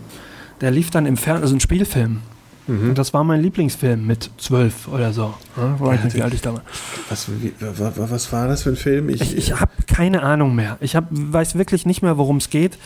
Der 0.60 0.70
lief 0.70 0.90
dann 0.90 1.06
im 1.06 1.16
Fernsehen, 1.16 1.42
also 1.44 1.56
ein 1.56 1.60
Spielfilm. 1.60 2.20
Und 2.68 2.96
das 2.96 3.12
war 3.12 3.24
mein 3.24 3.42
Lieblingsfilm 3.42 4.06
mit 4.06 4.30
zwölf 4.38 4.86
oder 4.86 5.12
so. 5.12 5.34
Ja, 5.56 5.80
weiß 5.80 6.04
nicht, 6.04 6.14
wie 6.16 6.22
alt 6.22 6.32
ich 6.32 6.40
da 6.42 6.54
war. 6.54 6.62
Was, 7.10 7.26
wie, 7.40 7.52
was 7.58 8.32
war 8.32 8.46
das 8.46 8.62
für 8.62 8.70
ein 8.70 8.76
Film? 8.76 9.08
Ich, 9.08 9.36
ich 9.36 9.60
habe 9.60 9.72
keine 9.88 10.22
Ahnung 10.22 10.54
mehr. 10.54 10.76
Ich 10.80 10.94
hab, 10.94 11.06
weiß 11.10 11.56
wirklich 11.56 11.86
nicht 11.86 12.02
mehr, 12.02 12.18
worum 12.18 12.36
es 12.36 12.50
geht. 12.50 12.78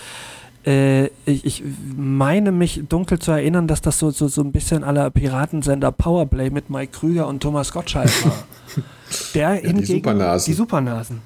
Äh, 0.66 1.06
ich, 1.26 1.44
ich 1.44 1.62
meine 1.96 2.50
mich 2.52 2.82
dunkel 2.88 3.18
zu 3.18 3.30
erinnern, 3.30 3.68
dass 3.68 3.80
das 3.82 3.98
so, 3.98 4.10
so, 4.10 4.26
so 4.28 4.42
ein 4.42 4.52
bisschen 4.52 4.82
aller 4.84 5.10
Piratensender 5.10 5.92
Powerplay 5.92 6.50
mit 6.50 6.70
Mike 6.70 6.92
Krüger 6.98 7.28
und 7.28 7.40
Thomas 7.40 7.72
Gottschalk 7.72 8.10
war. 8.24 8.44
Der 9.34 9.50
hingegen, 9.52 9.86
Supernasen. 9.86 10.50
Die 10.52 10.56
Supernasen. 10.56 11.20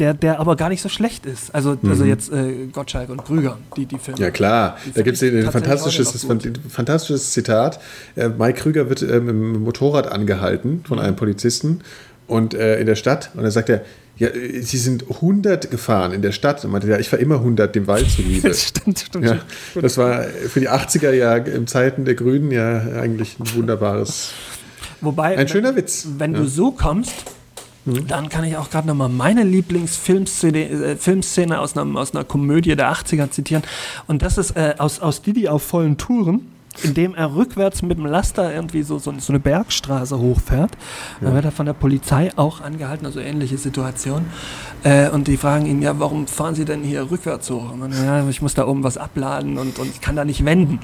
Der, 0.00 0.14
der 0.14 0.40
aber 0.40 0.56
gar 0.56 0.70
nicht 0.70 0.80
so 0.80 0.88
schlecht 0.88 1.26
ist. 1.26 1.54
Also, 1.54 1.76
also 1.86 2.04
jetzt 2.04 2.32
äh, 2.32 2.66
Gottschalk 2.72 3.10
und 3.10 3.22
Krüger, 3.24 3.58
die, 3.76 3.84
die 3.86 3.98
Filme. 3.98 4.18
ja 4.18 4.30
klar, 4.30 4.78
Die 4.86 4.92
da 4.92 5.02
gibt 5.02 5.16
es 5.16 5.22
ein 5.22 5.52
fantastisches, 5.52 6.26
fantastisches 6.68 7.30
Zitat. 7.32 7.78
Äh, 8.16 8.30
Mike 8.30 8.60
Krüger 8.62 8.88
wird 8.88 9.02
ähm, 9.02 9.28
im 9.28 9.62
Motorrad 9.62 10.10
angehalten 10.10 10.82
von 10.88 10.98
Mhm. 10.98 11.04
einem 11.04 11.16
Polizisten 11.16 11.82
und 12.30 12.54
äh, 12.54 12.80
in 12.80 12.86
der 12.86 12.94
Stadt 12.96 13.30
und 13.34 13.42
dann 13.42 13.50
sagt 13.50 13.68
er, 13.68 13.82
ja, 14.16 14.28
äh, 14.28 14.60
sie 14.60 14.76
sind 14.78 15.04
100 15.10 15.70
gefahren 15.70 16.12
in 16.12 16.22
der 16.22 16.32
Stadt. 16.32 16.64
Und 16.64 16.70
meinte, 16.70 16.88
ja, 16.88 16.98
ich 16.98 17.08
fahre 17.08 17.22
immer 17.22 17.36
100 17.36 17.74
dem 17.74 17.86
Wald 17.86 18.08
zuliebe. 18.10 18.52
stimmt, 18.54 18.98
stimmt. 19.00 19.24
Ja, 19.24 19.38
das 19.80 19.96
war 19.98 20.22
für 20.24 20.60
die 20.60 20.68
80er 20.68 21.10
ja 21.12 21.36
in 21.36 21.66
Zeiten 21.66 22.04
der 22.04 22.14
Grünen 22.14 22.50
ja 22.50 22.78
eigentlich 23.00 23.38
ein 23.40 23.54
wunderbares. 23.54 24.32
Wobei, 25.00 25.36
Ein 25.38 25.48
schöner 25.48 25.74
Witz. 25.74 26.06
Wenn 26.18 26.34
Ja. 26.34 26.40
Mhm. 26.40 26.44
du 26.44 26.48
so 26.50 26.70
kommst, 26.72 27.12
dann 27.86 28.28
kann 28.28 28.44
ich 28.44 28.56
auch 28.58 28.68
gerade 28.68 28.86
nochmal 28.88 29.08
meine 29.08 29.42
Lieblingsfilmszene 29.42 30.68
äh, 30.68 30.96
Filmszene 30.96 31.58
aus, 31.58 31.76
einer, 31.76 31.98
aus 31.98 32.14
einer 32.14 32.24
Komödie 32.24 32.76
der 32.76 32.92
80er 32.92 33.30
zitieren. 33.30 33.62
Und 34.06 34.20
das 34.20 34.36
ist 34.36 34.50
äh, 34.56 34.74
aus, 34.76 35.00
aus 35.00 35.22
Didi 35.22 35.48
auf 35.48 35.62
vollen 35.62 35.96
Touren, 35.96 36.46
in 36.82 36.94
dem 36.94 37.14
er 37.14 37.34
rückwärts 37.34 37.82
mit 37.82 37.98
dem 37.98 38.06
Laster 38.06 38.54
irgendwie 38.54 38.82
so, 38.82 38.98
so, 38.98 39.12
so 39.18 39.32
eine 39.32 39.40
Bergstraße 39.40 40.18
hochfährt. 40.18 40.70
Dann 41.20 41.34
wird 41.34 41.44
er 41.44 41.52
von 41.52 41.66
der 41.66 41.72
Polizei 41.72 42.30
auch 42.36 42.60
angehalten, 42.60 43.06
also 43.06 43.20
ähnliche 43.20 43.58
Situation. 43.58 44.26
Äh, 44.84 45.10
und 45.10 45.26
die 45.28 45.36
fragen 45.36 45.66
ihn, 45.66 45.82
ja, 45.82 45.98
warum 45.98 46.26
fahren 46.26 46.54
Sie 46.54 46.64
denn 46.64 46.82
hier 46.82 47.10
rückwärts 47.10 47.50
hoch? 47.50 47.72
Und 47.72 47.80
dann, 47.80 47.92
ja, 47.92 48.26
ich 48.28 48.40
muss 48.40 48.54
da 48.54 48.66
oben 48.66 48.82
was 48.84 48.96
abladen 48.98 49.58
und, 49.58 49.78
und 49.78 49.88
ich 49.90 50.00
kann 50.00 50.16
da 50.16 50.24
nicht 50.24 50.44
wenden. 50.44 50.80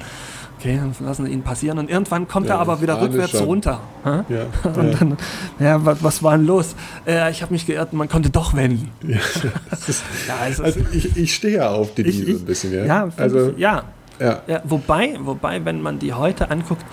Okay, 0.59 0.77
dann 0.77 0.93
lassen 1.05 1.25
sie 1.27 1.31
ihn 1.31 1.43
passieren. 1.43 1.77
Und 1.77 1.87
irgendwann 1.89 2.27
kommt 2.27 2.47
Ja, 2.47 2.55
er 2.55 2.59
aber 2.61 2.81
wieder 2.81 2.99
rückwärts 2.99 3.31
schon. 3.31 3.43
runter. 3.43 3.79
Ja, 4.05 4.45
Und 4.63 4.75
dann, 4.99 5.17
ja, 5.59 5.85
was, 5.85 6.03
was 6.03 6.23
war 6.23 6.35
denn 6.35 6.47
los? 6.47 6.75
Äh, 7.05 7.29
ich 7.29 7.41
habe 7.43 7.53
mich 7.53 7.67
geirrt, 7.67 7.93
man 7.93 8.09
konnte 8.09 8.29
doch 8.31 8.55
wenden. 8.55 8.89
ja, 9.07 9.17
ist, 9.87 10.03
Ja, 10.27 10.35
also, 10.41 10.63
ich, 10.91 11.15
ich 11.15 11.35
stehe 11.35 11.57
ja 11.57 11.69
auf 11.69 11.97
ich, 11.97 12.25
so 12.25 12.31
ein 12.31 12.45
bisschen. 12.45 12.73
Ja, 12.73 12.85
ja, 12.85 13.09
also, 13.17 13.53
ja, 13.55 13.83
ja. 14.19 14.41
ja, 14.47 14.61
wobei, 14.65 15.15
wobei, 15.21 15.63
wenn 15.65 15.81
man 15.81 15.99
die 15.99 16.13
heute 16.13 16.49
anguckt, 16.51 16.83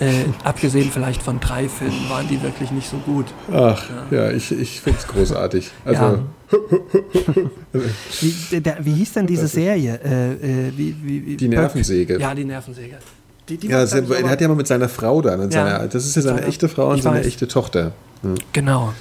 äh, 0.00 0.10
abgesehen 0.44 0.90
vielleicht 0.90 1.22
von 1.22 1.40
drei 1.40 1.68
Filmen, 1.68 2.08
waren 2.10 2.28
die 2.28 2.42
wirklich 2.42 2.70
nicht 2.70 2.88
so 2.88 2.96
gut. 2.98 3.26
Ach, 3.52 3.82
ja, 4.10 4.30
ich, 4.30 4.52
ich 4.52 4.80
finde 4.80 4.98
es 5.00 5.06
großartig. 5.08 5.70
Also, 5.84 6.02
Ja. 6.02 6.18
Wie, 8.20 8.34
der, 8.52 8.60
der, 8.60 8.84
wie 8.84 8.92
hieß 8.92 9.12
denn 9.14 9.26
diese 9.26 9.48
Serie? 9.48 9.98
Äh, 10.04 10.32
äh, 10.68 10.72
wie, 10.76 10.94
wie, 11.02 11.26
wie, 11.26 11.36
Die 11.36 11.48
Nervensäge. 11.48 12.18
Ja, 12.20 12.34
die 12.34 12.44
Nervensäge. 12.44 12.96
Die, 13.48 13.56
die 13.56 13.66
ja, 13.68 13.82
er 13.82 13.98
aber- 13.98 14.30
hat 14.30 14.40
ja 14.40 14.48
mal 14.48 14.54
mit 14.54 14.66
seiner 14.66 14.88
Frau 14.88 15.20
dann. 15.20 15.40
Und 15.40 15.52
Ja. 15.52 15.64
seiner, 15.66 15.88
das 15.88 16.06
ist 16.06 16.16
ja 16.16 16.22
seine 16.22 16.42
echte 16.42 16.68
Frau 16.68 16.90
und 16.90 16.96
ich 16.98 17.02
seine 17.02 17.18
weiß. 17.18 17.26
echte 17.26 17.48
Tochter. 17.48 17.92
Genau. 18.52 18.92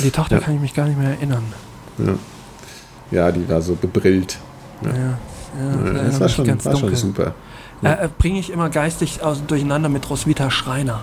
Die 0.00 0.10
Tochter 0.10 0.36
Ja. 0.36 0.42
kann 0.42 0.54
ich 0.54 0.60
mich 0.60 0.74
gar 0.74 0.86
nicht 0.86 0.98
mehr 0.98 1.10
erinnern. 1.10 1.44
Ja, 3.10 3.30
die 3.30 3.48
war 3.48 3.62
so 3.62 3.74
bebrillt. 3.74 4.38
Ja, 4.84 5.18
ja, 5.58 5.86
Ja, 5.86 5.92
ja, 5.96 6.02
das 6.04 6.20
war 6.20 6.28
schon, 6.28 6.64
war 6.64 6.76
schon 6.76 6.94
super. 6.96 7.34
Äh, 7.82 8.04
äh, 8.04 8.08
Bringe 8.18 8.38
ich 8.38 8.50
immer 8.50 8.70
geistig 8.70 9.22
aus, 9.22 9.42
durcheinander 9.46 9.88
mit 9.88 10.08
Roswitha 10.08 10.50
Schreiner. 10.50 11.00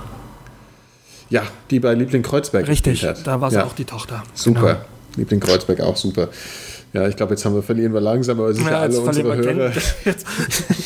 Ja, 1.30 1.44
die 1.70 1.80
bei 1.80 1.94
Liebling 1.94 2.22
Kreuzberg 2.24 2.68
Richtig, 2.68 3.06
da 3.24 3.42
war 3.42 3.50
sie 3.50 3.58
ja. 3.58 3.64
auch 3.66 3.74
die 3.74 3.86
Tochter. 3.86 4.24
Super. 4.34 4.60
Genau. 4.62 4.76
Liebling 5.18 5.40
Kreuzberg 5.40 5.82
auch 5.82 5.96
super. 5.98 6.30
Ja, 6.94 7.08
ich 7.08 7.16
glaube, 7.16 7.34
jetzt 7.34 7.44
haben 7.44 7.56
wir, 7.56 7.64
verlieren 7.64 7.94
wir 7.94 8.02
langsam, 8.02 8.40
aber 8.40 8.54
sicher 8.54 8.70
Ja, 8.72 8.80
alle 8.82 9.00
unsere 9.00 9.36
Hörer. 9.36 9.72
Jetzt, 10.06 10.28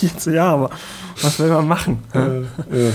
jetzt, 0.02 0.26
ja, 0.28 0.54
aber 0.54 0.70
was 1.22 1.38
will 1.40 1.50
man 1.50 1.68
machen? 1.68 2.00
hä? 2.14 2.20
Ja. 2.72 2.90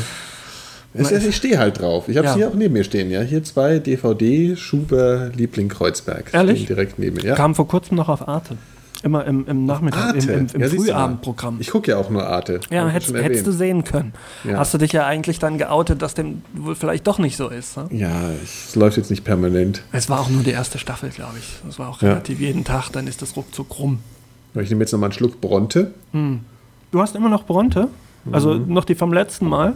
Es, 0.95 1.11
ist- 1.11 1.27
ich 1.27 1.37
stehe 1.37 1.59
halt 1.59 1.79
drauf. 1.81 2.09
Ich 2.09 2.17
habe 2.17 2.27
es 2.27 2.33
Ja. 2.33 2.37
hier 2.39 2.49
auch 2.49 2.55
neben 2.55 2.73
mir 2.73 2.85
stehen. 2.85 3.11
Ja, 3.11 3.21
hier 3.21 3.43
zwei 3.45 3.79
DVD 3.81 4.57
Schuber 4.57 5.31
Liebling 5.35 5.69
Kreuzberg. 5.69 6.33
Ehrlich? 6.33 6.61
Stehen 6.63 6.69
direkt 6.69 6.99
neben 6.99 7.17
mir. 7.17 7.25
Ja. 7.25 7.35
Kam 7.35 7.55
vor 7.55 7.69
kurzem 7.69 7.97
noch 7.99 8.09
auf 8.09 8.27
Arte. 8.27 8.57
Immer 9.05 9.25
im, 9.25 9.47
im 9.49 9.67
Nachmittag, 9.67 10.11
im, 10.15 10.21
Arte. 10.21 10.33
im, 10.33 10.47
im 10.55 10.61
Ja, 10.61 10.69
du 10.69 10.77
mal. 10.77 10.85
Frühabendprogramm. 10.85 11.57
Ich 11.59 11.71
gucke 11.71 11.91
ja 11.91 11.97
auch 11.97 12.09
nur 12.09 12.25
Arte. 12.27 12.61
Ja, 12.71 12.87
hättest, 12.89 13.13
hättest 13.15 13.47
du 13.47 13.53
sehen 13.53 13.83
können. 13.83 14.13
Ja. 14.45 14.59
Hast 14.59 14.73
du 14.75 14.79
dich 14.79 14.93
ja 14.93 15.07
eigentlich 15.07 15.41
dann 15.41 15.59
geoutet, 15.59 16.03
dass 16.03 16.15
dem 16.15 16.43
wohl 16.55 16.77
vielleicht 16.77 17.07
doch 17.09 17.19
nicht 17.19 17.37
so 17.37 17.49
ist. 17.49 17.77
Ne? 17.77 17.87
Ja, 17.91 18.31
es 18.45 18.77
läuft 18.77 18.97
jetzt 18.97 19.11
nicht 19.11 19.25
permanent. 19.25 19.83
Es 19.91 20.09
war 20.09 20.21
auch 20.21 20.29
nur 20.29 20.45
die 20.45 20.51
erste 20.53 20.79
Staffel, 20.79 21.11
glaube 21.11 21.35
ich. 21.39 21.59
Das 21.67 21.79
war 21.81 21.89
auch 21.89 22.01
Ja. 22.01 22.11
relativ 22.11 22.39
jeden 22.39 22.65
Tag, 22.65 22.91
dann 22.91 23.07
ist 23.09 23.23
das 23.23 23.37
ruckzuck 23.37 23.79
rum. 23.79 23.99
Ich 24.55 24.69
nehme 24.71 24.83
jetzt 24.83 24.93
nochmal 24.93 25.09
einen 25.09 25.15
Schluck 25.15 25.41
Bronte. 25.41 25.93
Du 26.13 27.01
hast 27.01 27.17
immer 27.17 27.29
noch 27.29 27.45
Bronte? 27.45 27.89
Also 28.31 28.55
Mhm. 28.55 28.73
noch 28.73 28.85
die 28.85 28.95
vom 28.95 29.13
letzten 29.13 29.49
Mal? 29.49 29.73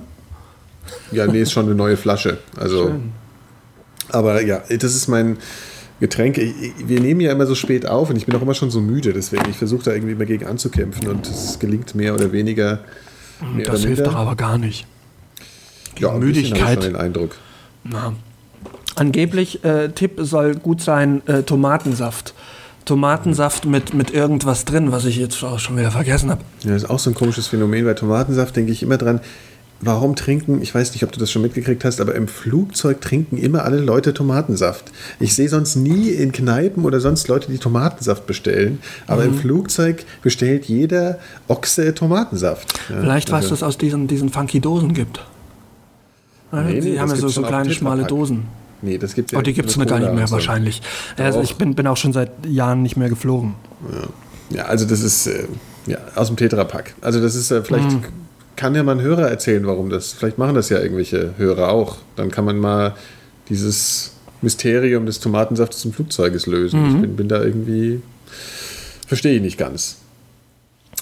Ja, 1.11 1.27
nee, 1.27 1.41
ist 1.41 1.51
schon 1.51 1.67
eine 1.67 1.75
neue 1.75 1.97
Flasche. 1.97 2.39
Also, 2.57 2.87
Schön. 2.89 3.11
aber 4.11 4.41
ja, 4.45 4.59
das 4.69 4.95
ist 4.95 5.09
mein 5.09 5.39
Getränk. 6.01 6.37
Ich- 6.39 6.55
ich- 6.63 6.89
Wir 6.89 7.01
nehmen 7.01 7.21
ja 7.21 7.33
immer 7.33 7.47
so 7.47 7.55
spät 7.55 7.87
auf 7.87 8.11
und 8.11 8.17
ich 8.17 8.27
bin 8.27 8.37
auch 8.37 8.43
immer 8.43 8.55
schon 8.55 8.71
so 8.71 8.81
müde. 8.81 9.13
Deswegen, 9.13 9.49
ich 9.51 9.57
versuche 9.57 9.85
da 9.85 9.93
irgendwie 9.93 10.13
immer 10.13 10.27
gegen 10.27 10.47
anzukämpfen 10.47 11.09
und 11.09 11.27
es 11.27 11.59
gelingt 11.59 11.95
mehr 11.95 12.15
oder 12.15 12.33
weniger. 12.33 12.81
Mehr 13.55 13.67
Das 13.67 13.81
oder 13.81 13.89
hilft 13.89 14.07
doch 14.07 14.15
aber 14.15 14.37
gar 14.37 14.59
nicht. 14.59 14.87
ja, 15.99 16.09
habe 16.13 16.19
ich 16.19 16.25
Müdigkeit. 16.37 16.75
schon 16.83 16.93
den 16.93 16.97
Eindruck. 16.97 17.37
Na. 17.85 18.13
Angeblich, 18.95 19.63
äh, 19.65 19.89
Tipp 19.91 20.13
soll 20.23 20.55
gut 20.55 20.81
sein, 20.81 21.21
äh, 21.27 21.43
Tomatensaft. 21.43 22.35
Tomatensaft 22.87 23.65
mit, 23.67 23.95
mit 23.95 24.11
irgendwas 24.13 24.65
drin, 24.65 24.93
was 24.93 25.05
ich 25.05 25.17
jetzt 25.17 25.43
auch 25.43 25.59
schon 25.59 25.77
wieder 25.77 25.91
vergessen 25.91 26.31
habe. 26.31 26.43
Ja, 26.63 26.73
das 26.73 26.85
ist 26.85 26.91
auch 26.91 26.99
so 26.99 27.11
ein 27.11 27.15
komisches 27.15 27.49
Phänomen. 27.49 27.85
Bei 27.85 27.95
Tomatensaft 27.95 28.55
denke 28.57 28.71
ich 28.73 28.83
immer 28.83 28.97
dran, 28.97 29.21
warum 29.81 30.17
trinken, 30.17 30.63
ich 30.63 30.75
weiß 30.75 30.93
nicht, 30.93 31.03
ob 31.05 31.13
du 31.13 31.21
das 31.21 31.31
schon 31.31 31.43
mitgekriegt 31.43 31.85
hast, 31.85 32.01
aber 32.01 32.15
im 32.15 32.29
Flugzeug 32.29 33.01
trinken 33.01 33.37
immer 33.37 33.65
alle 33.65 33.79
Leute 33.79 34.15
Tomatensaft. 34.15 34.91
Ich 35.21 35.35
sehe 35.35 35.49
sonst 35.49 35.77
nie 35.77 36.09
in 36.11 36.33
Kneipen 36.33 36.85
oder 36.85 37.01
sonst 37.01 37.29
Leute, 37.29 37.51
die 37.53 37.59
Tomatensaft 37.59 38.27
bestellen, 38.27 38.79
aber 39.07 39.25
Mhm. 39.25 39.29
im 39.33 39.39
Flugzeug 39.39 40.05
bestellt 40.23 40.65
jeder 40.67 41.19
Ochse 41.49 41.95
Tomatensaft. 41.95 42.79
Ja, 42.89 43.01
Vielleicht, 43.01 43.29
es 43.29 43.35
also- 43.35 43.51
das 43.51 43.63
aus 43.63 43.79
diesen, 43.79 44.07
diesen 44.09 44.31
funky 44.31 44.61
Dosen 44.61 44.95
gibt. 44.95 45.25
Ja, 46.53 46.63
Nee, 46.63 46.75
nee, 46.75 46.81
die 46.81 46.91
das 46.93 47.01
haben 47.01 47.11
ja 47.11 47.17
so, 47.17 47.29
so 47.29 47.43
kleine, 47.43 47.71
schmale. 47.73 48.05
Dosen. 48.05 48.45
Nee, 48.83 48.99
das 48.99 49.15
gibt's 49.15 49.33
ja 49.33 49.39
Oh, 49.39 49.43
die 49.43 49.53
gibt 49.53 49.69
es 49.71 49.77
gar 49.77 49.99
nicht 49.99 50.13
mehr 50.15 50.27
so. 50.27 50.35
wahrscheinlich. 50.35 50.81
Also 51.17 51.41
ich 51.41 51.57
bin, 51.57 51.75
bin 51.75 51.87
auch 51.87 51.97
schon 51.97 52.13
seit 52.13 52.31
Jahren 52.47 52.83
nicht 52.83 52.97
mehr 52.97 53.09
geflogen. 53.09 53.55
Ja, 54.51 54.67
also 54.67 54.85
das 54.87 55.01
ist 55.01 55.27
äh, 55.27 55.45
ja, 55.87 55.99
aus 56.15 56.29
dem 56.29 56.37
Tetrapack. 56.37 56.95
Also 57.01 57.21
das 57.21 57.35
ist 57.35 57.51
äh, 57.51 57.63
vielleicht 57.65 57.91
Mhm. 57.91 58.03
Kann 58.57 58.75
ja 58.75 58.83
mal 58.83 58.93
ein 58.93 59.03
Hörer 59.03 59.29
erzählen, 59.29 59.67
warum 59.67 59.91
das. 59.91 60.13
Vielleicht 60.13 60.39
machen 60.39 60.55
das 60.55 60.69
ja 60.69 60.81
irgendwelche 60.81 61.35
Hörer 61.37 61.69
auch. 61.69 61.99
Dann 62.17 62.31
kann 62.31 62.45
man 62.45 62.59
mal 62.59 62.95
dieses 63.49 64.13
Mysterium 64.43 65.07
des 65.07 65.21
Tomatensaftes 65.21 65.85
im 65.85 65.93
Flugzeuges 65.93 66.47
lösen. 66.47 66.81
Mhm. 66.81 66.95
Ich 66.95 67.01
bin, 67.03 67.17
bin 67.17 67.29
da 67.29 67.43
irgendwie 67.43 68.01
verstehe 69.07 69.37
ich 69.37 69.43
nicht 69.43 69.59
ganz. 69.59 69.97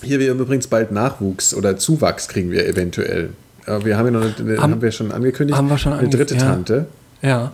Hier 0.02 0.20
wir 0.20 0.32
übrigens 0.32 0.66
bald 0.66 0.92
Nachwuchs 0.92 1.54
oder 1.54 1.76
Zuwachs 1.76 2.28
kriegen 2.28 2.50
wir 2.50 2.66
eventuell. 2.66 3.30
Aber 3.66 3.84
wir 3.84 3.96
haben 3.96 4.06
ja 4.06 4.10
noch 4.12 4.38
eine, 4.38 4.56
haben, 4.58 4.72
haben, 4.72 4.82
wir 4.82 4.92
schon 4.92 5.10
angekündigt. 5.10 5.56
Haben 5.56 5.68
wir 5.68 5.78
schon 5.78 5.94
Eine 5.94 6.08
dritte 6.08 6.36
Tante. 6.36 6.86
Ja. 7.22 7.52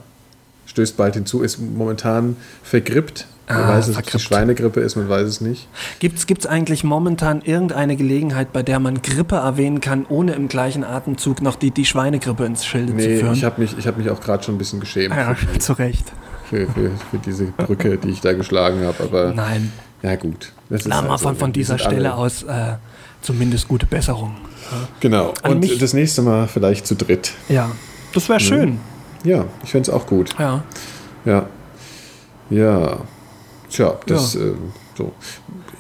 Stößt 0.71 0.97
bald 0.97 1.15
hinzu, 1.15 1.43
ist 1.43 1.59
momentan 1.59 2.37
vergrippt. 2.63 3.27
Man 3.49 3.59
ah, 3.59 3.69
weiß 3.71 3.89
es, 3.89 3.97
ob 3.97 4.07
es 4.07 4.13
die 4.13 4.19
Schweinegrippe 4.21 4.79
ist, 4.79 4.95
man 4.95 5.09
weiß 5.09 5.27
es 5.27 5.41
nicht. 5.41 5.67
Gibt 5.99 6.29
es 6.29 6.47
eigentlich 6.47 6.85
momentan 6.85 7.43
irgendeine 7.43 7.97
Gelegenheit, 7.97 8.53
bei 8.53 8.63
der 8.63 8.79
man 8.79 9.03
Grippe 9.03 9.35
erwähnen 9.35 9.81
kann, 9.81 10.07
ohne 10.09 10.35
im 10.35 10.47
gleichen 10.47 10.85
Atemzug 10.85 11.43
noch 11.43 11.57
die, 11.57 11.73
die 11.73 11.85
Schweinegrippe 11.85 12.45
ins 12.45 12.65
Schilde 12.65 12.93
nee, 12.93 13.03
zu 13.03 13.09
führen? 13.19 13.35
ich 13.35 13.43
habe 13.43 13.61
mich, 13.61 13.85
hab 13.85 13.99
mich 13.99 14.11
auch 14.11 14.21
gerade 14.21 14.45
schon 14.45 14.55
ein 14.55 14.59
bisschen 14.59 14.79
geschämt. 14.79 15.17
Ja, 15.17 15.35
zu 15.59 15.73
Recht. 15.73 16.13
Für, 16.49 16.69
für, 16.69 16.93
für, 17.11 17.19
diese 17.19 17.47
Brücke, 17.47 17.99
die 17.99 18.11
ich 18.11 18.21
da 18.21 18.33
geschlagen 18.33 18.85
habe. 18.85 19.03
Aber 19.03 19.33
Nein. 19.35 19.73
Ja, 20.03 20.15
gut. 20.15 20.53
Das 20.69 20.87
mal 20.87 21.03
also, 21.03 21.17
von, 21.19 21.37
von 21.37 21.53
dieser 21.53 21.79
Stelle 21.79 22.15
aus 22.15 22.45
äh, 22.45 22.77
zumindest 23.23 23.67
gute 23.67 23.87
Besserung. 23.87 24.37
Genau. 25.01 25.35
An 25.43 25.53
Und 25.53 25.61
mich, 25.61 25.79
das 25.79 25.95
nächste 25.95 26.23
Mal 26.23 26.47
vielleicht 26.47 26.87
zu 26.87 26.95
dritt. 26.95 27.33
Ja, 27.49 27.73
das 28.15 28.29
wäre 28.29 28.39
schön. 28.39 28.79
Ja, 29.25 29.45
ich 29.63 29.71
fände 29.71 29.91
es 29.91 29.95
auch 29.95 30.07
gut. 30.07 30.35
Ja. 30.39 30.63
Ja. 31.25 31.47
Ja. 32.49 33.01
Tja, 33.69 33.99
das 34.07 34.35
ja. 34.35 34.41
Äh, 34.41 34.55
so. 34.97 35.13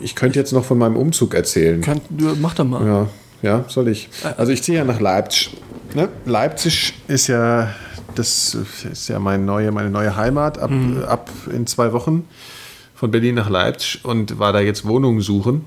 Ich 0.01 0.15
könnte 0.15 0.39
jetzt 0.39 0.53
noch 0.53 0.65
von 0.65 0.79
meinem 0.79 0.97
Umzug 0.97 1.35
erzählen. 1.35 1.81
Könnt, 1.81 2.03
mach 2.41 2.55
doch 2.55 2.65
mal. 2.65 2.87
Ja, 2.87 3.07
ja, 3.43 3.65
soll 3.69 3.89
ich. 3.89 4.09
Also 4.37 4.53
ich 4.53 4.63
ziehe 4.63 4.79
ja 4.79 4.85
nach 4.85 5.01
Leipzig. 5.01 5.57
Ne? 5.95 6.09
Leipzig 6.25 6.95
ist 7.09 7.27
ja 7.27 7.69
das 8.15 8.57
ist 8.91 9.09
ja 9.09 9.19
meine 9.19 9.43
neue, 9.43 9.73
meine 9.73 9.91
neue 9.91 10.17
Heimat 10.17 10.59
ab, 10.59 10.71
mhm. 10.71 11.03
ab 11.05 11.31
in 11.53 11.67
zwei 11.67 11.93
Wochen 11.93 12.27
von 12.95 13.11
Berlin 13.11 13.37
nach 13.37 13.49
Leipzig 13.49 14.05
und 14.05 14.39
war 14.39 14.53
da 14.53 14.61
jetzt 14.61 14.87
Wohnungen 14.87 15.21
suchen. 15.21 15.65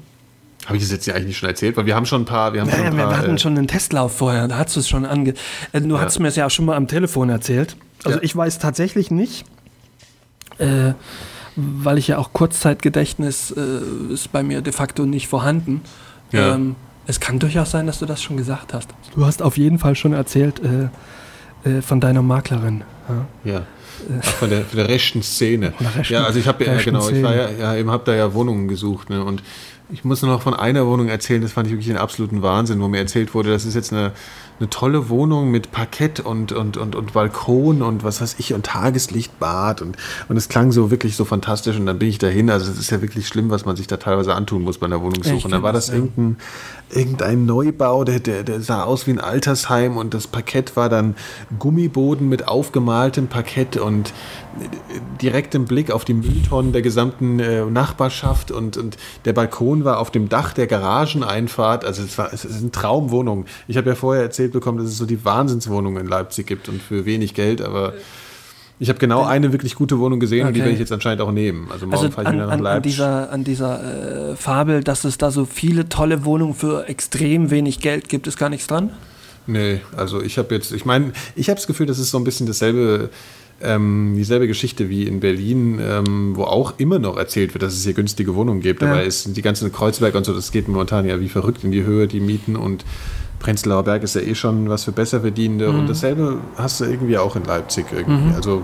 Habe 0.65 0.77
ich 0.77 0.83
das 0.83 0.91
jetzt 0.91 1.09
eigentlich 1.09 1.37
schon 1.37 1.49
erzählt? 1.49 1.75
Weil 1.77 1.85
wir 1.85 1.95
haben 1.95 2.05
schon 2.05 2.21
ein 2.21 2.25
paar. 2.25 2.53
Wir, 2.53 2.61
haben 2.61 2.69
naja, 2.69 2.83
ein 2.83 2.97
paar, 2.97 3.09
wir 3.09 3.17
hatten 3.17 3.35
äh, 3.35 3.39
schon 3.39 3.57
einen 3.57 3.67
Testlauf 3.67 4.15
vorher, 4.15 4.47
da 4.47 4.57
hast 4.57 4.75
du 4.75 4.79
es 4.79 4.87
schon 4.87 5.05
ange. 5.05 5.33
Äh, 5.71 5.81
du 5.81 5.95
ja. 5.95 6.01
hast 6.01 6.19
mir 6.19 6.27
es 6.27 6.35
ja 6.35 6.45
auch 6.45 6.51
schon 6.51 6.65
mal 6.65 6.75
am 6.75 6.87
Telefon 6.87 7.29
erzählt. 7.29 7.75
Also 8.03 8.17
ja. 8.17 8.23
ich 8.23 8.35
weiß 8.35 8.59
tatsächlich 8.59 9.11
nicht, 9.11 9.45
äh, 10.57 10.93
weil 11.55 11.97
ich 11.97 12.07
ja 12.07 12.17
auch 12.17 12.33
Kurzzeitgedächtnis 12.33 13.51
äh, 13.51 14.13
ist 14.13 14.31
bei 14.31 14.43
mir 14.43 14.61
de 14.61 14.73
facto 14.73 15.05
nicht 15.05 15.27
vorhanden. 15.27 15.81
Ja. 16.31 16.55
Ähm, 16.55 16.75
es 17.05 17.19
kann 17.19 17.39
durchaus 17.39 17.71
sein, 17.71 17.85
dass 17.85 17.99
du 17.99 18.05
das 18.05 18.21
schon 18.21 18.37
gesagt 18.37 18.73
hast. 18.73 18.89
Du 19.15 19.25
hast 19.25 19.41
auf 19.41 19.57
jeden 19.57 19.79
Fall 19.79 19.95
schon 19.95 20.13
erzählt 20.13 20.61
äh, 20.63 21.69
äh, 21.69 21.81
von 21.81 21.99
deiner 21.99 22.21
Maklerin. 22.21 22.83
Ja. 23.43 23.63
Ach, 24.21 24.25
von, 24.25 24.49
der, 24.49 24.65
von 24.65 24.77
der 24.77 24.87
rechten 24.87 25.21
Szene. 25.21 25.73
Rechten, 25.95 26.13
ja, 26.13 26.23
also 26.23 26.39
ich 26.39 26.47
habe 26.47 26.65
ja, 26.65 26.75
genau, 26.77 27.07
ich 27.09 27.21
war 27.21 27.35
ja, 27.35 27.49
ja 27.49 27.75
eben 27.75 27.91
habe 27.91 28.03
da 28.05 28.15
ja 28.15 28.33
Wohnungen 28.33 28.67
gesucht 28.67 29.09
ne, 29.09 29.23
und 29.23 29.43
ich 29.91 30.03
muss 30.05 30.21
nur 30.21 30.31
noch 30.31 30.41
von 30.41 30.53
einer 30.53 30.87
Wohnung 30.87 31.09
erzählen, 31.09 31.41
das 31.41 31.51
fand 31.51 31.67
ich 31.67 31.73
wirklich 31.73 31.89
einen 31.89 31.99
absoluten 31.99 32.41
Wahnsinn, 32.41 32.81
wo 32.81 32.87
mir 32.87 32.99
erzählt 32.99 33.33
wurde, 33.33 33.51
das 33.51 33.65
ist 33.65 33.75
jetzt 33.75 33.91
eine, 33.91 34.13
eine 34.59 34.69
tolle 34.69 35.09
Wohnung 35.09 35.51
mit 35.51 35.71
Parkett 35.71 36.19
und, 36.19 36.51
und, 36.51 36.77
und, 36.77 36.95
und 36.95 37.13
Balkon 37.13 37.81
und 37.81 38.03
was 38.03 38.21
weiß 38.21 38.35
ich 38.37 38.53
und 38.53 38.65
Tageslichtbad 38.65 39.81
und, 39.81 39.97
und 40.29 40.37
es 40.37 40.47
klang 40.47 40.71
so 40.71 40.89
wirklich 40.89 41.15
so 41.15 41.25
fantastisch 41.25 41.75
und 41.75 41.85
dann 41.85 41.99
bin 41.99 42.07
ich 42.07 42.17
dahin. 42.17 42.49
Also 42.49 42.71
es 42.71 42.79
ist 42.79 42.91
ja 42.91 43.01
wirklich 43.01 43.27
schlimm, 43.27 43.49
was 43.49 43.65
man 43.65 43.75
sich 43.75 43.87
da 43.87 43.97
teilweise 43.97 44.35
antun 44.35 44.61
muss 44.61 44.77
bei 44.77 44.85
einer 44.85 45.01
Wohnungssuche. 45.01 45.45
Und 45.45 45.51
dann 45.51 45.63
war 45.63 45.73
das 45.73 45.89
ja. 45.89 45.95
irgendein, 45.95 46.37
irgendein 46.89 47.45
Neubau, 47.45 48.03
der, 48.03 48.19
der, 48.19 48.43
der 48.43 48.61
sah 48.61 48.83
aus 48.83 49.05
wie 49.05 49.11
ein 49.11 49.19
Altersheim 49.19 49.97
und 49.97 50.13
das 50.13 50.27
Parkett 50.27 50.75
war 50.75 50.87
dann 50.87 51.15
Gummiboden 51.59 52.29
mit 52.29 52.47
aufgemaltem 52.47 53.27
Parkett 53.27 53.77
und 53.77 54.13
direktem 55.21 55.65
Blick 55.65 55.91
auf 55.91 56.05
die 56.05 56.13
Mülltonnen 56.13 56.73
der 56.73 56.81
gesamten 56.81 57.39
äh, 57.39 57.65
Nachbarschaft 57.65 58.51
und, 58.51 58.77
und 58.77 58.97
der 59.25 59.33
Balkon 59.33 59.83
war 59.83 59.99
auf 59.99 60.11
dem 60.11 60.29
Dach 60.29 60.53
der 60.53 60.67
Garageneinfahrt. 60.67 61.85
Also 61.85 62.03
es 62.03 62.17
war 62.17 62.31
es 62.33 62.45
ist 62.45 62.61
eine 62.61 62.71
Traumwohnung. 62.71 63.45
Ich 63.67 63.77
habe 63.77 63.89
ja 63.89 63.95
vorher 63.95 64.23
erzählt, 64.23 64.51
bekommen, 64.53 64.77
dass 64.77 64.87
es 64.87 64.97
so 64.97 65.05
die 65.05 65.23
Wahnsinnswohnungen 65.25 66.03
in 66.03 66.07
Leipzig 66.07 66.47
gibt 66.47 66.69
und 66.69 66.81
für 66.81 67.05
wenig 67.05 67.33
Geld, 67.33 67.61
aber 67.61 67.93
ich 68.79 68.89
habe 68.89 68.99
genau 68.99 69.23
eine 69.23 69.51
wirklich 69.51 69.75
gute 69.75 69.99
Wohnung 69.99 70.19
gesehen 70.19 70.41
okay. 70.41 70.47
und 70.47 70.53
die 70.55 70.59
werde 70.59 70.73
ich 70.73 70.79
jetzt 70.79 70.91
anscheinend 70.91 71.21
auch 71.21 71.31
nehmen. 71.31 71.69
Also 71.71 71.85
morgen 71.85 72.03
also 72.03 72.11
fahre 72.11 72.27
ich 72.27 72.33
wieder 72.33 72.47
nach 72.47 72.59
Leipzig. 72.59 72.99
An 73.01 73.31
dieser, 73.31 73.31
an 73.31 73.43
dieser 73.43 74.31
äh, 74.31 74.35
Fabel, 74.35 74.83
dass 74.83 75.03
es 75.05 75.17
da 75.17 75.31
so 75.31 75.45
viele 75.45 75.87
tolle 75.89 76.25
Wohnungen 76.25 76.53
für 76.53 76.87
extrem 76.87 77.49
wenig 77.49 77.79
Geld 77.79 78.09
gibt, 78.09 78.27
ist 78.27 78.37
gar 78.37 78.49
nichts 78.49 78.67
dran? 78.67 78.89
Nee, 79.45 79.81
also 79.95 80.21
ich 80.21 80.37
habe 80.37 80.55
jetzt, 80.55 80.71
ich 80.71 80.85
meine, 80.85 81.11
ich 81.35 81.49
habe 81.49 81.57
das 81.57 81.67
Gefühl, 81.67 81.85
das 81.85 81.99
ist 81.99 82.11
so 82.11 82.17
ein 82.17 82.23
bisschen 82.23 82.47
dasselbe, 82.47 83.09
ähm, 83.61 84.13
dieselbe 84.15 84.47
Geschichte 84.47 84.89
wie 84.89 85.03
in 85.03 85.19
Berlin, 85.19 85.79
ähm, 85.81 86.35
wo 86.35 86.43
auch 86.43 86.73
immer 86.77 86.99
noch 86.99 87.17
erzählt 87.17 87.53
wird, 87.53 87.63
dass 87.63 87.73
es 87.73 87.83
hier 87.83 87.93
günstige 87.93 88.35
Wohnungen 88.35 88.61
gibt. 88.61 88.81
Ja. 88.81 88.91
Aber 88.91 89.05
es 89.05 89.23
sind 89.23 89.37
die 89.37 89.41
ganzen 89.41 89.71
Kreuzberg 89.71 90.15
und 90.15 90.25
so, 90.25 90.33
das 90.33 90.51
geht 90.51 90.67
momentan 90.67 91.05
ja 91.05 91.19
wie 91.19 91.29
verrückt 91.29 91.63
in 91.63 91.71
die 91.71 91.83
Höhe, 91.83 92.07
die 92.07 92.19
Mieten 92.19 92.55
und 92.55 92.85
Prenzlauer 93.39 93.83
Berg 93.83 94.03
ist 94.03 94.15
ja 94.15 94.21
eh 94.21 94.35
schon 94.35 94.69
was 94.69 94.85
für 94.85 94.93
Besserverdienende 94.93 95.69
mhm. 95.69 95.79
und 95.79 95.89
dasselbe 95.89 96.39
hast 96.55 96.79
du 96.79 96.85
irgendwie 96.85 97.17
auch 97.17 97.35
in 97.35 97.43
Leipzig 97.43 97.85
irgendwie. 97.91 98.29
Mhm. 98.29 98.35
Also 98.35 98.61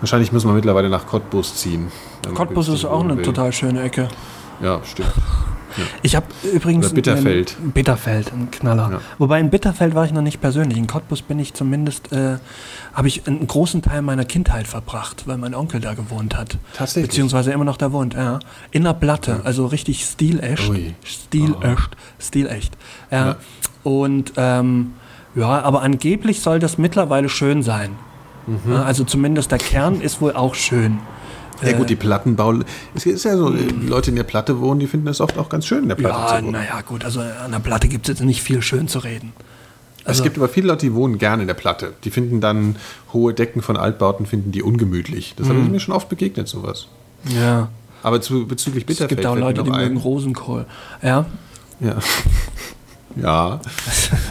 wahrscheinlich 0.00 0.32
muss 0.32 0.44
man 0.44 0.54
mittlerweile 0.54 0.90
nach 0.90 1.06
Cottbus 1.06 1.56
ziehen. 1.56 1.88
Cottbus 2.34 2.68
ist 2.68 2.84
auch 2.84 3.02
eine 3.02 3.16
will. 3.16 3.24
total 3.24 3.52
schöne 3.52 3.82
Ecke. 3.82 4.08
Ja, 4.62 4.80
stimmt. 4.84 5.12
Ja. 5.76 5.84
Ich 6.02 6.16
habe 6.16 6.26
übrigens. 6.54 6.86
Oder 6.86 6.94
Bitterfeld. 6.94 7.56
Ein, 7.62 7.70
Bitterfeld, 7.72 8.32
ein 8.32 8.50
Knaller. 8.50 8.90
Ja. 8.92 9.00
Wobei 9.18 9.40
in 9.40 9.50
Bitterfeld 9.50 9.94
war 9.94 10.04
ich 10.04 10.12
noch 10.12 10.22
nicht 10.22 10.40
persönlich. 10.40 10.78
In 10.78 10.86
Cottbus 10.86 11.22
bin 11.22 11.38
ich 11.38 11.54
zumindest, 11.54 12.12
äh, 12.12 12.38
habe 12.94 13.08
ich 13.08 13.26
einen 13.26 13.46
großen 13.46 13.82
Teil 13.82 14.02
meiner 14.02 14.24
Kindheit 14.24 14.66
verbracht, 14.66 15.24
weil 15.26 15.38
mein 15.38 15.54
Onkel 15.54 15.80
da 15.80 15.94
gewohnt 15.94 16.36
hat. 16.36 16.58
Tatsächlich. 16.74 17.10
Beziehungsweise 17.10 17.52
immer 17.52 17.64
noch 17.64 17.76
da 17.76 17.92
wohnt, 17.92 18.14
ja. 18.14 18.38
In 18.70 18.84
der 18.84 18.94
Platte, 18.94 19.32
ja. 19.32 19.40
also 19.44 19.66
richtig 19.66 20.04
stilecht. 20.04 20.68
Ui. 20.68 20.94
Stilecht. 21.04 21.56
Oh. 21.62 21.76
Stilecht. 22.18 22.76
Ja. 23.10 23.36
Und 23.82 24.32
ähm, 24.36 24.92
ja, 25.34 25.60
aber 25.60 25.82
angeblich 25.82 26.40
soll 26.40 26.58
das 26.58 26.78
mittlerweile 26.78 27.28
schön 27.28 27.62
sein. 27.62 27.96
Mhm. 28.46 28.74
Also 28.74 29.04
zumindest 29.04 29.50
der 29.50 29.58
Kern 29.58 30.00
ist 30.00 30.20
wohl 30.20 30.32
auch 30.32 30.54
schön. 30.54 30.98
Ja 31.62 31.72
gut, 31.76 31.90
die 31.90 31.96
Plattenbau, 31.96 32.54
es 32.94 33.06
ist 33.06 33.24
ja 33.24 33.36
so, 33.36 33.48
Leute 33.48 34.10
in 34.10 34.16
der 34.16 34.24
Platte 34.24 34.60
wohnen, 34.60 34.80
die 34.80 34.86
finden 34.86 35.06
das 35.06 35.20
oft 35.20 35.38
auch 35.38 35.48
ganz 35.48 35.66
schön, 35.66 35.84
in 35.84 35.88
der 35.88 35.96
Platte 35.96 36.18
ja, 36.18 36.38
zu 36.38 36.44
wohnen. 36.44 36.52
Naja 36.52 36.80
gut, 36.82 37.04
also 37.04 37.20
an 37.20 37.52
der 37.52 37.58
Platte 37.58 37.88
gibt 37.88 38.08
es 38.08 38.18
jetzt 38.18 38.24
nicht 38.24 38.42
viel 38.42 38.62
schön 38.62 38.88
zu 38.88 39.00
reden. 39.00 39.32
Also, 40.04 40.20
es 40.20 40.24
gibt 40.24 40.38
aber 40.38 40.48
viele 40.48 40.68
Leute, 40.68 40.86
die 40.86 40.94
wohnen 40.94 41.18
gerne 41.18 41.42
in 41.42 41.48
der 41.48 41.54
Platte. 41.54 41.92
Die 42.04 42.10
finden 42.10 42.40
dann 42.40 42.76
hohe 43.12 43.34
Decken 43.34 43.60
von 43.60 43.76
Altbauten, 43.76 44.24
finden 44.24 44.52
die 44.52 44.62
ungemütlich. 44.62 45.34
Das 45.36 45.48
mhm. 45.48 45.50
habe 45.50 45.70
mir 45.70 45.80
schon 45.80 45.94
oft 45.94 46.08
begegnet, 46.08 46.48
sowas. 46.48 46.86
Ja. 47.28 47.68
Aber 48.02 48.20
zu, 48.20 48.46
bezüglich 48.46 48.86
Bitterfeld. 48.86 49.12
Es 49.12 49.16
gibt 49.16 49.26
auch 49.26 49.36
Leute, 49.36 49.64
die 49.64 49.70
mögen 49.70 49.98
Rosenkohl. 49.98 50.66
Ja. 51.02 51.26
Ja. 51.80 51.96
Ja. 53.16 53.60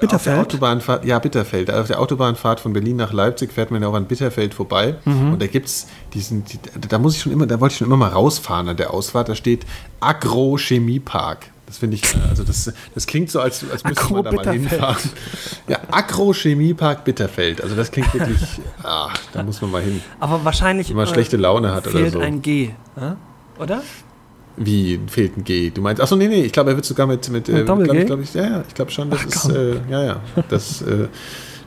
Bitterfeld? 0.00 0.12
Auf 0.12 0.22
der 0.24 0.40
Autobahnfahrt, 0.40 1.04
ja, 1.04 1.18
Bitterfeld. 1.18 1.70
Auf 1.70 1.86
der 1.86 2.00
Autobahnfahrt 2.00 2.60
von 2.60 2.72
Berlin 2.72 2.96
nach 2.96 3.12
Leipzig 3.12 3.52
fährt 3.52 3.70
man 3.70 3.82
ja 3.82 3.88
auch 3.88 3.94
an 3.94 4.06
Bitterfeld 4.06 4.54
vorbei. 4.54 4.96
Mhm. 5.04 5.34
Und 5.34 5.42
da 5.42 5.46
gibt's 5.46 5.86
diesen, 6.14 6.44
die, 6.44 6.58
da 6.88 6.98
muss 6.98 7.16
ich 7.16 7.22
schon 7.22 7.32
immer, 7.32 7.46
da 7.46 7.60
wollte 7.60 7.72
ich 7.72 7.78
schon 7.78 7.86
immer 7.86 7.96
mal 7.96 8.08
rausfahren 8.08 8.68
an 8.68 8.76
der 8.76 8.92
Ausfahrt. 8.92 9.28
Da 9.28 9.34
steht 9.34 9.66
Agrochemiepark. 10.00 11.50
Das 11.66 11.76
finde 11.76 11.96
ich, 11.96 12.02
also 12.30 12.44
das, 12.44 12.72
das 12.94 13.06
klingt 13.06 13.30
so, 13.30 13.40
als, 13.40 13.62
als 13.70 13.84
müsste 13.84 14.10
man 14.10 14.24
da 14.24 14.32
mal 14.32 14.52
hinfahren. 14.52 15.10
Ja, 15.68 15.78
Agrochemiepark 15.90 17.04
Bitterfeld. 17.04 17.60
Also 17.62 17.76
das 17.76 17.90
klingt 17.90 18.12
wirklich, 18.14 18.40
ah, 18.82 19.10
da 19.34 19.42
muss 19.42 19.60
man 19.60 19.70
mal 19.72 19.82
hin. 19.82 20.00
Aber 20.18 20.42
wahrscheinlich. 20.44 20.88
Wenn 20.88 20.96
man 20.96 21.06
schlechte 21.06 21.36
Laune 21.36 21.74
hat 21.74 21.86
oder 21.86 22.10
so. 22.10 22.20
ein 22.20 22.40
G, 22.40 22.70
oder? 23.58 23.82
Wie 24.58 25.00
fehlt 25.06 25.36
ein 25.36 25.44
G? 25.44 25.70
Du 25.70 25.80
meinst, 25.80 26.02
achso, 26.02 26.16
nee, 26.16 26.28
nee, 26.28 26.42
ich 26.42 26.52
glaube, 26.52 26.70
er 26.70 26.76
wird 26.76 26.84
sogar 26.84 27.06
mit, 27.06 27.28
mit, 27.30 27.48
äh, 27.48 27.64
glaub, 27.64 27.80
ich, 27.80 28.06
glaub 28.06 28.20
ich, 28.20 28.34
ja, 28.34 28.42
ja, 28.42 28.64
ich 28.66 28.74
glaube 28.74 28.90
schon, 28.90 29.10
das 29.10 29.20
Ach, 29.22 29.26
ist, 29.26 29.56
äh, 29.56 29.76
ja, 29.88 30.04
ja, 30.04 30.20
das, 30.48 30.82
äh, 30.82 31.08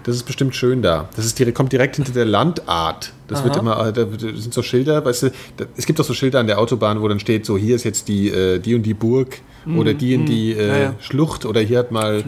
das 0.04 0.16
ist 0.16 0.24
bestimmt 0.24 0.56
schön 0.56 0.82
da. 0.82 1.10
Das 1.16 1.26
ist 1.26 1.38
direkt, 1.38 1.56
kommt 1.56 1.72
direkt 1.72 1.96
hinter 1.96 2.12
der 2.12 2.26
Landart. 2.26 3.14
Das 3.28 3.40
Aha. 3.40 3.46
wird 3.46 3.58
immer, 3.58 3.88
äh, 3.88 3.94
da 3.94 4.06
sind 4.20 4.54
so 4.54 4.62
Schilder, 4.62 5.06
weißt 5.06 5.24
du, 5.24 5.32
da, 5.58 5.66
es 5.78 5.86
gibt 5.86 6.00
auch 6.02 6.04
so 6.04 6.14
Schilder 6.14 6.40
an 6.40 6.48
der 6.48 6.60
Autobahn, 6.60 7.02
wo 7.02 7.08
dann 7.08 7.20
steht, 7.20 7.46
so 7.46 7.58
hier 7.58 7.76
ist 7.76 7.84
jetzt 7.84 8.08
die, 8.08 8.30
äh, 8.30 8.60
die 8.60 8.76
und 8.76 8.84
die 8.84 8.94
Burg 8.94 9.40
mhm. 9.66 9.80
oder 9.80 9.94
die 9.94 10.16
und 10.16 10.26
die 10.26 10.52
äh, 10.52 10.68
ja, 10.68 10.78
ja. 10.78 10.96
Schlucht 11.00 11.46
oder 11.46 11.62
hier 11.62 11.80
hat 11.80 11.92
mal 11.92 12.24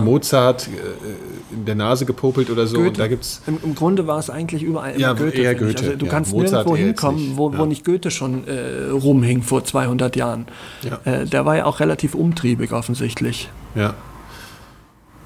Mozart 0.00 0.66
äh, 0.68 1.54
in 1.54 1.64
der 1.64 1.74
Nase 1.74 2.04
gepopelt 2.04 2.50
oder 2.50 2.66
so. 2.66 2.78
Goethe. 2.78 2.88
Und 2.88 2.98
da 2.98 3.06
gibt's 3.06 3.42
Im, 3.46 3.58
Im, 3.62 3.74
Grunde 3.74 4.06
war 4.06 4.18
es 4.18 4.30
eigentlich 4.30 4.62
überall 4.62 4.98
ja, 5.00 5.12
Goethe. 5.12 5.42
Eher 5.42 5.54
Goethe. 5.54 5.84
Also, 5.84 5.96
du 5.96 6.06
kannst 6.06 6.32
Mozart 6.32 6.66
nirgendwo 6.66 6.76
hinkommen, 6.76 7.32
wo, 7.36 7.56
wo, 7.56 7.64
nicht 7.64 7.84
Goethe 7.84 8.10
schon 8.10 8.46
äh, 8.48 8.90
rumhing 8.90 9.42
vor 9.42 9.64
200 9.64 10.16
Jahren. 10.16 10.46
Äh, 11.04 11.26
der 11.26 11.44
war 11.44 11.56
ja 11.56 11.64
auch 11.66 11.80
relativ 11.80 12.14
umtriebig 12.14 12.72
offensichtlich. 12.72 13.48
Ja. 13.74 13.94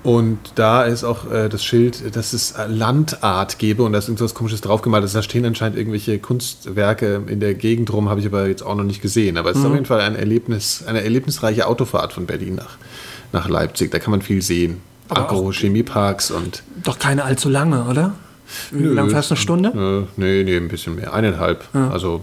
Und 0.08 0.38
da 0.54 0.84
ist 0.84 1.04
auch 1.04 1.30
äh, 1.30 1.50
das 1.50 1.62
Schild, 1.62 2.16
dass 2.16 2.32
es 2.32 2.54
Landart 2.66 3.58
gebe 3.58 3.82
und 3.82 3.92
da 3.92 3.98
ist 3.98 4.08
irgendwas 4.08 4.32
komisches 4.32 4.62
draufgemalt. 4.62 5.02
Also 5.02 5.18
da 5.18 5.22
stehen 5.22 5.44
anscheinend 5.44 5.76
irgendwelche 5.76 6.18
Kunstwerke 6.18 7.24
in 7.26 7.40
der 7.40 7.52
Gegend 7.52 7.92
rum, 7.92 8.08
habe 8.08 8.18
ich 8.18 8.24
aber 8.24 8.48
jetzt 8.48 8.62
auch 8.62 8.74
noch 8.74 8.84
nicht 8.84 9.02
gesehen. 9.02 9.36
Aber 9.36 9.50
es 9.50 9.56
mhm. 9.56 9.60
ist 9.60 9.68
auf 9.68 9.74
jeden 9.74 9.84
Fall 9.84 10.00
ein 10.00 10.16
Erlebnis, 10.16 10.82
eine 10.86 11.02
erlebnisreiche 11.02 11.66
Autofahrt 11.66 12.14
von 12.14 12.24
Berlin 12.24 12.54
nach, 12.54 12.78
nach 13.32 13.50
Leipzig. 13.50 13.90
Da 13.90 13.98
kann 13.98 14.10
man 14.10 14.22
viel 14.22 14.40
sehen. 14.40 14.80
Agro-Chemieparks 15.10 16.30
und. 16.30 16.62
Doch 16.84 16.98
keine 16.98 17.24
allzu 17.24 17.50
lange, 17.50 17.84
oder? 17.84 18.14
Wie 18.70 18.84
Nö, 18.84 18.94
lang 18.94 19.10
fast 19.10 19.30
eine 19.30 19.36
Stunde? 19.38 19.72
Nö, 19.74 20.04
nee, 20.16 20.42
nee, 20.42 20.56
ein 20.56 20.68
bisschen 20.68 20.94
mehr. 20.94 21.12
Eineinhalb. 21.12 21.68
Ja. 21.74 21.90
Also 21.90 22.22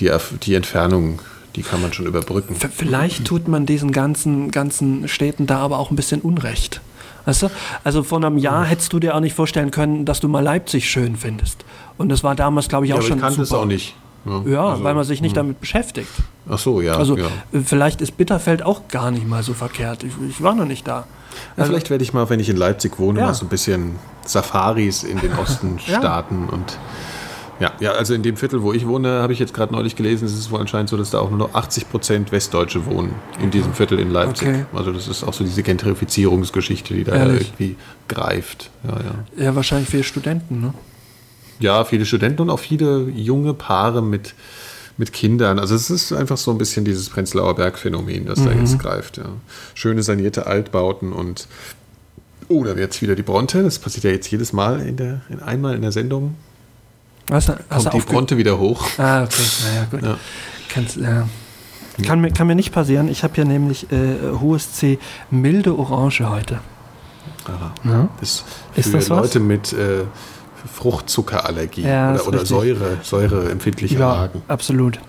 die, 0.00 0.12
die 0.42 0.52
Entfernung 0.52 1.20
die 1.54 1.62
kann 1.62 1.80
man 1.80 1.94
schon 1.94 2.04
überbrücken. 2.04 2.54
Vielleicht 2.54 3.24
tut 3.24 3.48
man 3.48 3.64
diesen 3.64 3.90
ganzen, 3.90 4.50
ganzen 4.50 5.08
Städten 5.08 5.46
da 5.46 5.60
aber 5.60 5.78
auch 5.78 5.90
ein 5.90 5.96
bisschen 5.96 6.20
Unrecht. 6.20 6.82
Weißt 7.26 7.42
du? 7.42 7.48
Also 7.84 8.02
vor 8.02 8.18
einem 8.24 8.38
Jahr 8.38 8.64
hättest 8.64 8.92
du 8.92 8.98
dir 8.98 9.14
auch 9.14 9.20
nicht 9.20 9.34
vorstellen 9.34 9.70
können, 9.70 10.04
dass 10.06 10.20
du 10.20 10.28
mal 10.28 10.42
Leipzig 10.42 10.88
schön 10.88 11.16
findest. 11.16 11.64
Und 11.98 12.08
das 12.08 12.24
war 12.24 12.34
damals, 12.34 12.68
glaube 12.68 12.86
ich, 12.86 12.94
auch 12.94 12.98
ja, 12.98 13.02
schon 13.02 13.18
ich 13.18 13.22
kannte 13.22 13.42
es 13.42 13.52
auch 13.52 13.66
nicht. 13.66 13.94
Ja, 14.46 14.70
also, 14.70 14.82
weil 14.82 14.94
man 14.94 15.04
sich 15.04 15.20
nicht 15.20 15.36
damit 15.36 15.60
beschäftigt. 15.60 16.08
Ach 16.48 16.58
so, 16.58 16.80
ja. 16.80 16.94
Also 16.96 17.16
ja. 17.16 17.26
äh, 17.52 17.60
vielleicht 17.64 18.00
ist 18.00 18.16
Bitterfeld 18.16 18.62
auch 18.64 18.88
gar 18.88 19.10
nicht 19.12 19.26
mal 19.28 19.42
so 19.44 19.54
verkehrt. 19.54 20.02
Ich, 20.02 20.12
ich 20.28 20.42
war 20.42 20.54
noch 20.54 20.64
nicht 20.64 20.86
da. 20.88 21.06
Ja, 21.56 21.64
vielleicht 21.64 21.90
werde 21.90 22.02
ich 22.02 22.12
mal, 22.12 22.28
wenn 22.28 22.40
ich 22.40 22.48
in 22.48 22.56
Leipzig 22.56 22.98
wohne, 22.98 23.20
Ja. 23.20 23.26
mal 23.26 23.34
so 23.34 23.44
ein 23.44 23.48
bisschen 23.48 23.96
Safaris 24.24 25.04
in 25.04 25.20
den 25.20 25.32
Osten 25.38 25.78
Ja. 25.86 25.98
starten 25.98 26.48
und 26.50 26.78
ja, 27.60 27.72
ja, 27.80 27.92
also 27.92 28.12
in 28.14 28.22
dem 28.22 28.36
Viertel, 28.36 28.62
wo 28.62 28.72
ich 28.72 28.86
wohne, 28.86 29.08
habe 29.22 29.32
ich 29.32 29.38
jetzt 29.38 29.54
gerade 29.54 29.72
neulich 29.72 29.96
gelesen, 29.96 30.26
ist 30.26 30.34
es 30.38 30.50
wohl 30.50 30.60
anscheinend 30.60 30.90
so, 30.90 30.96
dass 30.96 31.10
da 31.10 31.20
auch 31.20 31.30
nur 31.30 31.38
noch 31.38 31.54
80 31.54 31.88
Prozent 31.88 32.32
Westdeutsche 32.32 32.84
wohnen 32.86 33.14
in 33.42 33.50
diesem 33.50 33.72
Viertel 33.74 33.98
in 33.98 34.10
Leipzig. 34.10 34.48
Okay. 34.48 34.64
Also 34.74 34.92
das 34.92 35.08
ist 35.08 35.24
auch 35.24 35.32
so 35.32 35.42
diese 35.44 35.62
Gentrifizierungsgeschichte, 35.62 36.94
die 36.94 37.04
da 37.04 37.14
Ehrlich? 37.14 37.48
irgendwie 37.48 37.76
greift. 38.08 38.70
Ja, 38.84 38.96
ja. 39.38 39.44
Ja, 39.44 39.54
wahrscheinlich 39.56 39.88
viele 39.88 40.04
Studenten, 40.04 40.60
ne? 40.60 40.74
ja, 41.60 41.84
viele 41.84 42.04
Studenten 42.04 42.42
und 42.42 42.50
auch 42.50 42.58
viele 42.58 43.08
junge 43.08 43.54
Paare 43.54 44.02
mit, 44.02 44.34
mit 44.98 45.12
Kindern. 45.14 45.58
Also 45.58 45.74
es 45.74 45.88
ist 45.88 46.12
einfach 46.12 46.36
so 46.36 46.50
ein 46.50 46.58
bisschen 46.58 46.84
dieses 46.84 47.08
Prenzlauer 47.08 47.54
Berg-Phänomen, 47.54 48.26
das 48.26 48.44
da 48.44 48.50
Mhm. 48.50 48.60
jetzt 48.60 48.78
greift. 48.78 49.16
Ja. 49.16 49.24
Schöne 49.74 50.02
sanierte 50.02 50.46
Altbauten 50.46 51.12
und 51.14 51.48
oh, 52.48 52.62
da 52.62 52.70
wird 52.70 52.78
jetzt 52.78 53.02
wieder 53.02 53.14
die 53.14 53.22
Bronte. 53.22 53.62
Das 53.62 53.78
passiert 53.78 54.04
ja 54.04 54.10
jetzt 54.10 54.30
jedes 54.30 54.52
Mal 54.52 54.80
in 54.82 54.96
der, 54.96 55.22
in 55.30 55.40
einmal 55.40 55.74
in 55.74 55.82
der 55.82 55.92
Sendung. 55.92 56.34
Hast 57.30 57.48
hast 57.70 57.86
du 57.86 57.90
Kommt 57.90 57.94
die 58.08 58.12
Bronte 58.12 58.36
wieder 58.36 58.58
hoch. 58.58 58.86
Ah, 58.98 59.24
okay. 59.24 59.42
Naja, 59.64 59.86
gut. 59.90 60.02
Ja. 60.02 60.16
Kannst, 60.68 60.96
ja. 60.96 61.28
Kann, 62.04 62.20
mir, 62.20 62.30
kann 62.30 62.46
mir 62.46 62.54
nicht 62.54 62.72
passieren. 62.72 63.08
Ich 63.08 63.22
habe 63.24 63.34
hier 63.34 63.44
nämlich 63.44 63.90
äh, 63.90 63.96
hohes 64.40 64.72
C, 64.72 64.98
milde 65.30 65.76
Orange 65.78 66.28
heute. 66.28 66.60
Aha. 67.46 67.72
Ja? 67.84 68.08
Das 68.20 68.44
Ist 68.74 68.90
für 68.90 68.98
das 68.98 69.10
was? 69.10 69.18
Leute 69.18 69.40
mit 69.40 69.72
äh, 69.72 70.04
Fruchtzuckerallergie 70.74 71.82
Ja, 71.82 72.14
oder, 72.14 72.26
oder. 72.28 72.46
Säure, 72.46 72.98
säureempfindliche 73.02 73.94
Ja, 73.98 74.08
Magen. 74.08 74.42
absolut. 74.48 75.00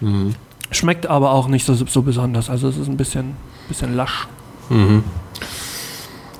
Mhm. 0.00 0.34
Schmeckt 0.70 1.06
aber 1.06 1.30
auch 1.32 1.48
nicht 1.48 1.64
so, 1.66 1.74
so 1.74 2.02
besonders. 2.02 2.48
Also 2.50 2.68
es 2.68 2.76
ist 2.76 2.88
ein 2.88 2.96
bisschen, 2.96 3.34
bisschen 3.68 3.94
lasch. 3.96 4.26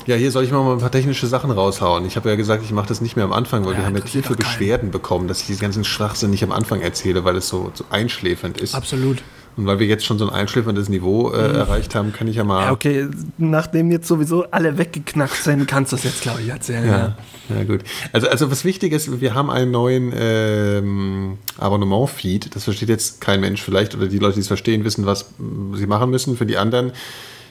Ja, 0.06 0.14
hier 0.14 0.30
soll 0.30 0.44
ich 0.44 0.52
mal 0.52 0.72
ein 0.72 0.78
paar 0.78 0.90
technische 0.90 1.26
Sachen 1.26 1.50
raushauen. 1.50 2.06
Ich 2.06 2.16
habe 2.16 2.28
ja 2.28 2.36
gesagt, 2.36 2.62
ich 2.64 2.70
mache 2.70 2.86
das 2.86 3.00
nicht 3.00 3.16
mehr 3.16 3.24
am 3.24 3.32
Anfang, 3.32 3.64
weil 3.64 3.72
Ja, 3.72 3.78
wir 3.78 3.86
haben 3.86 3.96
ja 3.96 4.02
tiefe. 4.02 4.36
Beschwerden 4.36 4.90
bekommen, 4.92 5.26
dass 5.26 5.40
ich 5.40 5.46
diesen 5.46 5.62
ganzen 5.62 5.84
Schwachsinn 5.84 6.30
nicht 6.30 6.44
am 6.44 6.52
Anfang 6.52 6.80
erzähle, 6.80 7.24
weil 7.24 7.36
es 7.36 7.48
so, 7.48 7.72
so 7.74 7.84
einschläfernd 7.90 8.60
ist. 8.60 8.74
Absolut. 8.74 9.22
Und 9.56 9.66
weil 9.66 9.78
wir 9.78 9.86
jetzt 9.86 10.04
schon 10.04 10.18
so 10.18 10.28
ein 10.28 10.34
einschläferndes 10.34 10.90
Niveau 10.90 11.32
äh, 11.32 11.38
erreicht 11.38 11.94
haben, 11.94 12.12
kann 12.12 12.28
ich 12.28 12.36
ja 12.36 12.44
mal. 12.44 12.66
Ja, 12.66 12.72
okay, 12.72 13.08
nachdem 13.38 13.90
jetzt 13.90 14.06
sowieso 14.06 14.44
alle 14.50 14.76
weggeknackt 14.76 15.42
sind, 15.42 15.66
kannst 15.66 15.92
du 15.92 15.96
es 15.96 16.04
jetzt, 16.04 16.20
glaube 16.20 16.42
ich, 16.42 16.48
erzählen. 16.48 16.86
Ja, 16.86 17.16
ja 17.48 17.64
gut. 17.64 17.80
Also, 18.12 18.28
also 18.28 18.50
was 18.50 18.66
wichtig 18.66 18.92
ist, 18.92 19.20
wir 19.20 19.34
haben 19.34 19.50
einen 19.50 19.70
neuen 19.70 20.12
ähm, 20.14 21.38
Abonnement-Feed. 21.58 22.54
Das 22.54 22.64
versteht 22.64 22.90
jetzt 22.90 23.22
kein 23.22 23.40
Mensch 23.40 23.62
vielleicht 23.62 23.94
oder 23.94 24.08
die 24.08 24.18
Leute, 24.18 24.34
die 24.34 24.40
es 24.40 24.48
verstehen, 24.48 24.84
wissen, 24.84 25.06
was 25.06 25.30
sie 25.74 25.86
machen 25.86 26.10
müssen. 26.10 26.36
Für 26.36 26.44
die 26.46 26.58
anderen, 26.58 26.92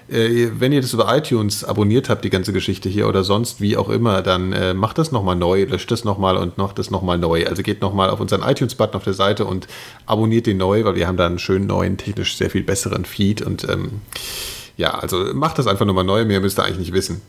äh, 0.09 0.49
wenn 0.57 0.71
ihr 0.71 0.81
das 0.81 0.93
über 0.93 1.15
iTunes 1.15 1.63
abonniert 1.63 2.09
habt, 2.09 2.23
die 2.23 2.29
ganze 2.29 2.53
Geschichte 2.53 2.89
hier 2.89 3.07
oder 3.07 3.23
sonst 3.23 3.61
wie 3.61 3.77
auch 3.77 3.89
immer, 3.89 4.21
dann 4.21 4.53
äh, 4.53 4.73
macht 4.73 4.97
das 4.97 5.11
nochmal 5.11 5.35
neu, 5.35 5.63
löscht 5.63 5.91
das 5.91 6.03
nochmal 6.03 6.37
und 6.37 6.57
macht 6.57 6.79
das 6.79 6.91
nochmal 6.91 7.17
neu. 7.17 7.45
Also 7.47 7.63
geht 7.63 7.81
nochmal 7.81 8.09
auf 8.09 8.19
unseren 8.19 8.41
iTunes-Button 8.41 8.95
auf 8.95 9.03
der 9.03 9.13
Seite 9.13 9.45
und 9.45 9.67
abonniert 10.05 10.47
den 10.47 10.57
neu, 10.57 10.83
weil 10.83 10.95
wir 10.95 11.07
haben 11.07 11.17
da 11.17 11.25
einen 11.25 11.39
schönen 11.39 11.67
neuen, 11.67 11.97
technisch 11.97 12.37
sehr 12.37 12.49
viel 12.49 12.63
besseren 12.63 13.05
Feed 13.05 13.41
und 13.41 13.67
ähm, 13.69 14.01
ja, 14.77 14.91
also 14.91 15.17
macht 15.33 15.57
das 15.57 15.67
einfach 15.67 15.85
nochmal 15.85 16.03
neu, 16.03 16.25
mehr 16.25 16.41
müsst 16.41 16.59
ihr 16.59 16.63
eigentlich 16.63 16.79
nicht 16.79 16.93
wissen. 16.93 17.21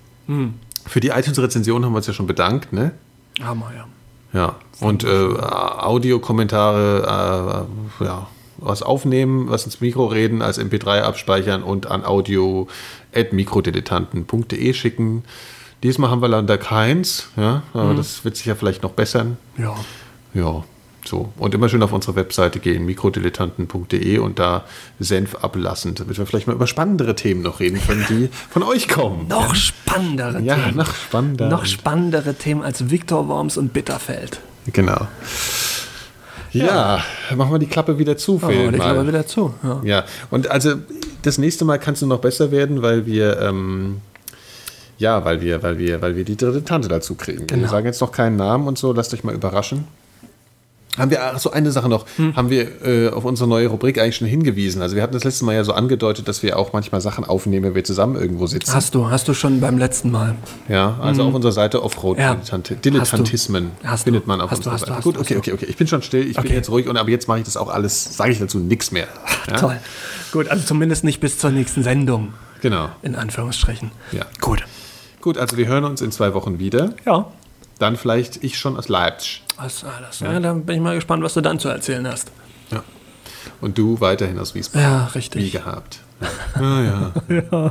Für 0.87 1.01
die 1.01 1.09
iTunes-Rezension 1.09 1.85
haben 1.85 1.93
wir 1.93 1.99
uns 1.99 2.07
ja 2.07 2.13
schon 2.13 2.27
bedankt, 2.27 2.73
ne? 2.73 2.93
Hammer, 3.41 3.73
ja. 3.77 3.87
Ja. 4.33 4.57
Und 4.81 5.05
äh, 5.05 5.09
Audiokommentare, 5.09 7.67
äh, 8.01 8.05
ja, 8.05 8.27
was 8.59 8.83
aufnehmen, 8.83 9.49
was 9.49 9.65
ins 9.65 9.81
Mikro 9.81 10.05
reden, 10.07 10.43
als 10.43 10.61
MP3 10.61 11.01
abspeichern 11.03 11.63
und 11.63 11.87
an 11.91 12.05
audio.mikrodilettanten.de 12.05 14.75
schicken. 14.75 15.25
Diesmal 15.83 16.11
haben 16.11 16.23
wir 16.23 16.29
leider 16.29 16.59
keins, 16.59 17.29
ja, 17.37 17.63
aber 17.75 17.95
das 17.95 18.25
wird 18.25 18.37
sich 18.37 18.47
ja 18.47 18.55
vielleicht 18.55 18.83
noch 18.83 18.93
bessern. 18.93 19.37
Ja. 19.59 19.75
Ja, 20.35 20.65
so. 21.09 21.33
Und 21.37 21.55
immer 21.55 21.69
schön 21.69 21.83
auf 21.83 21.93
unsere 21.93 22.17
Webseite 22.17 22.59
gehen, 22.59 22.85
mikrodilettanten.de 22.87 24.19
und 24.19 24.39
da 24.39 24.65
Senf 24.99 25.37
ablassen, 25.37 25.95
damit 25.95 26.19
wir 26.19 26.27
vielleicht 26.27 26.47
mal 26.47 26.55
über 26.55 26.67
spannendere 26.67 27.15
Themen 27.15 27.43
noch 27.43 27.61
reden 27.61 27.81
können, 27.87 28.05
die 28.09 28.29
von 28.51 28.63
euch 28.63 28.89
kommen. 28.89 29.29
Noch 29.29 29.55
spannendere 29.55 30.41
ja, 30.41 30.57
Themen. 30.57 30.77
noch 30.77 30.95
spannender. 30.95 31.49
Noch 31.49 31.67
spannendere 31.67 32.35
Themen 32.35 32.63
als 32.63 32.91
Viktor 32.91 33.29
Worms 33.29 33.57
und 33.57 33.73
Bitterfeld. 33.73 34.41
Genau. 34.73 35.07
Ja, 36.59 37.03
machen 37.37 37.53
wir 37.53 37.59
die 37.59 37.67
Klappe 37.67 37.99
wieder 37.99 38.17
zu 38.17 38.39
den 38.39 38.73
ich 38.75 38.79
Mal. 38.79 38.93
glaube 38.95 39.09
wieder 39.09 39.27
zu. 39.27 39.55
Ja. 39.63 39.81
Ja, 39.85 40.05
und 40.31 40.51
also 40.51 40.75
das 41.23 41.39
nächste 41.39 41.65
Mal 41.65 41.79
kannst 41.79 42.03
du 42.03 42.07
noch 42.07 42.21
besser 42.21 42.51
werden, 42.51 42.83
weil 42.83 43.07
wir 43.07 43.41
ähm, 43.41 44.01
ja, 44.99 45.25
weil 45.25 45.41
wir, 45.43 45.63
weil 45.63 45.79
wir, 45.79 46.01
weil 46.01 46.17
wir 46.17 46.25
die 46.25 46.37
dritte 46.37 46.65
Tante 46.65 46.89
dazu 46.89 47.15
kriegen. 47.17 47.41
Wir 47.41 47.47
Genau. 47.47 47.69
sagen 47.69 47.85
jetzt 47.87 48.01
noch 48.01 48.13
keinen 48.13 48.37
Namen 48.37 48.67
und 48.67 48.79
so, 48.79 48.93
lasst 48.93 49.13
euch 49.13 49.25
mal 49.25 49.35
überraschen. 49.35 49.85
Haben 50.99 51.11
wir, 51.11 51.23
ach 51.23 51.39
so 51.39 51.51
eine 51.51 51.71
Sache 51.71 51.89
noch, 51.89 52.07
Hm. 52.17 52.35
haben 52.37 52.51
wir 52.51 52.85
äh, 52.85 53.09
auf 53.11 53.25
unsere 53.25 53.49
neue 53.49 53.69
Rubrik 53.69 53.99
eigentlich 53.99 54.17
schon 54.17 54.27
hingewiesen. 54.29 54.83
Also 54.83 54.97
wir 54.97 55.03
hatten 55.03 55.13
das 55.13 55.25
letzte 55.25 55.45
Mal 55.45 55.55
ja 55.55 55.65
so 55.65 55.73
angedeutet, 55.73 56.27
dass 56.29 56.43
wir 56.43 56.59
auch 56.59 56.73
manchmal 56.73 57.01
Sachen 57.01 57.25
aufnehmen, 57.25 57.65
wenn 57.67 57.75
wir 57.75 57.85
zusammen 57.85 58.17
irgendwo 58.17 58.47
sitzen. 58.47 58.73
Hast 58.75 58.95
du, 58.95 59.11
hast 59.11 59.29
du 59.29 59.35
schon 59.35 59.61
beim 59.61 59.79
letzten 59.79 60.11
Mal. 60.11 60.35
Ja, 60.69 60.97
also 61.01 61.25
auf 61.25 61.35
unserer 61.35 61.53
Seite 61.53 61.83
Offroad 61.83 62.17
Mhm. 62.17 62.23
Ja. 62.23 62.35
Dilettant 62.35 62.85
Dilettantismen 62.85 63.71
Hast 63.85 64.03
du. 64.03 64.05
findet 64.05 64.27
man 64.27 64.41
auf 64.41 64.51
Hast 64.51 64.65
du, 64.65 64.71
unserer 64.71 64.75
du, 64.79 64.81
Seite. 64.81 64.97
hast 64.97 65.05
Gut, 65.05 65.17
du, 65.17 65.21
okay, 65.21 65.37
okay, 65.37 65.53
okay. 65.53 65.67
Ich 65.69 65.77
bin 65.77 65.87
schon 65.87 66.03
still, 66.03 66.23
ich 66.27 66.37
bin 66.37 66.45
Okay. 66.47 66.55
jetzt 66.55 66.71
ruhig 66.71 66.89
und 66.89 66.97
aber 66.97 67.11
jetzt 67.11 67.29
mache 67.29 67.39
ich 67.39 67.45
das 67.45 67.57
auch 67.57 67.69
alles, 67.69 68.17
sage 68.17 68.33
ich 68.33 68.39
dazu 68.39 68.59
nichts 68.59 68.91
mehr. 68.93 69.07
Ja? 69.51 69.57
Toll. 69.57 69.77
Gut, 70.33 70.49
also 70.49 70.65
zumindest 70.65 71.05
nicht 71.05 71.21
bis 71.21 71.39
zur 71.39 71.51
nächsten 71.51 71.83
Sendung, 71.83 72.33
Genau. 72.63 72.89
in 73.03 73.15
Anführungsstrichen. 73.17 73.91
Ja. 74.13 74.23
Gut. 74.41 74.65
Gut, 75.21 75.39
also 75.39 75.57
wir 75.57 75.67
hören 75.67 75.85
uns 75.85 76.01
in 76.01 76.11
zwei 76.13 76.35
Wochen 76.35 76.59
wieder. 76.59 76.95
Ja. 77.05 77.27
Dann 77.79 77.97
vielleicht 77.97 78.43
ich 78.43 78.59
schon 78.59 78.77
aus 78.77 78.89
Leipzig. 78.89 79.43
Was 79.59 79.85
alles. 79.85 80.21
Ja. 80.21 80.39
dann 80.41 80.65
bin 80.65 80.77
ich 80.77 80.83
mal 80.83 80.95
gespannt, 80.95 81.23
was 81.23 81.35
du 81.35 81.41
dann 81.41 81.59
zu 81.59 81.69
erzählen 81.69 82.07
hast. 82.07 82.31
Ja. 82.71 82.83
Und 83.61 83.77
du 83.79 84.01
weiterhin 84.01 84.39
aus 84.39 84.55
Wiesbaden. 84.55 84.83
Ja, 84.89 85.09
Wie 85.13 85.19
richtig. 85.19 85.53
gehabt. 85.53 86.01
Ja, 86.59 86.83
ja. 86.83 87.13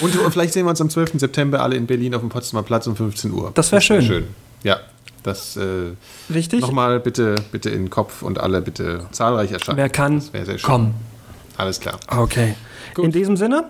Und 0.00 0.12
vielleicht 0.32 0.52
sehen 0.52 0.66
wir 0.66 0.70
uns 0.70 0.80
am 0.80 0.90
12. 0.90 1.12
September 1.20 1.60
alle 1.62 1.76
in 1.76 1.86
Berlin 1.86 2.14
auf 2.14 2.20
dem 2.20 2.28
Potsdamer 2.28 2.62
Platz 2.64 2.86
um 2.88 2.96
15 2.96 3.32
Uhr. 3.32 3.52
Das 3.54 3.70
wär 3.70 3.80
schön. 3.80 4.02
schön. 4.02 4.26
Ja, 4.64 4.80
das 5.22 5.56
äh, 5.56 5.92
Richtig? 6.32 6.60
nochmal 6.60 6.98
bitte, 6.98 7.36
bitte 7.52 7.70
in 7.70 7.84
den 7.84 7.90
Kopf 7.90 8.22
und 8.22 8.40
alle 8.40 8.60
bitte 8.60 9.06
zahlreich 9.12 9.52
erscheinen. 9.52 9.76
Wer 9.78 9.88
kann, 9.88 10.16
Das 10.16 10.32
wäre 10.32 10.44
sehr 10.44 10.58
schön. 10.58 10.68
komm. 10.68 10.94
Alles 11.56 11.78
klar. 11.78 11.98
Okay. 12.08 12.54
Gut. 12.94 13.04
In 13.04 13.12
diesem 13.12 13.36
Sinne, 13.36 13.64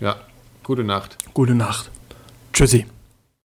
Ja, 0.00 0.16
gute 0.62 0.84
Nacht. 0.84 1.16
gute 1.32 1.54
Nacht. 1.54 1.90
Tschüssi. 2.52 2.86